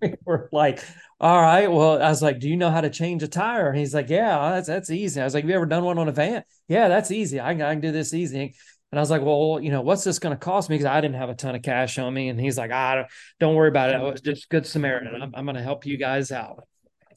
we 0.00 0.14
were 0.24 0.48
like, 0.52 0.82
"All 1.20 1.40
right." 1.40 1.70
Well, 1.70 2.02
I 2.02 2.08
was 2.08 2.22
like, 2.22 2.40
"Do 2.40 2.48
you 2.48 2.56
know 2.56 2.70
how 2.70 2.80
to 2.80 2.90
change 2.90 3.22
a 3.22 3.28
tire?" 3.28 3.68
And 3.68 3.78
he's 3.78 3.94
like, 3.94 4.08
"Yeah, 4.08 4.50
that's 4.50 4.68
that's 4.68 4.90
easy." 4.90 5.20
I 5.20 5.24
was 5.24 5.34
like, 5.34 5.44
"Have 5.44 5.50
you 5.50 5.56
ever 5.56 5.66
done 5.66 5.84
one 5.84 5.98
on 5.98 6.08
a 6.08 6.12
van?" 6.12 6.44
Yeah, 6.68 6.88
that's 6.88 7.10
easy. 7.10 7.40
I, 7.40 7.50
I 7.50 7.54
can 7.54 7.80
do 7.80 7.92
this 7.92 8.14
easy. 8.14 8.54
And 8.90 8.98
I 8.98 9.02
was 9.02 9.10
like, 9.10 9.20
well, 9.22 9.58
you 9.60 9.70
know, 9.70 9.82
what's 9.82 10.04
this 10.04 10.18
going 10.18 10.34
to 10.34 10.38
cost 10.38 10.70
me? 10.70 10.76
Because 10.76 10.86
I 10.86 11.00
didn't 11.02 11.16
have 11.16 11.28
a 11.28 11.34
ton 11.34 11.54
of 11.54 11.62
cash 11.62 11.98
on 11.98 12.14
me. 12.14 12.28
And 12.30 12.40
he's 12.40 12.56
like, 12.56 12.70
ah, 12.72 13.04
don't 13.38 13.54
worry 13.54 13.68
about 13.68 13.90
it. 13.90 13.96
I 13.96 14.02
was 14.02 14.22
just 14.22 14.48
good 14.48 14.66
Samaritan. 14.66 15.20
I'm, 15.20 15.34
I'm 15.34 15.44
going 15.44 15.56
to 15.56 15.62
help 15.62 15.84
you 15.84 15.98
guys 15.98 16.32
out. 16.32 16.66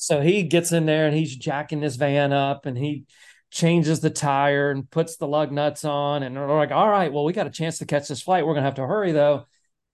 So 0.01 0.19
he 0.19 0.41
gets 0.41 0.71
in 0.71 0.87
there 0.87 1.05
and 1.05 1.15
he's 1.15 1.35
jacking 1.35 1.79
this 1.79 1.95
van 1.95 2.33
up 2.33 2.65
and 2.65 2.75
he 2.75 3.05
changes 3.51 3.99
the 3.99 4.09
tire 4.09 4.71
and 4.71 4.89
puts 4.89 5.17
the 5.17 5.27
lug 5.27 5.51
nuts 5.51 5.85
on. 5.85 6.23
And 6.23 6.35
we're 6.35 6.57
like, 6.57 6.71
all 6.71 6.89
right, 6.89 7.13
well, 7.13 7.23
we 7.23 7.33
got 7.33 7.45
a 7.45 7.51
chance 7.51 7.77
to 7.77 7.85
catch 7.85 8.07
this 8.07 8.23
flight. 8.23 8.43
We're 8.43 8.53
going 8.53 8.63
to 8.63 8.67
have 8.67 8.75
to 8.75 8.87
hurry 8.87 9.11
though. 9.11 9.45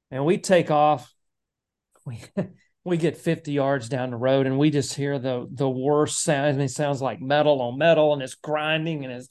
And 0.10 0.26
we 0.26 0.38
take 0.38 0.72
off. 0.72 1.14
We, 2.06 2.24
we 2.86 2.96
get 2.96 3.18
50 3.18 3.52
yards 3.52 3.90
down 3.90 4.12
the 4.12 4.16
road 4.16 4.46
and 4.46 4.58
we 4.58 4.70
just 4.70 4.94
hear 4.94 5.20
the 5.20 5.46
the 5.52 5.70
worst 5.70 6.24
sound. 6.24 6.48
I 6.48 6.52
mean, 6.54 6.62
it 6.62 6.70
sounds 6.70 7.02
like 7.02 7.20
metal 7.20 7.62
on 7.62 7.78
metal 7.78 8.14
and 8.14 8.22
it's 8.22 8.36
grinding 8.36 9.04
and 9.04 9.14
it's 9.14 9.28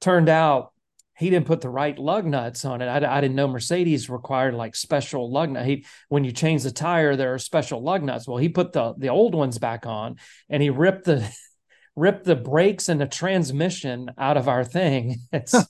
turned 0.00 0.30
out 0.30 0.71
he 1.18 1.30
didn't 1.30 1.46
put 1.46 1.60
the 1.60 1.68
right 1.68 1.98
lug 1.98 2.24
nuts 2.24 2.64
on 2.64 2.80
it. 2.80 2.86
I, 2.86 3.18
I 3.18 3.20
didn't 3.20 3.36
know 3.36 3.48
Mercedes 3.48 4.08
required 4.08 4.54
like 4.54 4.74
special 4.74 5.30
lug 5.30 5.50
nut. 5.50 5.66
He 5.66 5.84
when 6.08 6.24
you 6.24 6.32
change 6.32 6.62
the 6.62 6.70
tire, 6.70 7.16
there 7.16 7.34
are 7.34 7.38
special 7.38 7.82
lug 7.82 8.02
nuts. 8.02 8.26
Well, 8.26 8.38
he 8.38 8.48
put 8.48 8.72
the 8.72 8.94
the 8.96 9.10
old 9.10 9.34
ones 9.34 9.58
back 9.58 9.86
on, 9.86 10.16
and 10.48 10.62
he 10.62 10.70
ripped 10.70 11.04
the 11.04 11.28
ripped 11.96 12.24
the 12.24 12.36
brakes 12.36 12.88
and 12.88 13.00
the 13.00 13.06
transmission 13.06 14.10
out 14.16 14.36
of 14.36 14.48
our 14.48 14.64
thing. 14.64 15.16
So 15.46 15.62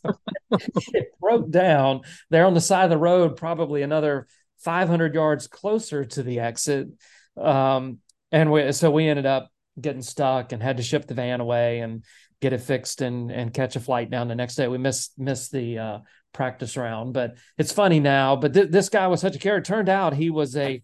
it 0.92 1.08
broke 1.20 1.50
down 1.50 2.02
there 2.30 2.46
on 2.46 2.54
the 2.54 2.60
side 2.60 2.84
of 2.84 2.90
the 2.90 2.98
road, 2.98 3.36
probably 3.36 3.82
another 3.82 4.26
500 4.58 5.14
yards 5.14 5.46
closer 5.46 6.04
to 6.04 6.22
the 6.22 6.40
exit. 6.40 6.88
Um, 7.36 7.98
and 8.30 8.52
we, 8.52 8.70
so 8.72 8.90
we 8.90 9.08
ended 9.08 9.26
up 9.26 9.50
getting 9.80 10.02
stuck 10.02 10.52
and 10.52 10.62
had 10.62 10.76
to 10.76 10.82
ship 10.82 11.06
the 11.06 11.14
van 11.14 11.40
away 11.40 11.80
and 11.80 12.04
get 12.42 12.52
it 12.52 12.60
fixed 12.60 13.00
and 13.00 13.30
and 13.30 13.54
catch 13.54 13.76
a 13.76 13.80
flight 13.80 14.10
down 14.10 14.28
the 14.28 14.34
next 14.34 14.56
day. 14.56 14.68
We 14.68 14.76
missed 14.76 15.18
missed 15.18 15.52
the 15.52 15.78
uh, 15.78 15.98
practice 16.34 16.76
round, 16.76 17.14
but 17.14 17.36
it's 17.56 17.72
funny 17.72 18.00
now. 18.00 18.36
But 18.36 18.52
th- 18.52 18.70
this 18.70 18.90
guy 18.90 19.06
was 19.06 19.20
such 19.20 19.36
a 19.36 19.38
character. 19.38 19.72
Turned 19.72 19.88
out 19.88 20.12
he 20.12 20.28
was 20.28 20.56
a 20.56 20.82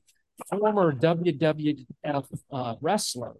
former 0.48 0.92
WWF 0.92 2.26
uh, 2.52 2.76
wrestler, 2.80 3.34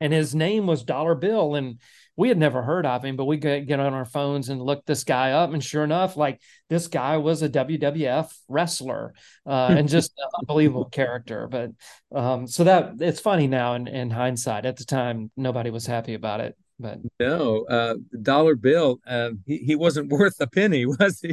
and 0.00 0.12
his 0.12 0.34
name 0.34 0.66
was 0.66 0.82
Dollar 0.82 1.14
Bill. 1.14 1.54
And 1.54 1.78
we 2.16 2.28
had 2.28 2.38
never 2.38 2.62
heard 2.62 2.84
of 2.84 3.04
him, 3.04 3.14
but 3.14 3.26
we 3.26 3.36
get, 3.36 3.68
get 3.68 3.78
on 3.78 3.94
our 3.94 4.04
phones 4.04 4.48
and 4.48 4.60
look 4.60 4.84
this 4.84 5.04
guy 5.04 5.30
up, 5.30 5.52
and 5.52 5.62
sure 5.62 5.84
enough, 5.84 6.16
like 6.16 6.40
this 6.68 6.88
guy 6.88 7.18
was 7.18 7.42
a 7.42 7.48
WWF 7.48 8.28
wrestler, 8.48 9.14
uh, 9.46 9.68
and 9.78 9.88
just 9.88 10.12
an 10.18 10.28
unbelievable 10.40 10.86
character. 10.86 11.46
But 11.46 11.70
um, 12.12 12.48
so 12.48 12.64
that 12.64 12.94
it's 12.98 13.20
funny 13.20 13.46
now 13.46 13.74
in, 13.74 13.86
in 13.86 14.10
hindsight. 14.10 14.66
At 14.66 14.76
the 14.76 14.84
time, 14.84 15.30
nobody 15.36 15.70
was 15.70 15.86
happy 15.86 16.14
about 16.14 16.40
it. 16.40 16.56
But 16.80 17.00
no, 17.18 17.64
uh, 17.64 17.94
dollar 18.22 18.54
bill. 18.54 19.00
Uh, 19.06 19.30
he 19.46 19.58
he 19.58 19.76
wasn't 19.76 20.10
worth 20.12 20.36
a 20.40 20.46
penny, 20.46 20.86
was 20.86 21.20
he? 21.20 21.32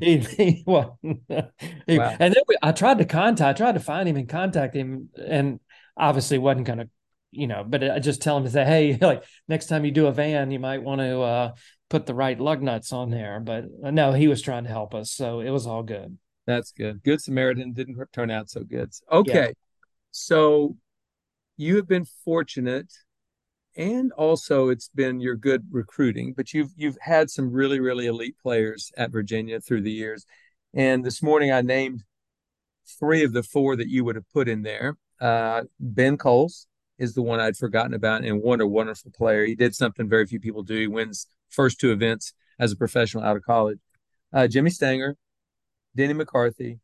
he, 0.00 0.18
he, 0.18 0.64
well, 0.66 0.98
he, 1.02 1.98
wow. 1.98 2.16
and 2.18 2.34
then 2.34 2.42
we, 2.48 2.56
I 2.62 2.72
tried 2.72 2.98
to 2.98 3.04
contact, 3.04 3.60
I 3.60 3.64
tried 3.64 3.72
to 3.72 3.80
find 3.80 4.08
him 4.08 4.16
and 4.16 4.28
contact 4.28 4.74
him, 4.74 5.10
and 5.24 5.60
obviously 5.96 6.38
wasn't 6.38 6.66
going 6.66 6.78
to, 6.80 6.88
you 7.30 7.46
know. 7.46 7.64
But 7.64 7.88
I 7.88 8.00
just 8.00 8.22
tell 8.22 8.36
him 8.36 8.44
to 8.44 8.50
say, 8.50 8.64
hey, 8.64 8.98
like 9.00 9.22
next 9.46 9.66
time 9.66 9.84
you 9.84 9.92
do 9.92 10.06
a 10.06 10.12
van, 10.12 10.50
you 10.50 10.58
might 10.58 10.82
want 10.82 11.00
to 11.00 11.20
uh, 11.20 11.52
put 11.88 12.06
the 12.06 12.14
right 12.14 12.38
lug 12.38 12.60
nuts 12.60 12.92
on 12.92 13.10
there. 13.10 13.38
But 13.38 13.66
uh, 13.84 13.92
no, 13.92 14.12
he 14.12 14.26
was 14.26 14.42
trying 14.42 14.64
to 14.64 14.70
help 14.70 14.94
us, 14.94 15.12
so 15.12 15.40
it 15.40 15.50
was 15.50 15.66
all 15.66 15.84
good. 15.84 16.18
That's 16.46 16.72
good. 16.72 17.04
Good 17.04 17.20
Samaritan 17.20 17.72
didn't 17.72 18.04
turn 18.12 18.30
out 18.30 18.50
so 18.50 18.64
good. 18.64 18.90
Okay, 19.12 19.46
yeah. 19.48 19.52
so 20.10 20.76
you 21.56 21.76
have 21.76 21.86
been 21.86 22.06
fortunate 22.24 22.90
and 23.78 24.10
also 24.12 24.68
it's 24.68 24.90
been 24.94 25.20
your 25.20 25.36
good 25.36 25.64
recruiting 25.70 26.34
but 26.36 26.52
you've 26.52 26.72
you've 26.76 26.98
had 27.00 27.30
some 27.30 27.50
really 27.50 27.80
really 27.80 28.06
elite 28.06 28.36
players 28.42 28.92
at 28.98 29.12
Virginia 29.12 29.60
through 29.60 29.80
the 29.80 29.90
years. 29.90 30.26
And 30.74 31.04
this 31.04 31.22
morning 31.22 31.50
I 31.50 31.62
named 31.62 32.02
three 32.98 33.24
of 33.24 33.32
the 33.32 33.42
four 33.42 33.76
that 33.76 33.88
you 33.88 34.04
would 34.04 34.16
have 34.16 34.30
put 34.32 34.48
in 34.48 34.62
there. 34.62 34.96
Uh, 35.20 35.62
Ben 35.80 36.18
Kohles 36.18 36.66
is 36.98 37.14
the 37.14 37.22
one 37.22 37.40
I'd 37.40 37.56
forgotten 37.56 37.94
about 37.94 38.24
and 38.24 38.42
what 38.42 38.60
a 38.60 38.66
wonderful 38.66 39.12
player. 39.12 39.46
He 39.46 39.54
did 39.54 39.74
something 39.74 40.08
very 40.08 40.26
few 40.26 40.40
people 40.40 40.62
do. 40.62 40.78
He 40.78 40.86
wins 40.86 41.26
first 41.48 41.80
two 41.80 41.92
events 41.92 42.34
as 42.58 42.72
a 42.72 42.76
professional 42.76 43.22
out 43.22 43.36
of 43.36 43.42
college. 43.44 43.78
Uh, 44.32 44.48
Jimmy 44.48 44.70
Stanger 44.70 45.16
Denny 45.96 46.12
McCarthy 46.12 46.80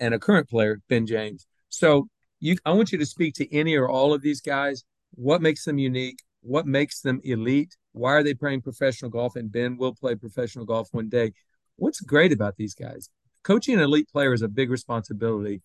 and 0.00 0.14
a 0.14 0.18
current 0.18 0.48
player 0.48 0.80
Ben 0.88 1.06
James. 1.06 1.46
So 1.68 2.08
you 2.40 2.56
I 2.64 2.72
want 2.72 2.92
you 2.92 2.98
to 2.98 3.06
speak 3.06 3.34
to 3.34 3.54
any 3.54 3.76
or 3.76 3.88
all 3.88 4.14
of 4.14 4.22
these 4.22 4.40
guys. 4.40 4.84
What 5.14 5.42
makes 5.42 5.64
them 5.64 5.78
unique 5.78 6.18
what 6.42 6.66
makes 6.66 7.00
them 7.00 7.20
elite? 7.24 7.76
Why 7.92 8.12
are 8.12 8.22
they 8.22 8.34
playing 8.34 8.62
professional 8.62 9.10
golf? 9.10 9.36
And 9.36 9.50
Ben 9.50 9.76
will 9.76 9.94
play 9.94 10.14
professional 10.14 10.64
golf 10.64 10.88
one 10.92 11.08
day. 11.08 11.32
What's 11.76 12.00
great 12.00 12.32
about 12.32 12.56
these 12.56 12.74
guys? 12.74 13.10
Coaching 13.42 13.74
an 13.74 13.80
elite 13.80 14.08
player 14.08 14.32
is 14.32 14.42
a 14.42 14.48
big 14.48 14.70
responsibility 14.70 15.62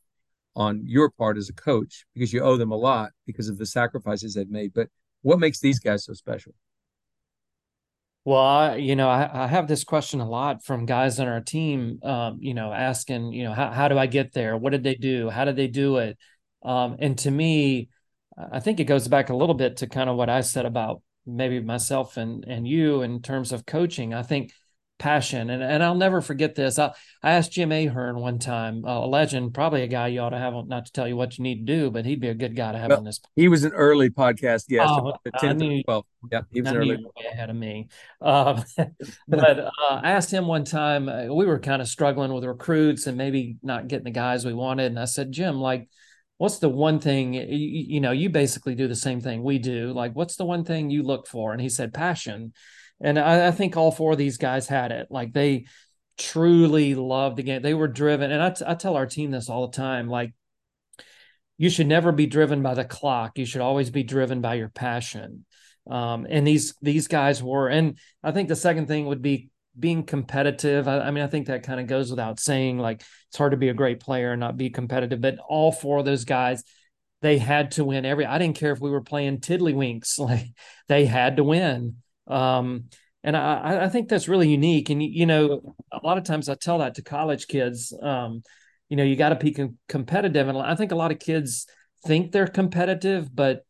on 0.56 0.82
your 0.86 1.10
part 1.10 1.38
as 1.38 1.50
a 1.50 1.54
coach 1.54 2.06
because 2.14 2.32
you 2.32 2.42
owe 2.42 2.58
them 2.58 2.72
a 2.72 2.76
lot 2.76 3.12
because 3.26 3.50
of 3.50 3.58
the 3.58 3.66
sacrifices 3.66 4.34
they've 4.36 4.50
made. 4.50 4.74
But 4.74 4.90
what 5.22 5.40
makes 5.40 5.60
these 5.60 5.80
guys 5.80 6.06
so 6.06 6.14
special? 6.14 6.54
Well, 8.26 8.40
I, 8.40 8.76
you 8.76 8.96
know, 8.96 9.10
I, 9.10 9.44
I, 9.44 9.48
have 9.48 9.68
this 9.68 9.84
question 9.84 10.22
a 10.22 10.30
lot 10.30 10.64
from 10.64 10.86
guys 10.86 11.20
on 11.20 11.28
our 11.28 11.42
team, 11.42 12.00
um, 12.04 12.38
you 12.40 12.54
know, 12.54 12.72
asking, 12.72 13.34
you 13.34 13.44
know, 13.44 13.52
how, 13.52 13.70
how 13.72 13.88
do 13.90 13.98
I 13.98 14.06
get 14.06 14.32
there? 14.32 14.56
What 14.56 14.70
did 14.70 14.84
they 14.84 14.96
do? 14.96 15.30
How 15.30 15.44
did 15.44 15.58
they 15.58 15.68
do 15.68 15.98
it? 15.98 16.18
Um, 16.64 16.96
and 17.00 17.18
to 17.20 17.32
me, 17.32 17.90
I 18.38 18.60
think 18.60 18.80
it 18.80 18.86
goes 18.86 19.08
back 19.08 19.30
a 19.30 19.36
little 19.36 19.56
bit 19.56 19.78
to 19.78 19.88
kind 19.88 20.10
of 20.10 20.16
what 20.16 20.30
I 20.30 20.42
said 20.42 20.66
about 20.66 21.02
maybe 21.26 21.60
myself 21.60 22.18
and 22.18 22.44
and 22.46 22.68
you 22.68 23.02
in 23.02 23.22
terms 23.22 23.52
of 23.52 23.66
coaching. 23.66 24.14
I 24.14 24.24
think 24.24 24.52
passion 25.00 25.50
and 25.50 25.62
and 25.62 25.84
I'll 25.84 25.96
never 25.96 26.22
forget 26.22 26.56
this. 26.56 26.80
I 26.80 26.94
I 27.22 27.34
asked 27.34 27.52
Jim 27.52 27.72
Ahern 27.72 28.20
one 28.20 28.40
time, 28.40 28.86
uh, 28.86 29.00
a 29.00 29.08
legend, 29.08 29.54
probably 29.54 29.84
a 29.84 29.88
guy 29.88 30.08
you 30.08 30.22
ought 30.22 30.30
to 30.30 30.38
have 30.38 30.54
not 30.68 30.86
to 30.86 30.92
tell 30.92 31.08
you 31.08 31.16
what 31.16 31.38
you 31.38 31.44
need 31.44 31.66
to 31.68 31.74
do, 31.74 31.92
but 31.92 32.06
he'd 32.06 32.22
be 32.22 32.30
a 32.30 32.34
good 32.34 32.56
guy 32.56 32.72
to 32.72 32.78
have 32.78 32.90
well, 32.90 33.00
on 33.00 33.04
this. 33.04 33.20
He 33.36 33.48
was 33.48 33.64
an 33.64 33.74
early 33.74 34.10
podcast 34.10 34.68
guest, 34.68 34.90
oh, 34.90 35.14
the 35.24 35.32
10th 35.32 35.58
knew, 35.58 35.84
or 35.88 36.04
12th. 36.04 36.32
Yeah, 36.32 36.42
he 36.52 36.62
was 36.62 36.72
early 36.72 36.96
way 36.96 37.26
ahead 37.32 37.50
of 37.50 37.56
me. 37.56 37.90
Um, 38.22 38.64
but 39.28 39.60
uh, 39.60 39.72
I 39.90 40.12
asked 40.12 40.32
him 40.32 40.48
one 40.48 40.64
time. 40.64 41.10
Uh, 41.10 41.26
we 41.34 41.46
were 41.46 41.60
kind 41.60 41.82
of 41.82 41.88
struggling 41.88 42.34
with 42.34 42.46
recruits 42.46 43.08
and 43.08 43.18
maybe 43.18 43.58
not 43.62 43.88
getting 43.88 44.06
the 44.06 44.12
guys 44.12 44.46
we 44.46 44.54
wanted, 44.54 44.86
and 44.86 45.00
I 45.00 45.06
said, 45.06 45.32
Jim, 45.32 45.60
like 45.60 45.90
what's 46.44 46.60
the 46.60 46.68
one 46.68 47.00
thing 47.00 47.34
you, 47.34 47.46
you, 47.48 48.02
know 48.02 48.12
you 48.12 48.30
basically 48.30 48.76
do 48.76 48.86
the 48.86 48.96
same 48.98 49.22
thing 49.22 49.42
we 49.42 49.58
do 49.58 49.94
like 49.94 50.12
what's 50.14 50.36
the 50.36 50.44
one 50.44 50.66
thing 50.66 50.90
you 50.90 51.02
look 51.02 51.26
for? 51.26 51.54
And 51.54 51.62
he 51.62 51.70
said 51.70 51.94
passion. 51.94 52.52
And 53.00 53.18
I, 53.18 53.48
I, 53.48 53.52
think 53.52 53.78
all 53.78 53.94
four 53.94 54.12
of 54.12 54.18
these 54.18 54.38
guys 54.38 54.68
had 54.68 54.92
it. 54.92 55.08
Like 55.10 55.32
they 55.32 55.68
truly 56.18 56.96
loved 56.96 57.38
the 57.38 57.44
game. 57.44 57.62
They 57.62 57.74
were 57.74 57.88
driven. 57.88 58.30
And 58.30 58.44
I, 58.44 58.50
t- 58.50 58.66
I 58.68 58.76
tell 58.76 58.98
our 58.98 59.06
team 59.06 59.32
this 59.32 59.50
all 59.50 59.68
the 59.68 59.78
time 59.78 60.10
like 60.10 60.34
you 61.58 61.70
should 61.70 61.88
never 61.88 62.12
be 62.12 62.26
driven 62.26 62.62
by 62.62 62.74
the 62.74 62.84
clock. 62.84 63.38
You 63.38 63.46
should 63.46 63.62
always 63.62 63.90
be 63.90 64.04
driven 64.04 64.42
by 64.42 64.56
your 64.56 64.68
passion. 64.68 65.46
Um, 65.90 66.28
and 66.30 66.46
these 66.46 66.76
these 66.82 67.08
guys 67.08 67.42
were. 67.42 67.70
And 67.70 67.98
i 68.22 68.34
think 68.34 68.50
the 68.50 68.58
second 68.58 68.88
thing 68.88 69.06
would 69.06 69.22
be 69.22 69.50
being 69.78 70.04
competitive. 70.04 70.88
I, 70.88 71.00
I, 71.00 71.12
mean, 71.12 71.24
I 71.24 71.28
think 71.28 71.48
that 71.48 71.64
kind 71.64 71.80
of 71.80 71.88
goes 71.88 72.10
without 72.10 72.40
saying. 72.40 72.78
Like, 72.80 73.02
it's 73.30 73.38
hard 73.38 73.52
to 73.52 73.58
be 73.58 73.70
a 73.70 73.74
great 73.74 74.00
player 74.00 74.32
and 74.32 74.40
not 74.40 74.58
be 74.58 74.70
competitive. 74.70 75.22
But 75.22 75.38
all 75.48 75.72
four 75.72 76.00
of 76.00 76.06
those 76.06 76.26
guys, 76.26 76.64
they 77.22 77.38
had 77.38 77.72
to 77.72 77.86
win 77.86 78.06
every. 78.06 78.26
I 78.26 78.38
didn't 78.38 78.58
care 78.58 78.72
if 78.72 78.80
we 78.80 78.90
were 78.90 79.02
playing 79.02 79.40
tiddlywinks. 79.40 80.20
Like, 80.20 80.48
they 80.88 81.06
had 81.06 81.38
to 81.38 81.44
win. 81.44 81.98
Um, 82.28 82.86
and 83.24 83.38
I, 83.38 83.86
I 83.86 83.90
think 83.90 84.10
that's 84.10 84.28
really 84.28 84.50
unique. 84.50 84.90
And 84.90 85.02
you 85.02 85.26
know, 85.26 85.76
a 85.92 86.06
lot 86.06 86.18
of 86.18 86.26
times 86.26 86.50
I 86.50 86.56
tell 86.56 86.80
that 86.80 86.96
to 86.96 87.02
college 87.02 87.48
kids. 87.48 87.94
Um, 88.02 88.44
you 88.90 88.98
know, 88.98 89.04
you 89.04 89.16
got 89.16 89.30
to 89.30 89.36
be 89.36 89.54
com- 89.54 89.78
competitive, 89.88 90.48
and 90.48 90.58
I 90.58 90.76
think 90.76 90.92
a 90.92 90.96
lot 90.96 91.12
of 91.12 91.20
kids 91.20 91.66
think 92.06 92.32
they're 92.32 92.48
competitive, 92.48 93.34
but 93.34 93.66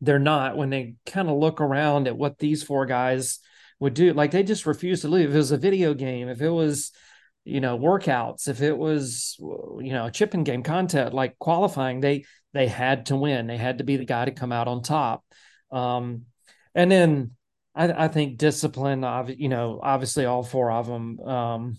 they're 0.00 0.20
not 0.20 0.56
when 0.56 0.70
they 0.70 0.94
kind 1.06 1.28
of 1.28 1.36
look 1.36 1.60
around 1.60 2.06
at 2.06 2.16
what 2.16 2.38
these 2.38 2.62
four 2.62 2.86
guys 2.86 3.40
would 3.80 3.94
do. 3.94 4.12
Like 4.12 4.30
they 4.30 4.42
just 4.42 4.66
refused 4.66 5.02
to 5.02 5.08
leave. 5.08 5.28
If 5.28 5.34
it 5.34 5.38
was 5.38 5.52
a 5.52 5.56
video 5.56 5.94
game, 5.94 6.28
if 6.28 6.40
it 6.40 6.50
was, 6.50 6.92
you 7.48 7.60
know 7.62 7.78
workouts 7.78 8.46
if 8.46 8.60
it 8.60 8.76
was 8.76 9.36
you 9.38 9.92
know 9.92 10.06
a 10.06 10.10
chipping 10.10 10.44
game 10.44 10.62
content 10.62 11.14
like 11.14 11.38
qualifying 11.38 12.00
they 12.00 12.24
they 12.52 12.66
had 12.66 13.06
to 13.06 13.16
win 13.16 13.46
they 13.46 13.56
had 13.56 13.78
to 13.78 13.84
be 13.84 13.96
the 13.96 14.04
guy 14.04 14.26
to 14.26 14.30
come 14.30 14.52
out 14.52 14.68
on 14.68 14.82
top 14.82 15.24
um, 15.72 16.22
and 16.74 16.92
then 16.92 17.30
I, 17.74 18.04
I 18.04 18.08
think 18.08 18.36
discipline 18.36 19.02
you 19.38 19.48
know 19.48 19.80
obviously 19.82 20.26
all 20.26 20.42
four 20.42 20.70
of 20.70 20.86
them 20.86 21.20
um, 21.20 21.78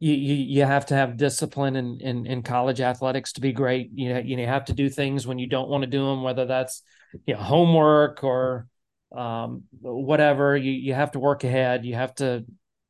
you, 0.00 0.14
you 0.14 0.34
you 0.34 0.64
have 0.64 0.86
to 0.86 0.96
have 0.96 1.16
discipline 1.16 1.76
in, 1.76 2.00
in 2.00 2.26
in 2.26 2.42
college 2.42 2.80
athletics 2.80 3.34
to 3.34 3.40
be 3.40 3.52
great 3.52 3.90
you 3.94 4.12
know 4.12 4.18
you 4.18 4.44
have 4.44 4.64
to 4.64 4.72
do 4.72 4.88
things 4.88 5.24
when 5.24 5.38
you 5.38 5.46
don't 5.46 5.68
want 5.68 5.82
to 5.84 5.90
do 5.90 6.04
them 6.04 6.24
whether 6.24 6.46
that's 6.46 6.82
you 7.26 7.34
know 7.34 7.40
homework 7.40 8.24
or 8.24 8.66
um, 9.14 9.64
whatever 9.80 10.56
you 10.56 10.72
you 10.72 10.94
have 10.94 11.12
to 11.12 11.18
work 11.18 11.44
ahead 11.44 11.84
you 11.84 11.94
have 11.94 12.14
to 12.14 12.44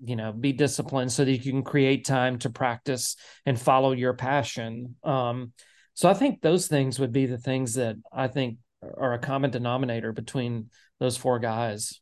you 0.04 0.16
know 0.16 0.32
be 0.32 0.52
disciplined 0.52 1.12
so 1.12 1.24
that 1.24 1.30
you 1.30 1.52
can 1.52 1.62
create 1.62 2.04
time 2.04 2.38
to 2.38 2.50
practice 2.50 3.16
and 3.46 3.60
follow 3.60 3.92
your 3.92 4.14
passion. 4.14 4.96
Um, 5.04 5.52
so 5.94 6.08
i 6.08 6.14
think 6.14 6.40
those 6.40 6.68
things 6.68 6.98
would 6.98 7.12
be 7.12 7.26
the 7.26 7.38
things 7.38 7.74
that 7.74 7.96
i 8.12 8.26
think 8.26 8.58
are 8.96 9.12
a 9.12 9.18
common 9.18 9.50
denominator 9.50 10.12
between 10.12 10.70
those 10.98 11.16
four 11.16 11.38
guys. 11.38 12.00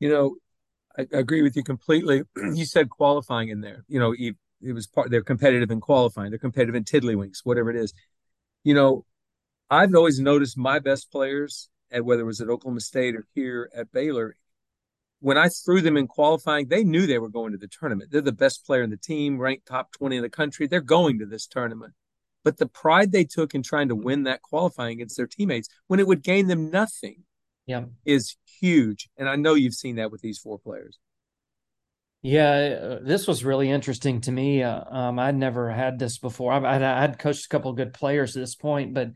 You 0.00 0.10
know 0.10 0.36
i, 0.98 1.06
agree 1.12 1.42
with 1.42 1.56
you 1.56 1.62
completely. 1.64 2.22
You 2.54 2.64
said 2.64 2.90
qualifying 2.90 3.48
in 3.48 3.60
there 3.60 3.84
you 3.88 3.98
know 3.98 4.14
it 4.18 4.72
was 4.72 4.86
part 4.86 5.10
they're 5.10 5.22
competitive 5.22 5.70
in 5.70 5.80
qualifying 5.80 6.30
they're 6.30 6.38
competitive 6.38 6.74
in 6.74 6.84
tiddlywinks 6.84 7.40
whatever 7.44 7.70
it 7.70 7.76
is. 7.76 7.92
You 8.64 8.74
know 8.74 9.04
i've 9.70 9.94
always 9.94 10.20
noticed 10.20 10.56
my 10.58 10.78
best 10.78 11.10
players 11.10 11.68
at 11.96 12.04
whether 12.04 12.22
it 12.22 12.26
was 12.26 12.40
at 12.40 12.48
oklahoma 12.48 12.80
state 12.80 13.16
or 13.16 13.26
here 13.34 13.70
at 13.74 13.90
baylor 13.90 14.36
when 15.20 15.38
I 15.38 15.48
threw 15.48 15.80
them 15.80 15.96
in 15.96 16.06
qualifying, 16.06 16.68
they 16.68 16.84
knew 16.84 17.06
they 17.06 17.18
were 17.18 17.28
going 17.28 17.52
to 17.52 17.58
the 17.58 17.68
tournament. 17.68 18.10
They're 18.10 18.20
the 18.20 18.32
best 18.32 18.66
player 18.66 18.82
in 18.82 18.90
the 18.90 18.96
team, 18.96 19.38
ranked 19.38 19.66
top 19.66 19.92
20 19.92 20.16
in 20.16 20.22
the 20.22 20.28
country. 20.28 20.66
They're 20.66 20.80
going 20.80 21.18
to 21.20 21.26
this 21.26 21.46
tournament. 21.46 21.94
But 22.44 22.58
the 22.58 22.66
pride 22.66 23.12
they 23.12 23.24
took 23.24 23.54
in 23.54 23.62
trying 23.62 23.88
to 23.88 23.96
win 23.96 24.24
that 24.24 24.42
qualifying 24.42 24.92
against 24.92 25.16
their 25.16 25.26
teammates 25.26 25.68
when 25.86 26.00
it 26.00 26.06
would 26.06 26.22
gain 26.22 26.46
them 26.46 26.70
nothing 26.70 27.24
yeah. 27.66 27.86
is 28.04 28.36
huge. 28.60 29.08
And 29.16 29.28
I 29.28 29.36
know 29.36 29.54
you've 29.54 29.74
seen 29.74 29.96
that 29.96 30.12
with 30.12 30.20
these 30.20 30.38
four 30.38 30.58
players. 30.58 30.98
Yeah, 32.22 32.78
uh, 32.82 32.98
this 33.02 33.26
was 33.26 33.44
really 33.44 33.70
interesting 33.70 34.20
to 34.22 34.32
me. 34.32 34.62
Uh, 34.62 34.82
um, 34.88 35.18
I'd 35.18 35.36
never 35.36 35.70
had 35.70 35.98
this 35.98 36.18
before. 36.18 36.52
I've, 36.52 36.64
I'd, 36.64 36.82
I'd 36.82 37.18
coached 37.18 37.46
a 37.46 37.48
couple 37.48 37.70
of 37.70 37.76
good 37.76 37.94
players 37.94 38.36
at 38.36 38.40
this 38.40 38.54
point, 38.54 38.94
but 38.94 39.10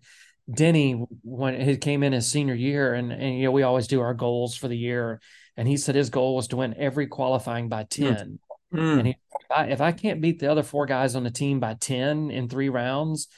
Denny, 0.51 1.05
when 1.23 1.61
he 1.61 1.77
came 1.77 2.03
in 2.03 2.13
his 2.13 2.31
senior 2.31 2.55
year, 2.55 2.95
and, 2.95 3.13
and 3.13 3.39
you 3.39 3.45
know 3.45 3.51
we 3.51 3.63
always 3.63 3.87
do 3.87 4.01
our 4.01 4.15
goals 4.15 4.57
for 4.57 4.69
the 4.69 4.77
year, 4.77 5.21
and 5.57 5.69
he 5.69 5.77
said 5.77 5.95
his 5.95 6.11
goal 6.11 6.37
was 6.37 6.49
to 6.49 6.57
win 6.57 6.75
every 6.77 7.07
qualifying 7.07 7.69
by 7.69 7.85
10. 7.85 8.39
Mm. 8.73 8.99
And 8.99 9.07
he, 9.07 9.13
if 9.13 9.51
I, 9.51 9.65
if 9.67 9.81
I 9.81 9.93
can't 9.93 10.21
beat 10.21 10.39
the 10.39 10.51
other 10.51 10.63
four 10.63 10.87
guys 10.87 11.17
on 11.17 11.25
the 11.25 11.31
team 11.31 11.61
by 11.61 11.75
10 11.75 12.31
in 12.31 12.49
three 12.49 12.69
rounds, 12.69 13.29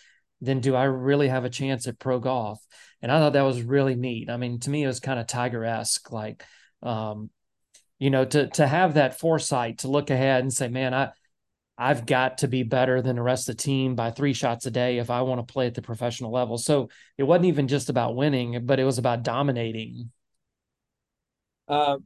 then 0.41 0.61
do 0.61 0.75
I 0.75 0.85
really 0.85 1.29
have 1.29 1.45
a 1.45 1.51
chance 1.51 1.87
at 1.87 1.99
pro 1.99 2.19
golf? 2.19 2.65
And 3.01 3.11
I 3.11 3.19
thought 3.19 3.33
that 3.33 3.43
was 3.43 3.63
really 3.63 3.95
neat. 3.95 4.31
I 4.31 4.37
mean, 4.37 4.61
to 4.61 4.71
me, 4.71 4.85
it 4.85 4.87
was 4.87 5.01
kind 5.01 5.19
of 5.19 5.27
Tiger 5.27 5.65
esque, 5.65 6.13
like, 6.13 6.45
um, 6.83 7.31
you 7.99 8.11
know, 8.11 8.25
to 8.25 8.49
to 8.49 8.67
have 8.67 8.95
that 8.95 9.19
foresight 9.19 9.79
to 9.79 9.89
look 9.89 10.11
ahead 10.11 10.43
and 10.43 10.53
say, 10.53 10.69
man, 10.69 10.93
I 10.93 11.11
I've 11.79 12.07
got 12.07 12.39
to 12.39 12.49
be 12.49 12.63
better 12.63 13.01
than 13.01 13.17
the 13.17 13.23
rest 13.23 13.49
of 13.49 13.57
the 13.57 13.63
team 13.63 13.95
by 13.95 14.11
three 14.11 14.35
shots 14.35 14.67
a 14.67 14.71
day 14.71 14.99
if 14.99 15.11
I 15.11 15.23
want 15.23 15.47
to 15.47 15.53
play 15.53 15.67
at 15.67 15.75
the 15.75 15.83
professional 15.83 16.31
level. 16.31 16.59
So 16.59 16.91
it 17.17 17.23
wasn't 17.25 17.47
even 17.47 17.67
just 17.67 17.89
about 17.89 18.15
winning, 18.15 18.67
but 18.67 18.79
it 18.79 18.85
was 18.85 18.99
about 18.99 19.23
dominating. 19.23 20.11
Uh, 21.67 21.99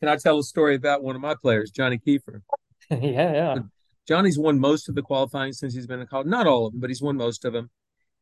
can 0.00 0.08
I 0.08 0.16
tell 0.16 0.38
a 0.38 0.42
story 0.42 0.74
about 0.74 1.02
one 1.02 1.16
of 1.16 1.22
my 1.22 1.34
players, 1.34 1.70
Johnny 1.70 1.98
Keefer? 1.98 2.42
yeah, 2.90 3.32
yeah. 3.32 3.58
Johnny's 4.06 4.38
won 4.38 4.60
most 4.60 4.88
of 4.88 4.94
the 4.94 5.02
qualifying 5.02 5.54
since 5.54 5.74
he's 5.74 5.86
been 5.86 6.00
in 6.00 6.06
college. 6.06 6.26
Not 6.26 6.46
all 6.46 6.66
of 6.66 6.72
them, 6.72 6.80
but 6.80 6.90
he's 6.90 7.00
won 7.00 7.16
most 7.16 7.46
of 7.46 7.54
them. 7.54 7.70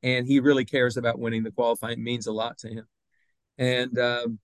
And 0.04 0.26
he 0.26 0.38
really 0.38 0.64
cares 0.64 0.96
about 0.96 1.18
winning 1.18 1.42
the 1.42 1.50
qualifying. 1.50 1.94
It 1.94 2.02
means 2.02 2.28
a 2.28 2.32
lot 2.32 2.58
to 2.58 2.68
him. 2.68 2.86
And 3.58 3.98
um, 3.98 4.38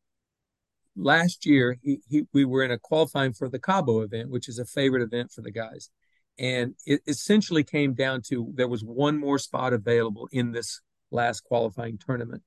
last 0.97 1.47
year, 1.47 1.77
he, 1.83 2.01
he, 2.09 2.25
we 2.33 2.45
were 2.45 2.64
in 2.64 2.71
a 2.71 2.79
qualifying 2.79 3.33
for 3.33 3.49
the 3.49 3.59
Cabo 3.59 4.01
event, 4.01 4.31
which 4.31 4.49
is 4.49 4.59
a 4.59 4.64
favorite 4.64 5.03
event 5.03 5.31
for 5.33 5.43
the 5.43 5.51
guys. 5.53 5.91
And 6.39 6.74
it 6.86 7.01
essentially 7.07 7.64
came 7.64 7.95
down 7.95 8.22
to 8.28 8.53
there 8.55 8.68
was 8.68 8.84
one 8.84 9.18
more 9.18 9.39
spot 9.39 9.72
available 9.72 10.28
in 10.30 10.53
this 10.53 10.80
last 11.11 11.41
qualifying 11.43 11.99
tournament. 11.99 12.43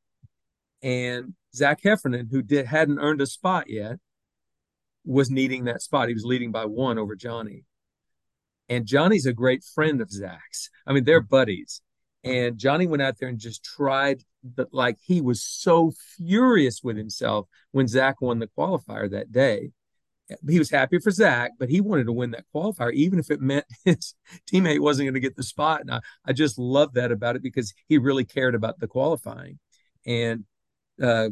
And 0.82 1.34
Zach 1.54 1.82
Heffernan, 1.84 2.30
who 2.32 2.42
did 2.42 2.66
hadn't 2.68 3.00
earned 3.00 3.22
a 3.22 3.26
spot 3.26 3.70
yet, 3.70 3.98
was 5.04 5.30
needing 5.30 5.66
that 5.66 5.82
spot. 5.82 6.08
He 6.08 6.14
was 6.14 6.24
leading 6.24 6.52
by 6.52 6.66
one 6.66 6.98
over 6.98 7.16
Johnny. 7.16 7.66
And 8.70 8.86
Johnny's 8.86 9.26
a 9.26 9.34
great 9.34 9.64
friend 9.64 10.00
of 10.02 10.10
Zach's. 10.10 10.70
I 10.88 10.94
mean, 10.94 11.04
they're 11.04 11.22
buddies. 11.22 11.82
And 12.24 12.58
Johnny 12.58 12.88
went 12.88 13.02
out 13.02 13.18
there 13.20 13.28
and 13.28 13.40
just 13.40 13.64
tried 13.64 14.24
but 14.44 14.74
like 14.74 14.98
he 15.06 15.22
was 15.22 15.44
so 15.44 15.94
furious 16.18 16.82
with 16.84 16.98
himself 16.98 17.48
when 17.72 17.88
Zach 17.88 18.22
won 18.22 18.40
the 18.40 18.50
qualifier 18.58 19.10
that 19.12 19.32
day. 19.32 19.72
He 20.48 20.60
was 20.60 20.70
happy 20.70 21.00
for 21.00 21.12
Zach, 21.12 21.52
but 21.60 21.70
he 21.70 21.82
wanted 21.82 22.06
to 22.06 22.14
win 22.14 22.32
that 22.32 22.46
qualifier, 22.54 22.94
even 22.94 23.20
if 23.20 23.32
it 23.32 23.42
meant 23.42 23.66
his 23.86 24.16
teammate 24.52 24.80
wasn't 24.80 25.06
going 25.06 25.14
to 25.14 25.20
get 25.20 25.36
the 25.36 25.44
spot. 25.44 25.82
And 25.82 25.92
I, 25.92 26.00
I 26.26 26.34
just 26.34 26.58
love 26.58 26.94
that 26.94 27.12
about 27.12 27.36
it 27.36 27.44
because 27.44 27.74
he 27.88 27.98
really 27.98 28.26
cared 28.26 28.56
about 28.56 28.80
the 28.80 28.88
qualifying. 28.88 29.60
And 30.06 30.46
uh, 31.02 31.30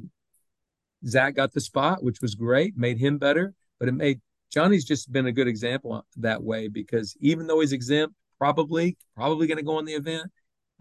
Zach 1.06 1.36
got 1.36 1.54
the 1.54 1.62
spot, 1.62 2.04
which 2.04 2.22
was 2.22 2.36
great, 2.36 2.78
made 2.78 2.98
him 2.98 3.18
better 3.18 3.54
but 3.80 3.88
it 3.88 3.94
made 3.94 4.20
Johnny's 4.52 4.86
just 4.86 5.12
been 5.12 5.28
a 5.28 5.32
good 5.32 5.48
example 5.48 6.06
that 6.18 6.44
way 6.44 6.68
because 6.68 7.16
even 7.20 7.48
though 7.48 7.60
he's 7.60 7.72
exempt, 7.72 8.16
probably 8.38 8.98
probably 9.16 9.48
going 9.48 9.58
to 9.58 9.64
go 9.64 9.78
on 9.78 9.86
the 9.86 9.94
event, 9.94 10.30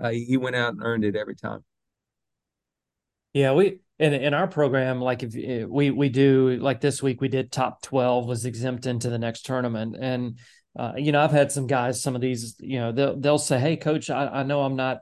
uh, 0.02 0.10
he 0.10 0.36
went 0.36 0.56
out 0.56 0.72
and 0.72 0.82
earned 0.82 1.04
it 1.04 1.16
every 1.16 1.36
time. 1.36 1.64
Yeah, 3.32 3.52
we 3.52 3.80
in 3.98 4.14
in 4.14 4.34
our 4.34 4.46
program, 4.46 5.00
like 5.00 5.22
if 5.22 5.34
eh, 5.36 5.64
we 5.64 5.90
we 5.90 6.08
do 6.08 6.56
like 6.60 6.80
this 6.80 7.02
week, 7.02 7.20
we 7.20 7.28
did 7.28 7.52
top 7.52 7.82
twelve 7.82 8.26
was 8.26 8.44
exempt 8.44 8.86
into 8.86 9.10
the 9.10 9.18
next 9.18 9.44
tournament, 9.44 9.96
and 10.00 10.38
uh, 10.78 10.92
you 10.96 11.12
know 11.12 11.20
I've 11.20 11.30
had 11.32 11.52
some 11.52 11.66
guys, 11.66 12.02
some 12.02 12.14
of 12.14 12.20
these, 12.20 12.56
you 12.58 12.78
know 12.78 12.92
they'll 12.92 13.18
they'll 13.18 13.38
say, 13.38 13.58
hey 13.58 13.76
coach, 13.76 14.10
I, 14.10 14.26
I 14.28 14.42
know 14.44 14.62
I'm 14.62 14.76
not, 14.76 14.98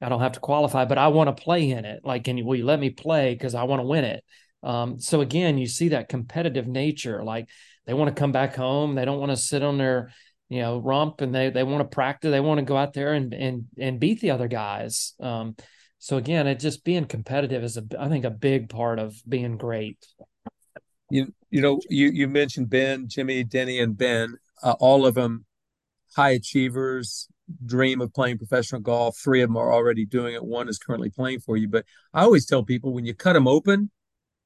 I 0.00 0.08
don't 0.08 0.20
have 0.20 0.32
to 0.32 0.40
qualify, 0.40 0.84
but 0.84 0.98
I 0.98 1.08
want 1.08 1.34
to 1.34 1.42
play 1.42 1.70
in 1.70 1.84
it. 1.84 2.00
Like, 2.04 2.24
can 2.24 2.36
you 2.38 2.44
will 2.44 2.56
you 2.56 2.64
let 2.64 2.80
me 2.80 2.90
play 2.90 3.34
because 3.34 3.54
I 3.54 3.64
want 3.64 3.80
to 3.80 3.86
win 3.86 4.04
it? 4.04 4.24
Um, 4.62 4.98
so 4.98 5.20
again, 5.20 5.58
you 5.58 5.66
see 5.66 5.88
that 5.90 6.08
competitive 6.08 6.66
nature. 6.66 7.22
Like 7.22 7.48
they 7.86 7.94
want 7.94 8.14
to 8.14 8.18
come 8.18 8.32
back 8.32 8.56
home. 8.56 8.94
They 8.94 9.04
don't 9.04 9.20
want 9.20 9.30
to 9.30 9.36
sit 9.36 9.62
on 9.62 9.78
their, 9.78 10.10
you 10.48 10.60
know, 10.62 10.78
rump 10.78 11.20
and 11.20 11.34
they 11.34 11.50
they 11.50 11.64
want 11.64 11.80
to 11.80 11.94
practice. 11.94 12.30
They 12.30 12.40
want 12.40 12.58
to 12.58 12.64
go 12.64 12.76
out 12.76 12.92
there 12.92 13.14
and 13.14 13.34
and 13.34 13.66
and 13.78 14.00
beat 14.00 14.20
the 14.20 14.30
other 14.30 14.48
guys. 14.48 15.14
Um, 15.20 15.56
so 16.04 16.18
again, 16.18 16.46
it 16.46 16.60
just 16.60 16.84
being 16.84 17.06
competitive 17.06 17.64
is 17.64 17.78
a 17.78 17.84
I 17.98 18.10
think 18.10 18.26
a 18.26 18.30
big 18.30 18.68
part 18.68 18.98
of 18.98 19.22
being 19.26 19.56
great. 19.56 20.06
You 21.08 21.32
you 21.48 21.62
know 21.62 21.80
you 21.88 22.08
you 22.08 22.28
mentioned 22.28 22.68
Ben, 22.68 23.08
Jimmy, 23.08 23.42
Denny, 23.42 23.80
and 23.80 23.96
Ben. 23.96 24.36
Uh, 24.62 24.74
all 24.80 25.06
of 25.06 25.14
them 25.14 25.46
high 26.14 26.32
achievers, 26.32 27.26
dream 27.64 28.02
of 28.02 28.12
playing 28.12 28.36
professional 28.36 28.82
golf. 28.82 29.16
Three 29.16 29.40
of 29.40 29.48
them 29.48 29.56
are 29.56 29.72
already 29.72 30.04
doing 30.04 30.34
it. 30.34 30.44
One 30.44 30.68
is 30.68 30.76
currently 30.78 31.08
playing 31.08 31.40
for 31.40 31.56
you. 31.56 31.68
But 31.68 31.86
I 32.12 32.20
always 32.20 32.44
tell 32.44 32.62
people 32.62 32.92
when 32.92 33.06
you 33.06 33.14
cut 33.14 33.32
them 33.32 33.48
open, 33.48 33.90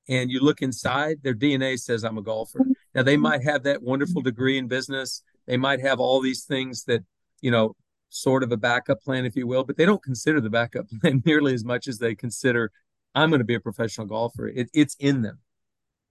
and 0.08 0.30
you 0.30 0.38
look 0.38 0.62
inside, 0.62 1.24
their 1.24 1.34
DNA 1.34 1.76
says 1.76 2.04
I'm 2.04 2.18
a 2.18 2.22
golfer. 2.22 2.60
Now 2.94 3.02
they 3.02 3.16
might 3.16 3.42
have 3.42 3.64
that 3.64 3.82
wonderful 3.82 4.22
degree 4.22 4.58
in 4.58 4.68
business. 4.68 5.24
They 5.48 5.56
might 5.56 5.80
have 5.80 5.98
all 5.98 6.20
these 6.20 6.44
things 6.44 6.84
that, 6.84 7.02
you 7.40 7.50
know, 7.50 7.74
sort 8.08 8.42
of 8.42 8.52
a 8.52 8.56
backup 8.56 9.02
plan, 9.02 9.24
if 9.24 9.36
you 9.36 9.46
will, 9.46 9.64
but 9.64 9.76
they 9.76 9.84
don't 9.84 10.02
consider 10.02 10.40
the 10.40 10.50
backup 10.50 10.86
plan 11.00 11.22
nearly 11.24 11.54
as 11.54 11.64
much 11.64 11.88
as 11.88 11.98
they 11.98 12.14
consider 12.14 12.72
I'm 13.14 13.30
going 13.30 13.40
to 13.40 13.44
be 13.44 13.54
a 13.54 13.60
professional 13.60 14.06
golfer. 14.06 14.48
It, 14.48 14.70
it's 14.74 14.94
in 14.98 15.22
them. 15.22 15.38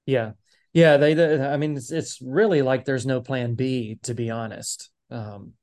Yeah. 0.06 0.32
Yeah. 0.74 0.98
They, 0.98 1.14
they 1.14 1.40
I 1.42 1.58
mean, 1.58 1.78
it's, 1.78 1.92
it's, 1.92 2.22
really 2.22 2.62
like 2.62 2.86
there's 2.86 3.06
no 3.06 3.22
plan 3.22 3.54
B, 3.54 4.00
to 4.04 4.14
be 4.14 4.30
honest. 4.30 4.90
Um, 5.12 5.54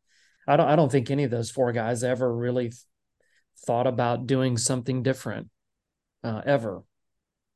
I 0.47 0.57
don't, 0.57 0.69
I 0.69 0.77
don't 0.77 0.91
think 0.91 1.11
any 1.11 1.25
of 1.25 1.31
those 1.31 1.51
four 1.51 1.73
guys 1.73 2.05
ever 2.05 2.35
really 2.35 2.73
thought 3.67 3.87
about 3.87 4.27
doing 4.27 4.57
something 4.57 5.03
different, 5.03 5.49
uh, 6.23 6.43
ever, 6.47 6.85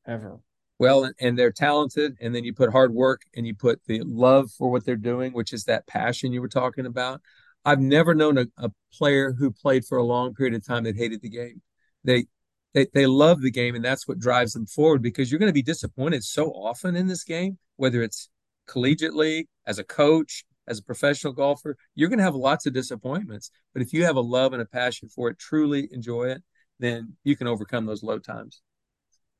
ever 0.07 0.41
well 0.79 1.11
and 1.21 1.39
they're 1.39 1.53
talented 1.53 2.17
and 2.21 2.35
then 2.35 2.45
you 2.45 2.55
put 2.55 2.71
hard 2.71 2.93
work 2.95 3.23
and 3.37 3.47
you 3.47 3.55
put 3.55 3.81
the 3.87 4.01
love 4.03 4.51
for 4.53 4.71
what 4.71 4.85
they're 4.85 4.97
doing 4.97 5.33
which 5.33 5.53
is 5.53 5.65
that 5.65 5.87
passion 5.87 6.33
you 6.33 6.41
were 6.41 6.49
talking 6.49 6.87
about 6.87 7.21
i've 7.69 7.81
never 7.81 8.15
known 8.15 8.39
a, 8.39 8.47
a 8.57 8.71
player 8.93 9.33
who 9.33 9.51
played 9.51 9.85
for 9.85 9.99
a 9.99 10.05
long 10.05 10.35
period 10.35 10.55
of 10.55 10.67
time 10.67 10.85
that 10.85 10.97
hated 10.97 11.21
the 11.21 11.29
game. 11.29 11.61
They 12.05 12.27
they, 12.75 12.87
they 12.93 13.07
love 13.07 13.41
the 13.41 13.51
game 13.51 13.75
and 13.75 13.85
that's 13.85 14.07
what 14.07 14.19
drives 14.19 14.53
them 14.53 14.67
forward 14.67 15.03
because 15.03 15.31
you're 15.31 15.39
going 15.39 15.49
to 15.49 15.55
be 15.55 15.63
disappointed 15.63 16.23
so 16.23 16.51
often 16.51 16.97
in 16.97 17.07
this 17.07 17.25
game 17.25 17.59
whether 17.77 18.03
it's 18.03 18.29
collegiately 18.69 19.47
as 19.67 19.79
a 19.79 19.85
coach 19.85 20.45
as 20.67 20.79
a 20.79 20.83
professional 20.83 21.33
golfer 21.33 21.77
you're 21.95 22.11
going 22.11 22.19
to 22.19 22.25
have 22.25 22.35
lots 22.35 22.67
of 22.67 22.75
disappointments. 22.75 23.51
But 23.73 23.83
if 23.83 23.93
you 23.93 24.05
have 24.05 24.17
a 24.17 24.21
love 24.21 24.53
and 24.53 24.63
a 24.63 24.67
passion 24.67 25.09
for 25.09 25.29
it 25.31 25.39
truly 25.39 25.89
enjoy 25.93 26.31
it 26.31 26.43
then 26.79 27.17
you 27.25 27.37
can 27.37 27.47
overcome 27.47 27.87
those 27.87 28.03
low 28.03 28.19
times 28.19 28.63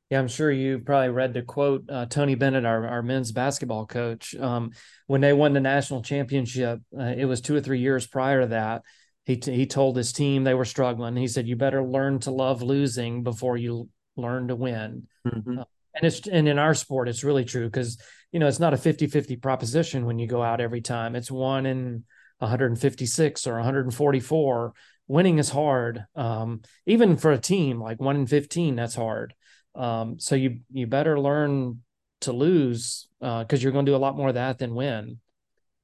Yeah, 0.09 0.19
I'm 0.19 0.27
sure 0.27 0.51
you 0.51 0.79
probably 0.79 1.09
read 1.09 1.33
the 1.33 1.43
quote 1.43 1.85
uh, 1.87 2.07
Tony 2.07 2.33
Bennett, 2.33 2.65
our, 2.65 2.87
our 2.87 3.03
men's 3.03 3.31
basketball 3.31 3.85
coach, 3.85 4.33
um, 4.35 4.71
when 5.05 5.21
they 5.21 5.33
won 5.33 5.53
the 5.53 5.59
national 5.59 6.01
championship. 6.01 6.79
Uh, 6.97 7.13
it 7.15 7.25
was 7.25 7.41
two 7.41 7.55
or 7.55 7.61
three 7.61 7.79
years 7.79 8.07
prior 8.07 8.41
to 8.41 8.47
that. 8.47 8.81
He 9.25 9.37
t- 9.37 9.55
he 9.55 9.67
told 9.67 9.95
his 9.95 10.11
team 10.11 10.43
they 10.43 10.55
were 10.55 10.65
struggling. 10.65 11.15
He 11.15 11.27
said, 11.27 11.47
"You 11.47 11.55
better 11.55 11.83
learn 11.83 12.19
to 12.21 12.31
love 12.31 12.63
losing 12.63 13.21
before 13.21 13.55
you 13.55 13.89
learn 14.15 14.47
to 14.47 14.55
win." 14.55 15.07
Mm-hmm. 15.27 15.59
Uh, 15.59 15.63
and 15.93 16.03
it's 16.03 16.27
and 16.27 16.47
in 16.47 16.57
our 16.57 16.73
sport, 16.73 17.07
it's 17.07 17.23
really 17.23 17.45
true 17.45 17.67
because 17.67 18.01
you 18.31 18.39
know 18.39 18.47
it's 18.47 18.59
not 18.59 18.73
a 18.73 18.77
50-50 18.77 19.39
proposition 19.39 20.07
when 20.07 20.17
you 20.17 20.25
go 20.25 20.41
out 20.41 20.61
every 20.61 20.81
time. 20.81 21.15
It's 21.15 21.29
one 21.29 21.67
in 21.67 22.05
156 22.39 23.45
or 23.45 23.55
144. 23.55 24.73
Winning 25.07 25.37
is 25.37 25.49
hard, 25.49 26.05
um, 26.15 26.61
even 26.87 27.15
for 27.17 27.31
a 27.31 27.37
team 27.37 27.79
like 27.79 27.99
one 27.99 28.15
in 28.15 28.25
15. 28.25 28.75
That's 28.75 28.95
hard. 28.95 29.35
Um, 29.75 30.19
so 30.19 30.35
you 30.35 30.59
you 30.71 30.87
better 30.87 31.19
learn 31.19 31.81
to 32.21 32.33
lose 32.33 33.07
uh 33.21 33.43
because 33.43 33.61
uh, 33.61 33.63
you're 33.63 33.71
going 33.71 33.85
to 33.85 33.91
do 33.91 33.95
a 33.95 33.97
lot 33.97 34.17
more 34.17 34.29
of 34.29 34.35
that 34.35 34.59
than 34.59 34.75
win. 34.75 35.19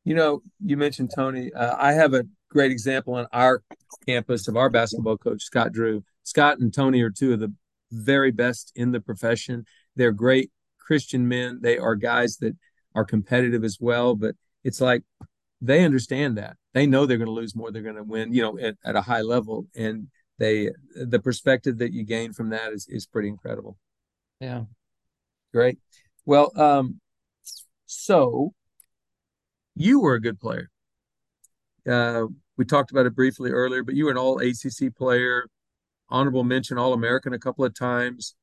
You 0.04 0.16
know, 0.16 0.42
you 0.64 0.78
mentioned 0.78 1.12
Tony. 1.16 1.52
Uh, 1.54 1.76
I 1.78 1.94
have 1.94 2.14
a 2.14 2.26
great 2.50 2.72
example 2.72 3.16
on 3.16 3.28
our 3.34 3.64
campus 4.06 4.48
of 4.48 4.56
our 4.56 4.70
basketball 4.70 5.18
coach, 5.18 5.44
Scott 5.44 5.72
Drew. 5.72 6.04
Scott 6.24 6.60
and 6.60 6.74
Tony 6.74 7.02
are 7.02 7.10
two 7.10 7.34
of 7.34 7.40
the 7.40 7.54
very 7.92 8.32
best 8.32 8.72
in 8.76 8.92
the 8.92 9.00
profession. 9.00 9.66
They're 9.96 10.12
great 10.12 10.52
Christian 10.80 11.28
men. 11.28 11.60
They 11.62 11.78
are 11.78 11.96
guys 11.96 12.38
that 12.38 12.56
are 12.94 13.06
competitive 13.06 13.64
as 13.64 13.78
well, 13.80 14.16
but 14.16 14.36
it's 14.64 14.82
like 14.82 15.04
they 15.62 15.84
understand 15.84 16.38
that. 16.38 16.58
They 16.74 16.86
know 16.88 17.06
they're 17.06 17.18
going 17.18 17.28
to 17.28 17.32
lose 17.32 17.56
more, 17.56 17.72
they're 17.72 17.82
going 17.82 17.96
to 17.96 18.04
win, 18.04 18.34
you 18.34 18.42
know, 18.42 18.58
at, 18.58 18.76
at 18.86 18.96
a 18.96 19.02
high 19.02 19.22
level. 19.22 19.68
And 19.76 20.08
they 20.38 20.72
the 20.96 21.20
perspective 21.20 21.78
that 21.78 21.94
you 21.94 22.04
gain 22.04 22.34
from 22.34 22.50
that 22.50 22.74
is 22.74 22.88
is 22.90 23.06
pretty 23.06 23.30
incredible. 23.30 23.78
Yeah. 24.40 24.64
Great. 25.54 25.80
Well, 26.26 26.52
um, 26.60 27.00
so 27.86 28.54
you 29.76 30.00
were 30.00 30.16
a 30.16 30.22
good 30.22 30.40
player. 30.40 30.70
Uh, 31.90 32.26
we 32.58 32.66
talked 32.66 32.92
about 32.92 33.06
it 33.06 33.16
briefly 33.16 33.52
earlier, 33.52 33.84
but 33.84 33.96
you 33.96 34.06
were 34.06 34.12
an 34.12 34.18
all 34.18 34.40
ACC 34.40 34.96
player, 34.96 35.48
honorable 36.10 36.44
mention 36.44 36.78
All 36.78 36.94
American 36.94 37.34
a 37.34 37.40
couple 37.40 37.64
of 37.64 37.74
times. 37.74 38.36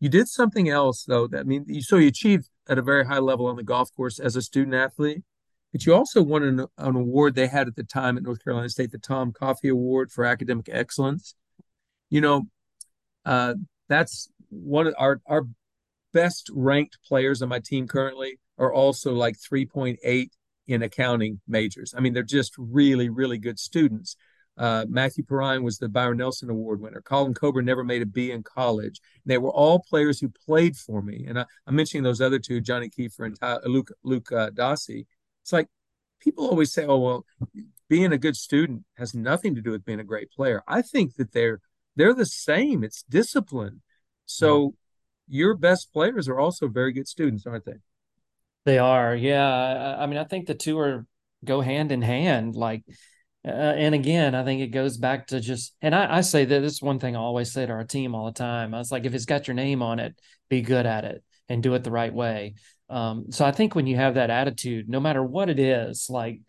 You 0.00 0.08
did 0.08 0.28
something 0.28 0.68
else 0.68 1.04
though. 1.04 1.26
That 1.26 1.40
I 1.40 1.42
mean, 1.44 1.64
you, 1.66 1.82
so 1.82 1.96
you 1.96 2.08
achieved 2.08 2.48
at 2.68 2.78
a 2.78 2.82
very 2.82 3.06
high 3.06 3.18
level 3.18 3.46
on 3.46 3.56
the 3.56 3.62
golf 3.62 3.90
course 3.94 4.18
as 4.18 4.36
a 4.36 4.42
student 4.42 4.74
athlete, 4.74 5.22
but 5.74 5.84
you 5.84 5.92
also 5.92 6.22
won 6.22 6.44
an, 6.44 6.66
an 6.78 6.94
award 6.94 7.34
they 7.34 7.48
had 7.48 7.66
at 7.66 7.74
the 7.74 7.82
time 7.82 8.16
at 8.16 8.22
North 8.22 8.44
Carolina 8.44 8.68
State, 8.68 8.92
the 8.92 8.98
Tom 8.98 9.32
Coffey 9.32 9.70
Award 9.70 10.12
for 10.12 10.24
Academic 10.24 10.68
Excellence. 10.70 11.34
You 12.10 12.20
know, 12.20 12.42
uh, 13.26 13.54
that's 13.88 14.28
one 14.50 14.86
of 14.86 14.94
our 14.98 15.20
our 15.26 15.48
best 16.12 16.48
ranked 16.54 16.98
players 17.04 17.42
on 17.42 17.48
my 17.48 17.58
team 17.58 17.88
currently 17.88 18.38
are 18.56 18.72
also 18.72 19.14
like 19.14 19.36
3.8 19.36 20.28
in 20.68 20.82
accounting 20.84 21.40
majors. 21.48 21.92
I 21.96 21.98
mean, 21.98 22.12
they're 22.12 22.22
just 22.22 22.54
really, 22.56 23.08
really 23.08 23.38
good 23.38 23.58
students. 23.58 24.14
Uh, 24.56 24.86
Matthew 24.88 25.24
Perrine 25.24 25.64
was 25.64 25.78
the 25.78 25.88
Byron 25.88 26.18
Nelson 26.18 26.50
Award 26.50 26.80
winner. 26.80 27.02
Colin 27.02 27.34
Coburn 27.34 27.64
never 27.64 27.82
made 27.82 28.00
a 28.00 28.06
B 28.06 28.30
in 28.30 28.44
college. 28.44 29.00
They 29.26 29.38
were 29.38 29.50
all 29.50 29.80
players 29.80 30.20
who 30.20 30.28
played 30.28 30.76
for 30.76 31.02
me. 31.02 31.26
And 31.26 31.40
I, 31.40 31.46
am 31.66 31.74
mentioning 31.74 32.04
those 32.04 32.20
other 32.20 32.38
two, 32.38 32.60
Johnny 32.60 32.88
Keefer 32.88 33.24
and 33.24 33.36
Ty, 33.36 33.58
Luke, 33.64 33.90
Luke 34.04 34.30
uh. 34.30 34.50
It's 35.44 35.52
like 35.52 35.68
people 36.20 36.48
always 36.48 36.72
say, 36.72 36.86
oh, 36.86 36.98
well, 36.98 37.26
being 37.88 38.12
a 38.12 38.18
good 38.18 38.34
student 38.34 38.84
has 38.96 39.14
nothing 39.14 39.54
to 39.54 39.60
do 39.60 39.70
with 39.70 39.84
being 39.84 40.00
a 40.00 40.04
great 40.04 40.30
player. 40.30 40.62
I 40.66 40.80
think 40.80 41.16
that 41.16 41.32
they're 41.32 41.60
they're 41.96 42.14
the 42.14 42.26
same. 42.26 42.82
It's 42.82 43.02
discipline. 43.02 43.82
So 44.24 44.74
yeah. 45.28 45.38
your 45.38 45.54
best 45.54 45.92
players 45.92 46.28
are 46.28 46.40
also 46.40 46.66
very 46.68 46.92
good 46.92 47.06
students, 47.06 47.46
aren't 47.46 47.66
they? 47.66 47.76
They 48.64 48.78
are. 48.78 49.14
Yeah. 49.14 49.96
I 49.98 50.06
mean, 50.06 50.16
I 50.16 50.24
think 50.24 50.46
the 50.46 50.54
two 50.54 50.78
are 50.78 51.06
go 51.44 51.60
hand 51.60 51.92
in 51.92 52.00
hand. 52.00 52.56
Like, 52.56 52.82
uh, 53.46 53.50
and 53.50 53.94
again, 53.94 54.34
I 54.34 54.44
think 54.44 54.62
it 54.62 54.68
goes 54.68 54.96
back 54.96 55.26
to 55.26 55.40
just, 55.40 55.74
and 55.82 55.94
I, 55.94 56.16
I 56.16 56.20
say 56.22 56.46
that 56.46 56.60
this 56.60 56.72
is 56.72 56.82
one 56.82 56.98
thing 56.98 57.14
I 57.14 57.20
always 57.20 57.52
say 57.52 57.66
to 57.66 57.72
our 57.72 57.84
team 57.84 58.14
all 58.14 58.24
the 58.24 58.32
time. 58.32 58.74
I 58.74 58.78
was 58.78 58.90
like, 58.90 59.04
if 59.04 59.12
it's 59.12 59.26
got 59.26 59.46
your 59.46 59.54
name 59.54 59.82
on 59.82 59.98
it, 59.98 60.18
be 60.48 60.62
good 60.62 60.86
at 60.86 61.04
it 61.04 61.22
and 61.50 61.62
do 61.62 61.74
it 61.74 61.84
the 61.84 61.90
right 61.90 62.12
way. 62.12 62.54
Um, 62.88 63.30
so 63.30 63.44
I 63.44 63.52
think 63.52 63.74
when 63.74 63.86
you 63.86 63.96
have 63.96 64.14
that 64.14 64.30
attitude, 64.30 64.88
no 64.88 65.00
matter 65.00 65.22
what 65.22 65.48
it 65.48 65.58
is, 65.58 66.08
like 66.10 66.40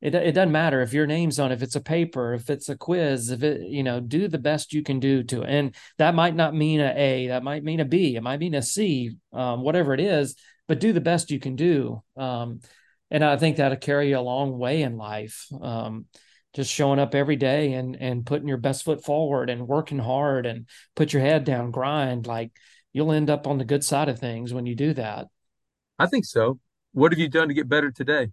it, 0.00 0.14
it 0.14 0.32
doesn't 0.32 0.52
matter 0.52 0.82
if 0.82 0.92
your 0.92 1.06
name's 1.06 1.38
on, 1.38 1.52
if 1.52 1.62
it's 1.62 1.76
a 1.76 1.80
paper, 1.80 2.34
if 2.34 2.50
it's 2.50 2.68
a 2.68 2.76
quiz, 2.76 3.30
if 3.30 3.42
it, 3.44 3.62
you 3.62 3.84
know, 3.84 4.00
do 4.00 4.26
the 4.26 4.38
best 4.38 4.72
you 4.72 4.82
can 4.82 4.98
do 4.98 5.22
to, 5.22 5.42
it. 5.42 5.48
and 5.48 5.74
that 5.98 6.14
might 6.14 6.34
not 6.34 6.54
mean 6.54 6.80
a 6.80 6.92
A, 6.96 7.28
that 7.28 7.44
might 7.44 7.62
mean 7.62 7.78
a 7.78 7.84
B, 7.84 8.16
it 8.16 8.22
might 8.22 8.40
mean 8.40 8.54
a 8.54 8.62
C, 8.62 9.16
um, 9.32 9.62
whatever 9.62 9.94
it 9.94 10.00
is, 10.00 10.34
but 10.66 10.80
do 10.80 10.92
the 10.92 11.00
best 11.00 11.30
you 11.30 11.38
can 11.38 11.54
do. 11.54 12.02
Um, 12.16 12.60
and 13.10 13.22
I 13.22 13.36
think 13.36 13.56
that'll 13.56 13.76
carry 13.78 14.08
you 14.08 14.18
a 14.18 14.20
long 14.20 14.58
way 14.58 14.82
in 14.82 14.96
life. 14.96 15.46
Um, 15.60 16.06
just 16.54 16.70
showing 16.70 16.98
up 16.98 17.14
every 17.14 17.36
day 17.36 17.72
and 17.74 17.96
and 17.96 18.26
putting 18.26 18.48
your 18.48 18.58
best 18.58 18.84
foot 18.84 19.04
forward 19.04 19.48
and 19.48 19.68
working 19.68 19.98
hard 19.98 20.46
and 20.46 20.66
put 20.94 21.12
your 21.12 21.22
head 21.22 21.44
down, 21.44 21.70
grind. 21.70 22.26
Like 22.26 22.52
you'll 22.92 23.12
end 23.12 23.30
up 23.30 23.46
on 23.46 23.58
the 23.58 23.64
good 23.64 23.84
side 23.84 24.08
of 24.08 24.18
things 24.18 24.52
when 24.52 24.66
you 24.66 24.74
do 24.74 24.92
that. 24.94 25.28
I 25.98 26.06
think 26.06 26.24
so. 26.24 26.58
What 26.92 27.12
have 27.12 27.18
you 27.18 27.28
done 27.28 27.48
to 27.48 27.54
get 27.54 27.68
better 27.68 27.90
today? 27.90 28.28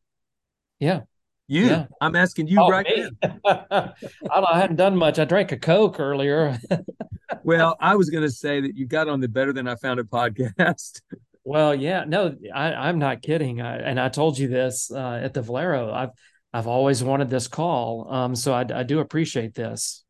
Yeah. 0.79 1.01
You. 1.47 1.65
Yeah. 1.65 1.85
I'm 1.99 2.15
asking 2.15 2.47
you 2.47 2.59
oh, 2.61 2.69
right 2.69 2.85
me? 2.85 3.09
now. 3.23 3.39
I, 4.31 4.41
I 4.41 4.59
hadn't 4.59 4.75
done 4.75 4.95
much. 4.95 5.17
I 5.17 5.25
drank 5.25 5.51
a 5.51 5.57
Coke 5.57 5.99
earlier. 5.99 6.57
well, 7.43 7.75
I 7.79 7.95
was 7.95 8.09
going 8.09 8.23
to 8.23 8.31
say 8.31 8.61
that 8.61 8.75
you 8.75 8.85
got 8.85 9.07
on 9.07 9.19
the 9.19 9.27
Better 9.27 9.53
Than 9.53 9.67
I 9.67 9.75
Found 9.75 9.99
It 9.99 10.09
podcast. 10.09 11.01
well, 11.43 11.73
yeah. 11.73 12.03
No, 12.05 12.35
I, 12.53 12.89
am 12.89 12.99
not 12.99 13.21
kidding. 13.21 13.61
I, 13.61 13.77
and 13.77 13.99
I 13.99 14.09
told 14.09 14.37
you 14.37 14.47
this 14.47 14.91
uh, 14.91 15.19
at 15.23 15.33
the 15.33 15.41
Valero. 15.41 15.91
I've 15.91 16.11
I've 16.53 16.67
always 16.67 17.03
wanted 17.03 17.29
this 17.29 17.47
call. 17.47 18.11
Um, 18.11 18.35
so 18.35 18.53
I, 18.53 18.65
I 18.73 18.83
do 18.83 18.99
appreciate 18.99 19.53
this. 19.53 20.03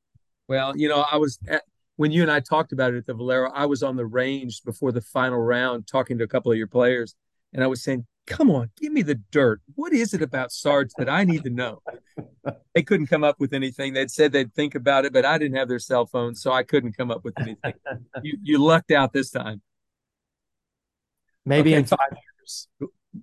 Well, 0.47 0.75
you 0.75 0.87
know, 0.87 1.05
I 1.09 1.17
was 1.17 1.37
at, 1.47 1.63
when 1.97 2.11
you 2.11 2.21
and 2.21 2.31
I 2.31 2.39
talked 2.39 2.71
about 2.71 2.93
it 2.93 2.97
at 2.97 3.05
the 3.05 3.13
Valero. 3.13 3.51
I 3.53 3.65
was 3.65 3.83
on 3.83 3.95
the 3.97 4.05
range 4.05 4.63
before 4.63 4.91
the 4.91 5.01
final 5.01 5.39
round, 5.39 5.87
talking 5.87 6.17
to 6.17 6.23
a 6.23 6.27
couple 6.27 6.51
of 6.51 6.57
your 6.57 6.67
players, 6.67 7.15
and 7.53 7.63
I 7.63 7.67
was 7.67 7.83
saying, 7.83 8.05
"Come 8.27 8.51
on, 8.51 8.71
give 8.77 8.91
me 8.91 9.01
the 9.01 9.15
dirt. 9.31 9.61
What 9.75 9.93
is 9.93 10.13
it 10.13 10.21
about 10.21 10.51
Sarge 10.51 10.91
that 10.97 11.09
I 11.09 11.23
need 11.23 11.43
to 11.43 11.49
know?" 11.49 11.81
they 12.75 12.83
couldn't 12.83 13.07
come 13.07 13.23
up 13.23 13.39
with 13.39 13.53
anything. 13.53 13.93
They'd 13.93 14.11
said 14.11 14.31
they'd 14.31 14.53
think 14.53 14.75
about 14.75 15.05
it, 15.05 15.13
but 15.13 15.25
I 15.25 15.37
didn't 15.37 15.57
have 15.57 15.67
their 15.67 15.79
cell 15.79 16.05
phones, 16.05 16.41
so 16.41 16.51
I 16.51 16.63
couldn't 16.63 16.97
come 16.97 17.11
up 17.11 17.23
with 17.23 17.39
anything. 17.39 17.73
you 18.23 18.37
you 18.41 18.57
lucked 18.57 18.91
out 18.91 19.13
this 19.13 19.31
time. 19.31 19.61
Maybe 21.45 21.71
okay, 21.71 21.79
in 21.79 21.85
five 21.85 22.11
years. 22.11 22.67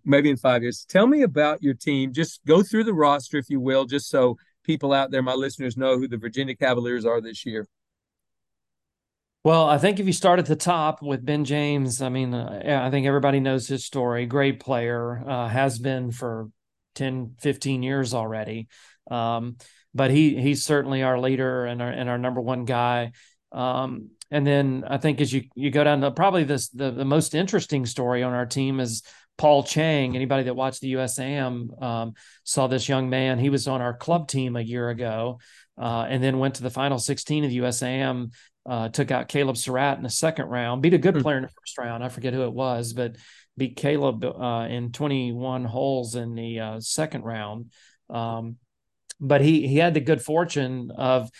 Maybe 0.04 0.30
in 0.30 0.36
five 0.36 0.62
years. 0.62 0.84
Tell 0.88 1.06
me 1.06 1.22
about 1.22 1.62
your 1.62 1.74
team. 1.74 2.12
Just 2.12 2.44
go 2.44 2.62
through 2.62 2.84
the 2.84 2.94
roster, 2.94 3.38
if 3.38 3.48
you 3.48 3.60
will, 3.60 3.84
just 3.84 4.08
so 4.08 4.36
people 4.64 4.92
out 4.92 5.10
there, 5.10 5.22
my 5.22 5.34
listeners, 5.34 5.76
know 5.76 5.96
who 5.96 6.08
the 6.08 6.16
Virginia 6.16 6.56
Cavaliers 6.56 7.04
are 7.04 7.20
this 7.20 7.46
year. 7.46 7.68
Well, 9.46 9.68
I 9.68 9.78
think 9.78 10.00
if 10.00 10.06
you 10.06 10.12
start 10.12 10.40
at 10.40 10.46
the 10.46 10.56
top 10.56 11.02
with 11.02 11.24
Ben 11.24 11.44
James, 11.44 12.02
I 12.02 12.08
mean, 12.08 12.34
uh, 12.34 12.82
I 12.84 12.90
think 12.90 13.06
everybody 13.06 13.38
knows 13.38 13.68
his 13.68 13.84
story. 13.84 14.26
Great 14.26 14.58
player, 14.58 15.22
uh, 15.24 15.46
has 15.46 15.78
been 15.78 16.10
for 16.10 16.50
10, 16.96 17.36
15 17.38 17.84
years 17.84 18.12
already. 18.12 18.66
Um, 19.08 19.58
but 19.94 20.10
he 20.10 20.34
he's 20.42 20.64
certainly 20.64 21.04
our 21.04 21.20
leader 21.20 21.64
and 21.64 21.80
our 21.80 21.88
and 21.88 22.10
our 22.10 22.18
number 22.18 22.40
one 22.40 22.64
guy. 22.64 23.12
Um, 23.52 24.10
and 24.32 24.44
then 24.44 24.82
I 24.84 24.96
think 24.96 25.20
as 25.20 25.32
you 25.32 25.44
you 25.54 25.70
go 25.70 25.84
down 25.84 26.00
the 26.00 26.10
probably 26.10 26.42
this 26.42 26.68
the, 26.70 26.90
the 26.90 27.04
most 27.04 27.32
interesting 27.32 27.86
story 27.86 28.24
on 28.24 28.32
our 28.32 28.46
team 28.46 28.80
is 28.80 29.04
Paul 29.38 29.62
Chang. 29.62 30.16
Anybody 30.16 30.42
that 30.42 30.56
watched 30.56 30.80
the 30.80 30.94
USAM 30.94 31.80
um, 31.80 32.14
saw 32.42 32.66
this 32.66 32.88
young 32.88 33.10
man. 33.10 33.38
He 33.38 33.50
was 33.50 33.68
on 33.68 33.80
our 33.80 33.96
club 33.96 34.26
team 34.26 34.56
a 34.56 34.60
year 34.60 34.88
ago, 34.88 35.38
uh, 35.78 36.06
and 36.08 36.22
then 36.22 36.38
went 36.38 36.56
to 36.56 36.62
the 36.62 36.70
final 36.70 36.98
16 36.98 37.44
of 37.44 37.50
the 37.50 37.58
USAM 37.58 38.30
uh, 38.66 38.88
took 38.88 39.10
out 39.10 39.28
Caleb 39.28 39.56
Surratt 39.56 39.96
in 39.96 40.02
the 40.02 40.10
second 40.10 40.46
round, 40.46 40.82
beat 40.82 40.94
a 40.94 40.98
good 40.98 41.14
hmm. 41.14 41.22
player 41.22 41.36
in 41.36 41.42
the 41.42 41.48
first 41.48 41.78
round. 41.78 42.02
I 42.02 42.08
forget 42.08 42.34
who 42.34 42.42
it 42.42 42.52
was, 42.52 42.92
but 42.92 43.16
beat 43.56 43.76
Caleb 43.76 44.24
uh, 44.24 44.66
in 44.68 44.92
21 44.92 45.64
holes 45.64 46.14
in 46.14 46.34
the 46.34 46.60
uh, 46.60 46.80
second 46.80 47.22
round. 47.22 47.72
Um, 48.10 48.56
but 49.18 49.40
he 49.40 49.66
he 49.66 49.76
had 49.76 49.94
the 49.94 50.00
good 50.00 50.20
fortune 50.20 50.90
of 50.90 51.30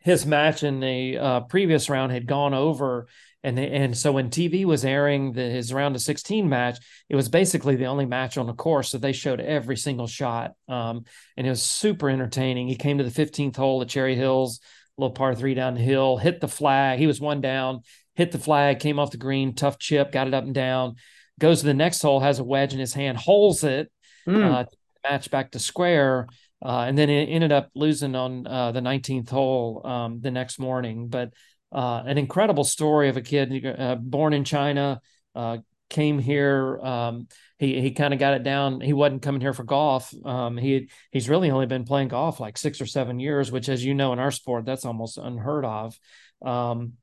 his 0.00 0.26
match 0.26 0.62
in 0.62 0.80
the 0.80 1.18
uh, 1.18 1.40
previous 1.40 1.88
round 1.88 2.12
had 2.12 2.26
gone 2.26 2.54
over, 2.54 3.06
and 3.42 3.56
they, 3.56 3.70
and 3.70 3.96
so 3.96 4.12
when 4.12 4.30
TV 4.30 4.64
was 4.64 4.84
airing 4.84 5.32
the, 5.32 5.42
his 5.42 5.72
round 5.72 5.94
of 5.94 6.02
16 6.02 6.48
match, 6.48 6.78
it 7.08 7.16
was 7.16 7.28
basically 7.28 7.76
the 7.76 7.86
only 7.86 8.06
match 8.06 8.38
on 8.38 8.46
the 8.46 8.54
course, 8.54 8.90
so 8.90 8.98
they 8.98 9.12
showed 9.12 9.40
every 9.40 9.76
single 9.76 10.06
shot, 10.06 10.52
um, 10.68 11.04
and 11.36 11.46
it 11.46 11.50
was 11.50 11.62
super 11.62 12.08
entertaining. 12.08 12.68
He 12.68 12.76
came 12.76 12.98
to 12.98 13.04
the 13.04 13.10
15th 13.10 13.56
hole 13.56 13.82
at 13.82 13.88
Cherry 13.88 14.16
Hills 14.16 14.60
little 14.98 15.14
par 15.14 15.34
three 15.34 15.54
down 15.54 15.74
the 15.74 15.80
hill, 15.80 16.16
hit 16.16 16.40
the 16.40 16.48
flag. 16.48 16.98
He 16.98 17.06
was 17.06 17.20
one 17.20 17.40
down, 17.40 17.82
hit 18.14 18.32
the 18.32 18.38
flag, 18.38 18.80
came 18.80 18.98
off 18.98 19.10
the 19.10 19.16
green, 19.16 19.54
tough 19.54 19.78
chip, 19.78 20.12
got 20.12 20.26
it 20.26 20.34
up 20.34 20.44
and 20.44 20.54
down. 20.54 20.96
Goes 21.38 21.60
to 21.60 21.66
the 21.66 21.74
next 21.74 22.00
hole, 22.00 22.20
has 22.20 22.38
a 22.38 22.44
wedge 22.44 22.72
in 22.72 22.80
his 22.80 22.94
hand, 22.94 23.18
holes 23.18 23.62
it, 23.62 23.92
mm. 24.26 24.42
uh, 24.42 24.64
match 25.04 25.30
back 25.30 25.50
to 25.50 25.58
square, 25.58 26.26
uh, 26.64 26.80
and 26.80 26.96
then 26.96 27.10
it 27.10 27.26
ended 27.26 27.52
up 27.52 27.70
losing 27.74 28.14
on 28.14 28.46
uh, 28.46 28.72
the 28.72 28.80
19th 28.80 29.28
hole 29.28 29.86
um, 29.86 30.20
the 30.20 30.30
next 30.30 30.58
morning. 30.58 31.08
But 31.08 31.34
uh, 31.72 32.02
an 32.06 32.18
incredible 32.18 32.64
story 32.64 33.08
of 33.08 33.16
a 33.16 33.22
kid 33.22 33.66
uh, 33.66 33.96
born 33.96 34.32
in 34.32 34.44
China, 34.44 35.00
uh, 35.34 35.58
came 35.88 36.18
here. 36.18 36.78
Um, 36.80 37.28
he 37.58 37.80
he 37.80 37.90
kind 37.92 38.12
of 38.12 38.20
got 38.20 38.34
it 38.34 38.42
down. 38.42 38.80
He 38.80 38.92
wasn't 38.92 39.22
coming 39.22 39.40
here 39.40 39.54
for 39.54 39.64
golf. 39.64 40.12
Um, 40.24 40.56
he 40.56 40.90
he's 41.10 41.28
really 41.28 41.50
only 41.50 41.66
been 41.66 41.84
playing 41.84 42.08
golf 42.08 42.40
like 42.40 42.58
six 42.58 42.80
or 42.80 42.86
seven 42.86 43.18
years, 43.18 43.50
which, 43.50 43.68
as 43.68 43.84
you 43.84 43.94
know, 43.94 44.12
in 44.12 44.18
our 44.18 44.30
sport, 44.30 44.64
that's 44.64 44.84
almost 44.84 45.18
unheard 45.18 45.64
of. 45.64 45.98
Um, 46.44 46.94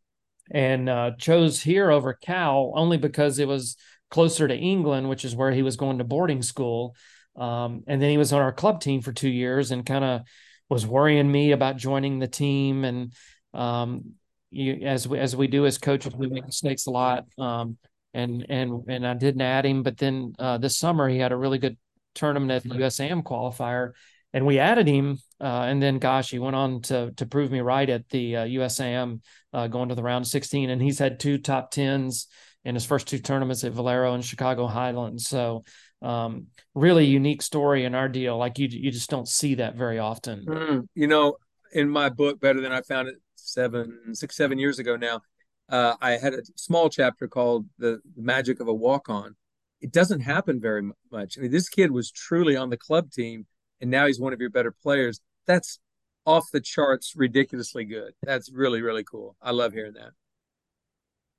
and 0.51 0.89
uh, 0.89 1.11
chose 1.17 1.61
here 1.61 1.89
over 1.89 2.13
Cal 2.13 2.73
only 2.75 2.97
because 2.97 3.39
it 3.39 3.47
was 3.47 3.77
closer 4.11 4.47
to 4.47 4.55
England, 4.55 5.09
which 5.09 5.25
is 5.25 5.35
where 5.35 5.51
he 5.51 5.63
was 5.63 5.75
going 5.75 5.97
to 5.97 6.03
boarding 6.03 6.41
school. 6.41 6.95
Um, 7.35 7.83
and 7.87 8.01
then 8.01 8.11
he 8.11 8.17
was 8.17 8.31
on 8.31 8.41
our 8.41 8.51
club 8.51 8.79
team 8.79 9.01
for 9.01 9.11
two 9.11 9.29
years 9.29 9.71
and 9.71 9.85
kind 9.85 10.03
of 10.03 10.21
was 10.69 10.85
worrying 10.85 11.31
me 11.31 11.51
about 11.51 11.77
joining 11.77 12.19
the 12.19 12.27
team. 12.27 12.83
And 12.83 13.13
um, 13.53 14.13
you, 14.53 14.85
as 14.85 15.07
we 15.07 15.19
as 15.19 15.35
we 15.35 15.47
do 15.47 15.65
as 15.65 15.77
coaches, 15.77 16.15
we 16.15 16.27
make 16.27 16.45
mistakes 16.45 16.85
a 16.85 16.91
lot. 16.91 17.25
Um, 17.37 17.77
and 18.13 18.45
and 18.49 18.83
and 18.87 19.07
I 19.07 19.13
didn't 19.15 19.41
add 19.41 19.65
him, 19.65 19.83
but 19.83 19.97
then 19.97 20.33
uh, 20.39 20.57
this 20.57 20.77
summer 20.77 21.09
he 21.09 21.17
had 21.17 21.31
a 21.31 21.37
really 21.37 21.57
good 21.57 21.77
tournament 22.15 22.51
at 22.51 22.63
the 22.63 22.69
USAM 22.69 23.23
qualifier, 23.23 23.91
and 24.33 24.45
we 24.45 24.59
added 24.59 24.87
him. 24.87 25.17
Uh, 25.41 25.65
and 25.67 25.81
then, 25.81 25.99
gosh, 25.99 26.29
he 26.29 26.39
went 26.39 26.55
on 26.55 26.81
to 26.83 27.11
to 27.17 27.25
prove 27.25 27.51
me 27.51 27.61
right 27.61 27.89
at 27.89 28.07
the 28.09 28.37
uh, 28.37 28.45
USAM, 28.45 29.21
uh, 29.51 29.67
going 29.67 29.89
to 29.89 29.95
the 29.95 30.03
round 30.03 30.27
16, 30.27 30.69
and 30.69 30.81
he's 30.81 30.99
had 30.99 31.19
two 31.19 31.37
top 31.37 31.71
tens 31.71 32.27
in 32.65 32.75
his 32.75 32.85
first 32.85 33.07
two 33.07 33.19
tournaments 33.19 33.63
at 33.63 33.73
Valero 33.73 34.13
and 34.13 34.23
Chicago 34.23 34.67
Highlands. 34.67 35.27
So 35.27 35.63
um, 36.01 36.47
really 36.75 37.05
unique 37.05 37.41
story 37.41 37.85
in 37.85 37.95
our 37.95 38.07
deal. 38.07 38.37
Like 38.37 38.59
you, 38.59 38.67
you 38.69 38.91
just 38.91 39.09
don't 39.09 39.27
see 39.27 39.55
that 39.55 39.75
very 39.75 39.99
often. 39.99 40.45
Mm, 40.45 40.87
you 40.95 41.07
know, 41.07 41.35
in 41.73 41.89
my 41.89 42.09
book, 42.09 42.39
Better 42.39 42.61
Than 42.61 42.71
I 42.71 42.81
Found 42.81 43.09
It 43.09 43.15
seven, 43.43 44.15
six, 44.15 44.35
seven 44.35 44.57
years 44.57 44.79
ago 44.79 44.95
now, 44.95 45.21
uh, 45.69 45.95
I 46.01 46.11
had 46.11 46.33
a 46.33 46.41
small 46.55 46.89
chapter 46.89 47.27
called 47.27 47.67
the, 47.77 48.01
Magic 48.15 48.59
of 48.59 48.67
a 48.67 48.73
Walk 48.73 49.09
On. 49.09 49.35
It 49.81 49.91
doesn't 49.91 50.21
happen 50.21 50.59
very 50.59 50.81
much. 51.11 51.37
I 51.37 51.41
mean, 51.41 51.51
this 51.51 51.69
kid 51.69 51.91
was 51.91 52.11
truly 52.11 52.55
on 52.55 52.69
the 52.69 52.77
club 52.77 53.11
team, 53.11 53.45
and 53.81 53.91
now 53.91 54.07
he's 54.07 54.19
one 54.19 54.33
of 54.33 54.39
your 54.39 54.49
better 54.49 54.71
players. 54.71 55.19
That's 55.45 55.79
off 56.25 56.45
the 56.53 56.61
charts, 56.61 57.13
ridiculously 57.15 57.83
good. 57.85 58.13
That's 58.23 58.51
really, 58.51 58.81
really 58.81 59.03
cool. 59.03 59.35
I 59.41 59.51
love 59.51 59.73
hearing 59.73 59.93
that. 59.93 60.11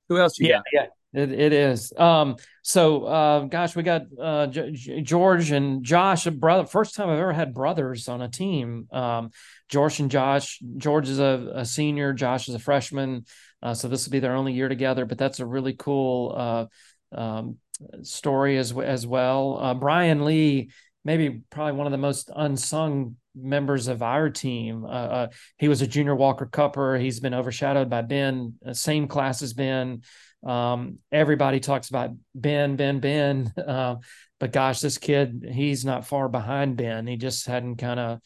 Who 0.09 0.19
else 0.19 0.37
you 0.39 0.47
yeah, 0.47 0.57
got? 0.57 0.63
Yeah, 0.71 0.85
it, 1.15 1.31
it 1.31 1.53
is. 1.53 1.93
Um, 1.97 2.35
so, 2.61 3.05
uh, 3.05 3.39
gosh, 3.45 3.75
we 3.75 3.83
got 3.83 4.01
uh, 4.21 4.47
George 4.47 5.51
and 5.51 5.83
Josh, 5.83 6.25
a 6.25 6.31
brother. 6.31 6.65
First 6.65 6.95
time 6.95 7.09
I've 7.09 7.19
ever 7.19 7.31
had 7.31 7.53
brothers 7.53 8.09
on 8.09 8.21
a 8.21 8.27
team. 8.27 8.87
Um, 8.91 9.31
George 9.69 9.99
and 9.99 10.11
Josh. 10.11 10.59
George 10.77 11.07
is 11.07 11.19
a, 11.19 11.51
a 11.55 11.65
senior. 11.65 12.11
Josh 12.11 12.49
is 12.49 12.55
a 12.55 12.59
freshman. 12.59 13.25
Uh, 13.61 13.73
so 13.73 13.87
this 13.87 14.05
will 14.05 14.11
be 14.11 14.19
their 14.19 14.35
only 14.35 14.53
year 14.53 14.67
together. 14.67 15.05
But 15.05 15.17
that's 15.17 15.39
a 15.39 15.45
really 15.45 15.73
cool 15.73 16.33
uh, 16.35 17.17
um, 17.17 17.57
story 18.01 18.57
as 18.57 18.77
as 18.77 19.07
well. 19.07 19.57
Uh, 19.61 19.73
Brian 19.73 20.25
Lee, 20.25 20.69
maybe 21.03 21.43
probably 21.49 21.73
one 21.73 21.87
of 21.87 21.91
the 21.91 21.97
most 21.97 22.29
unsung 22.35 23.15
members 23.35 23.87
of 23.87 24.01
our 24.01 24.29
team. 24.29 24.85
Uh, 24.87 25.27
he 25.57 25.67
was 25.67 25.81
a 25.81 25.87
junior 25.87 26.15
Walker 26.15 26.45
Cupper. 26.45 26.99
He's 26.99 27.19
been 27.19 27.33
overshadowed 27.33 27.89
by 27.89 28.01
Ben, 28.01 28.55
same 28.73 29.07
class 29.07 29.41
as 29.41 29.53
Ben. 29.53 30.01
Um, 30.45 30.99
everybody 31.11 31.59
talks 31.59 31.89
about 31.89 32.11
Ben, 32.33 32.75
Ben, 32.75 32.99
Ben. 32.99 33.51
Uh, 33.65 33.95
but 34.39 34.51
gosh, 34.51 34.81
this 34.81 34.97
kid, 34.97 35.47
he's 35.49 35.85
not 35.85 36.05
far 36.05 36.27
behind 36.27 36.75
Ben. 36.75 37.07
He 37.07 37.15
just 37.15 37.47
hadn't 37.47 37.77
kind 37.77 37.99
of 37.99 38.19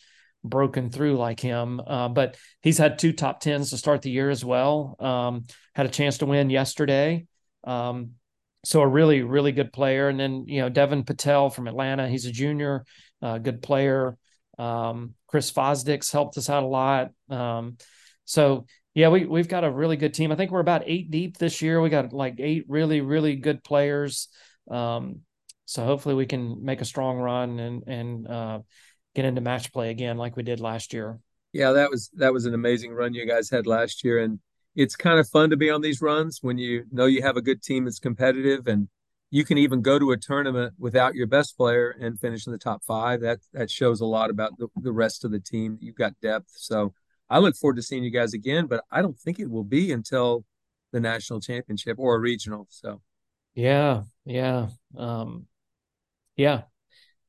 broken 0.44 0.90
through 0.90 1.18
like 1.18 1.40
him. 1.40 1.80
Uh, 1.86 2.10
but 2.10 2.36
he's 2.62 2.78
had 2.78 2.98
two 2.98 3.14
top 3.14 3.40
tens 3.40 3.70
to 3.70 3.78
start 3.78 4.02
the 4.02 4.12
year 4.12 4.30
as 4.30 4.44
well. 4.44 4.96
Um, 5.00 5.46
had 5.76 5.86
a 5.86 5.90
chance 5.90 6.18
to 6.18 6.26
win 6.26 6.50
yesterday. 6.50 7.26
Um, 7.64 8.12
so 8.66 8.82
a 8.82 8.88
really, 8.88 9.22
really 9.22 9.52
good 9.52 9.72
player. 9.72 10.10
And 10.10 10.20
then, 10.20 10.46
you 10.48 10.62
know, 10.62 10.70
Deven 10.70 11.06
Patel 11.06 11.50
from 11.50 11.68
Atlanta, 11.68 12.10
he's 12.10 12.26
a 12.26 12.32
junior, 12.32 12.86
uh, 13.22 13.38
good 13.38 13.62
player. 13.62 14.18
Um, 14.58 15.14
Chris 15.28 15.52
Fosdick's 15.52 16.12
helped 16.12 16.38
us 16.38 16.50
out 16.50 16.64
a 16.64 16.68
lot. 16.68 17.12
Um, 17.30 17.78
so 18.26 18.66
yeah, 19.00 19.08
we 19.08 19.26
we've 19.26 19.48
got 19.48 19.64
a 19.64 19.72
really 19.72 19.96
good 19.96 20.14
team. 20.14 20.30
I 20.30 20.36
think 20.36 20.52
we're 20.52 20.60
about 20.60 20.84
eight 20.86 21.10
deep 21.10 21.38
this 21.38 21.62
year. 21.62 21.80
We 21.80 21.90
got 21.90 22.12
like 22.12 22.36
eight 22.40 22.66
really 22.68 23.00
really 23.00 23.38
good 23.38 23.64
players. 23.64 24.28
Um, 24.70 25.22
so 25.64 25.86
hopefully 25.86 26.16
we 26.16 26.26
can 26.26 26.66
make 26.66 26.82
a 26.82 26.86
strong 26.86 27.18
run 27.18 27.60
and 27.60 27.84
and 27.88 28.28
uh, 28.28 28.60
get 29.16 29.24
into 29.24 29.40
match 29.40 29.72
play 29.72 29.90
again 29.90 30.18
like 30.18 30.36
we 30.36 30.44
did 30.44 30.60
last 30.60 30.92
year. 30.92 31.18
Yeah, 31.54 31.72
that 31.72 31.90
was 31.90 32.10
that 32.16 32.34
was 32.34 32.46
an 32.46 32.54
amazing 32.54 32.92
run 32.92 33.14
you 33.14 33.26
guys 33.26 33.50
had 33.50 33.66
last 33.66 34.04
year, 34.04 34.20
and 34.20 34.40
it's 34.76 34.98
kind 34.98 35.18
of 35.18 35.30
fun 35.30 35.50
to 35.52 35.58
be 35.58 35.70
on 35.70 35.80
these 35.80 36.02
runs 36.02 36.40
when 36.42 36.58
you 36.58 36.84
know 36.92 37.06
you 37.06 37.22
have 37.22 37.38
a 37.38 37.42
good 37.42 37.64
team 37.64 37.86
that's 37.86 38.00
competitive 38.00 38.68
and 38.68 38.90
you 39.32 39.46
can 39.46 39.58
even 39.58 39.82
go 39.82 39.98
to 39.98 40.12
a 40.12 40.18
tournament 40.18 40.74
without 40.78 41.16
your 41.16 41.28
best 41.28 41.56
player 41.56 41.96
and 42.02 42.20
finish 42.20 42.48
in 42.48 42.52
the 42.52 42.60
top 42.60 42.84
five. 42.84 43.22
That 43.22 43.40
that 43.54 43.72
shows 43.72 44.02
a 44.02 44.06
lot 44.06 44.30
about 44.30 44.58
the, 44.58 44.68
the 44.76 44.92
rest 44.92 45.24
of 45.24 45.32
the 45.32 45.40
team. 45.40 45.78
You've 45.80 45.96
got 45.96 46.20
depth, 46.22 46.52
so 46.54 46.94
I 47.30 47.40
look 47.40 47.56
forward 47.56 47.76
to 47.76 47.84
seeing 47.84 48.04
you 48.04 48.10
guys 48.10 48.34
again, 48.34 48.68
but 48.68 48.84
I 48.92 49.02
don't 49.02 49.18
think 49.18 49.40
it 49.40 49.50
will 49.50 49.64
be 49.64 49.92
until 49.92 50.46
the 50.92 51.00
national 51.00 51.42
championship 51.42 51.98
or 52.00 52.16
a 52.16 52.20
regional. 52.20 52.68
So, 52.70 53.02
yeah, 53.54 54.04
yeah, 54.26 54.70
um, 54.98 55.46
yeah. 56.36 56.64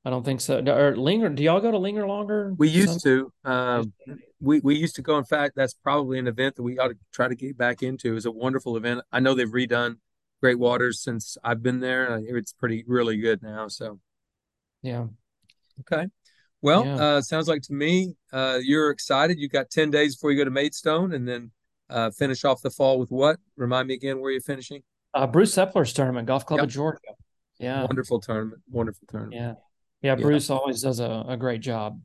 I 0.02 0.08
don't 0.08 0.24
think 0.24 0.40
so. 0.40 0.64
Or 0.66 0.96
Linger? 0.96 1.28
Do 1.28 1.42
y'all 1.42 1.60
go 1.60 1.70
to 1.70 1.76
Linger 1.76 2.06
longer? 2.06 2.54
We 2.56 2.68
used 2.68 3.02
to. 3.02 3.30
Um, 3.44 3.92
we 4.40 4.60
we 4.60 4.74
used 4.74 4.94
to 4.94 5.02
go. 5.02 5.18
In 5.18 5.24
fact, 5.24 5.54
that's 5.56 5.74
probably 5.74 6.18
an 6.18 6.26
event 6.26 6.56
that 6.56 6.62
we 6.62 6.78
ought 6.78 6.88
to 6.88 6.96
try 7.12 7.28
to 7.28 7.34
get 7.34 7.58
back 7.58 7.82
into. 7.82 8.16
It's 8.16 8.24
a 8.24 8.30
wonderful 8.30 8.78
event. 8.78 9.02
I 9.12 9.20
know 9.20 9.34
they've 9.34 9.46
redone 9.46 9.96
Great 10.40 10.58
Waters 10.58 11.02
since 11.02 11.36
I've 11.44 11.62
been 11.62 11.80
there. 11.80 12.18
It's 12.24 12.54
pretty 12.54 12.82
really 12.86 13.18
good 13.18 13.42
now. 13.42 13.68
So, 13.68 14.00
yeah. 14.80 15.08
Okay. 15.80 16.06
Well, 16.62 16.84
yeah. 16.84 16.96
uh, 16.96 17.20
sounds 17.22 17.48
like 17.48 17.62
to 17.62 17.72
me 17.72 18.14
uh, 18.32 18.58
you're 18.62 18.90
excited. 18.90 19.38
You 19.38 19.48
got 19.48 19.70
ten 19.70 19.90
days 19.90 20.16
before 20.16 20.32
you 20.32 20.38
go 20.38 20.44
to 20.44 20.50
Maidstone, 20.50 21.12
and 21.12 21.26
then 21.26 21.50
uh, 21.88 22.10
finish 22.10 22.44
off 22.44 22.62
the 22.62 22.70
fall 22.70 22.98
with 22.98 23.10
what? 23.10 23.38
Remind 23.56 23.88
me 23.88 23.94
again 23.94 24.20
where 24.20 24.30
you're 24.30 24.40
finishing. 24.40 24.82
Uh, 25.14 25.26
Bruce 25.26 25.54
Heppler's 25.56 25.92
tournament, 25.92 26.26
Golf 26.26 26.46
Club 26.46 26.58
yep. 26.58 26.64
of 26.64 26.70
Georgia. 26.70 26.98
Yeah, 27.58 27.82
wonderful 27.84 28.20
tournament. 28.20 28.62
Wonderful 28.70 29.06
tournament. 29.10 29.34
Yeah, 29.34 29.54
yeah. 30.02 30.14
Bruce 30.16 30.48
yeah. 30.48 30.56
always 30.56 30.82
does 30.82 31.00
a, 31.00 31.24
a 31.28 31.36
great 31.36 31.60
job. 31.60 32.00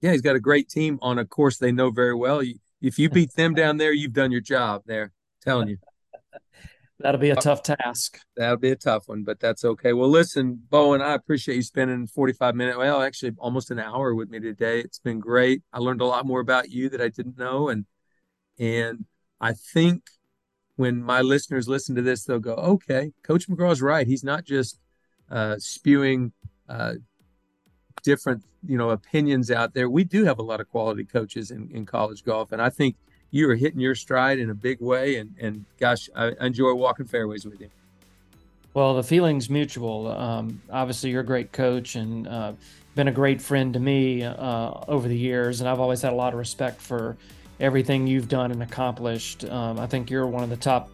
Yeah, 0.00 0.12
he's 0.12 0.22
got 0.22 0.36
a 0.36 0.40
great 0.40 0.68
team 0.68 0.98
on 1.02 1.18
a 1.18 1.24
course 1.24 1.58
they 1.58 1.72
know 1.72 1.90
very 1.90 2.14
well. 2.14 2.42
if 2.80 2.98
you 2.98 3.10
beat 3.10 3.32
them 3.34 3.54
down 3.54 3.76
there, 3.76 3.92
you've 3.92 4.12
done 4.12 4.30
your 4.30 4.40
job. 4.40 4.82
There, 4.86 5.12
telling 5.42 5.68
you. 5.68 5.78
That'll 7.00 7.20
be 7.20 7.30
a 7.30 7.36
uh, 7.36 7.40
tough 7.40 7.62
task. 7.62 8.20
That'll 8.36 8.56
be 8.56 8.70
a 8.70 8.76
tough 8.76 9.06
one, 9.06 9.22
but 9.22 9.38
that's 9.38 9.64
okay. 9.64 9.92
Well, 9.92 10.08
listen, 10.08 10.62
Bowen, 10.70 11.02
I 11.02 11.14
appreciate 11.14 11.56
you 11.56 11.62
spending 11.62 12.06
45 12.06 12.54
minutes, 12.54 12.78
well, 12.78 13.02
actually 13.02 13.32
almost 13.38 13.70
an 13.70 13.78
hour 13.78 14.14
with 14.14 14.30
me 14.30 14.40
today. 14.40 14.80
It's 14.80 14.98
been 14.98 15.20
great. 15.20 15.62
I 15.72 15.78
learned 15.78 16.00
a 16.00 16.06
lot 16.06 16.26
more 16.26 16.40
about 16.40 16.70
you 16.70 16.88
that 16.88 17.00
I 17.00 17.08
didn't 17.08 17.38
know. 17.38 17.68
And, 17.68 17.84
and 18.58 19.04
I 19.40 19.52
think 19.52 20.04
when 20.76 21.02
my 21.02 21.20
listeners 21.20 21.68
listen 21.68 21.94
to 21.96 22.02
this, 22.02 22.24
they'll 22.24 22.38
go, 22.38 22.54
okay, 22.54 23.12
Coach 23.22 23.46
McGraw's 23.48 23.82
right. 23.82 24.06
He's 24.06 24.24
not 24.24 24.44
just 24.44 24.78
uh, 25.30 25.56
spewing 25.58 26.32
uh, 26.68 26.94
different, 28.02 28.42
you 28.66 28.78
know, 28.78 28.90
opinions 28.90 29.50
out 29.50 29.74
there. 29.74 29.90
We 29.90 30.04
do 30.04 30.24
have 30.24 30.38
a 30.38 30.42
lot 30.42 30.60
of 30.60 30.68
quality 30.70 31.04
coaches 31.04 31.50
in, 31.50 31.70
in 31.70 31.84
college 31.84 32.24
golf. 32.24 32.52
And 32.52 32.62
I 32.62 32.70
think 32.70 32.96
you 33.30 33.50
are 33.50 33.54
hitting 33.54 33.80
your 33.80 33.94
stride 33.94 34.38
in 34.38 34.50
a 34.50 34.54
big 34.54 34.80
way. 34.80 35.16
And, 35.16 35.34
and 35.40 35.64
gosh, 35.78 36.08
I 36.14 36.32
enjoy 36.40 36.74
walking 36.74 37.06
fairways 37.06 37.44
with 37.44 37.60
you. 37.60 37.70
Well, 38.74 38.94
the 38.94 39.02
feeling's 39.02 39.48
mutual. 39.48 40.08
Um, 40.08 40.60
obviously, 40.70 41.10
you're 41.10 41.22
a 41.22 41.26
great 41.26 41.52
coach 41.52 41.96
and 41.96 42.28
uh, 42.28 42.52
been 42.94 43.08
a 43.08 43.12
great 43.12 43.40
friend 43.40 43.72
to 43.72 43.80
me 43.80 44.22
uh, 44.22 44.70
over 44.88 45.08
the 45.08 45.16
years. 45.16 45.60
And 45.60 45.68
I've 45.68 45.80
always 45.80 46.02
had 46.02 46.12
a 46.12 46.16
lot 46.16 46.32
of 46.32 46.38
respect 46.38 46.80
for 46.80 47.16
everything 47.58 48.06
you've 48.06 48.28
done 48.28 48.52
and 48.52 48.62
accomplished. 48.62 49.44
Um, 49.44 49.80
I 49.80 49.86
think 49.86 50.10
you're 50.10 50.26
one 50.26 50.42
of 50.42 50.50
the 50.50 50.56
top 50.56 50.90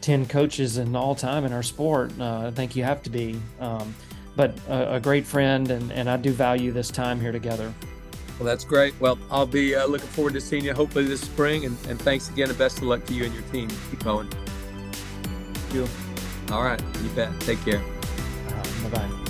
10 0.00 0.26
coaches 0.26 0.78
in 0.78 0.96
all 0.96 1.14
time 1.14 1.44
in 1.44 1.52
our 1.52 1.62
sport. 1.62 2.12
Uh, 2.18 2.48
I 2.48 2.50
think 2.50 2.74
you 2.74 2.82
have 2.84 3.02
to 3.04 3.10
be. 3.10 3.40
Um, 3.60 3.94
but 4.34 4.54
a, 4.68 4.94
a 4.94 5.00
great 5.00 5.26
friend, 5.26 5.70
and, 5.70 5.92
and 5.92 6.08
I 6.08 6.16
do 6.16 6.32
value 6.32 6.72
this 6.72 6.90
time 6.90 7.20
here 7.20 7.32
together. 7.32 7.72
Well, 8.38 8.46
that's 8.46 8.64
great. 8.64 8.94
Well, 9.00 9.18
I'll 9.30 9.46
be 9.46 9.74
uh, 9.74 9.86
looking 9.86 10.08
forward 10.08 10.32
to 10.34 10.40
seeing 10.40 10.64
you 10.64 10.74
hopefully 10.74 11.04
this 11.04 11.20
spring. 11.20 11.64
And, 11.64 11.76
and 11.88 12.00
thanks 12.00 12.28
again, 12.28 12.48
and 12.48 12.58
best 12.58 12.78
of 12.78 12.84
luck 12.84 13.04
to 13.06 13.14
you 13.14 13.24
and 13.24 13.34
your 13.34 13.42
team. 13.44 13.68
Keep 13.90 14.04
going. 14.04 14.28
Thank 14.28 15.74
you. 15.74 15.88
All 16.50 16.62
right. 16.62 16.82
You 17.02 17.10
bet. 17.10 17.38
Take 17.40 17.64
care. 17.64 17.82
Uh, 18.48 18.88
bye 18.88 18.98
bye. 18.98 19.21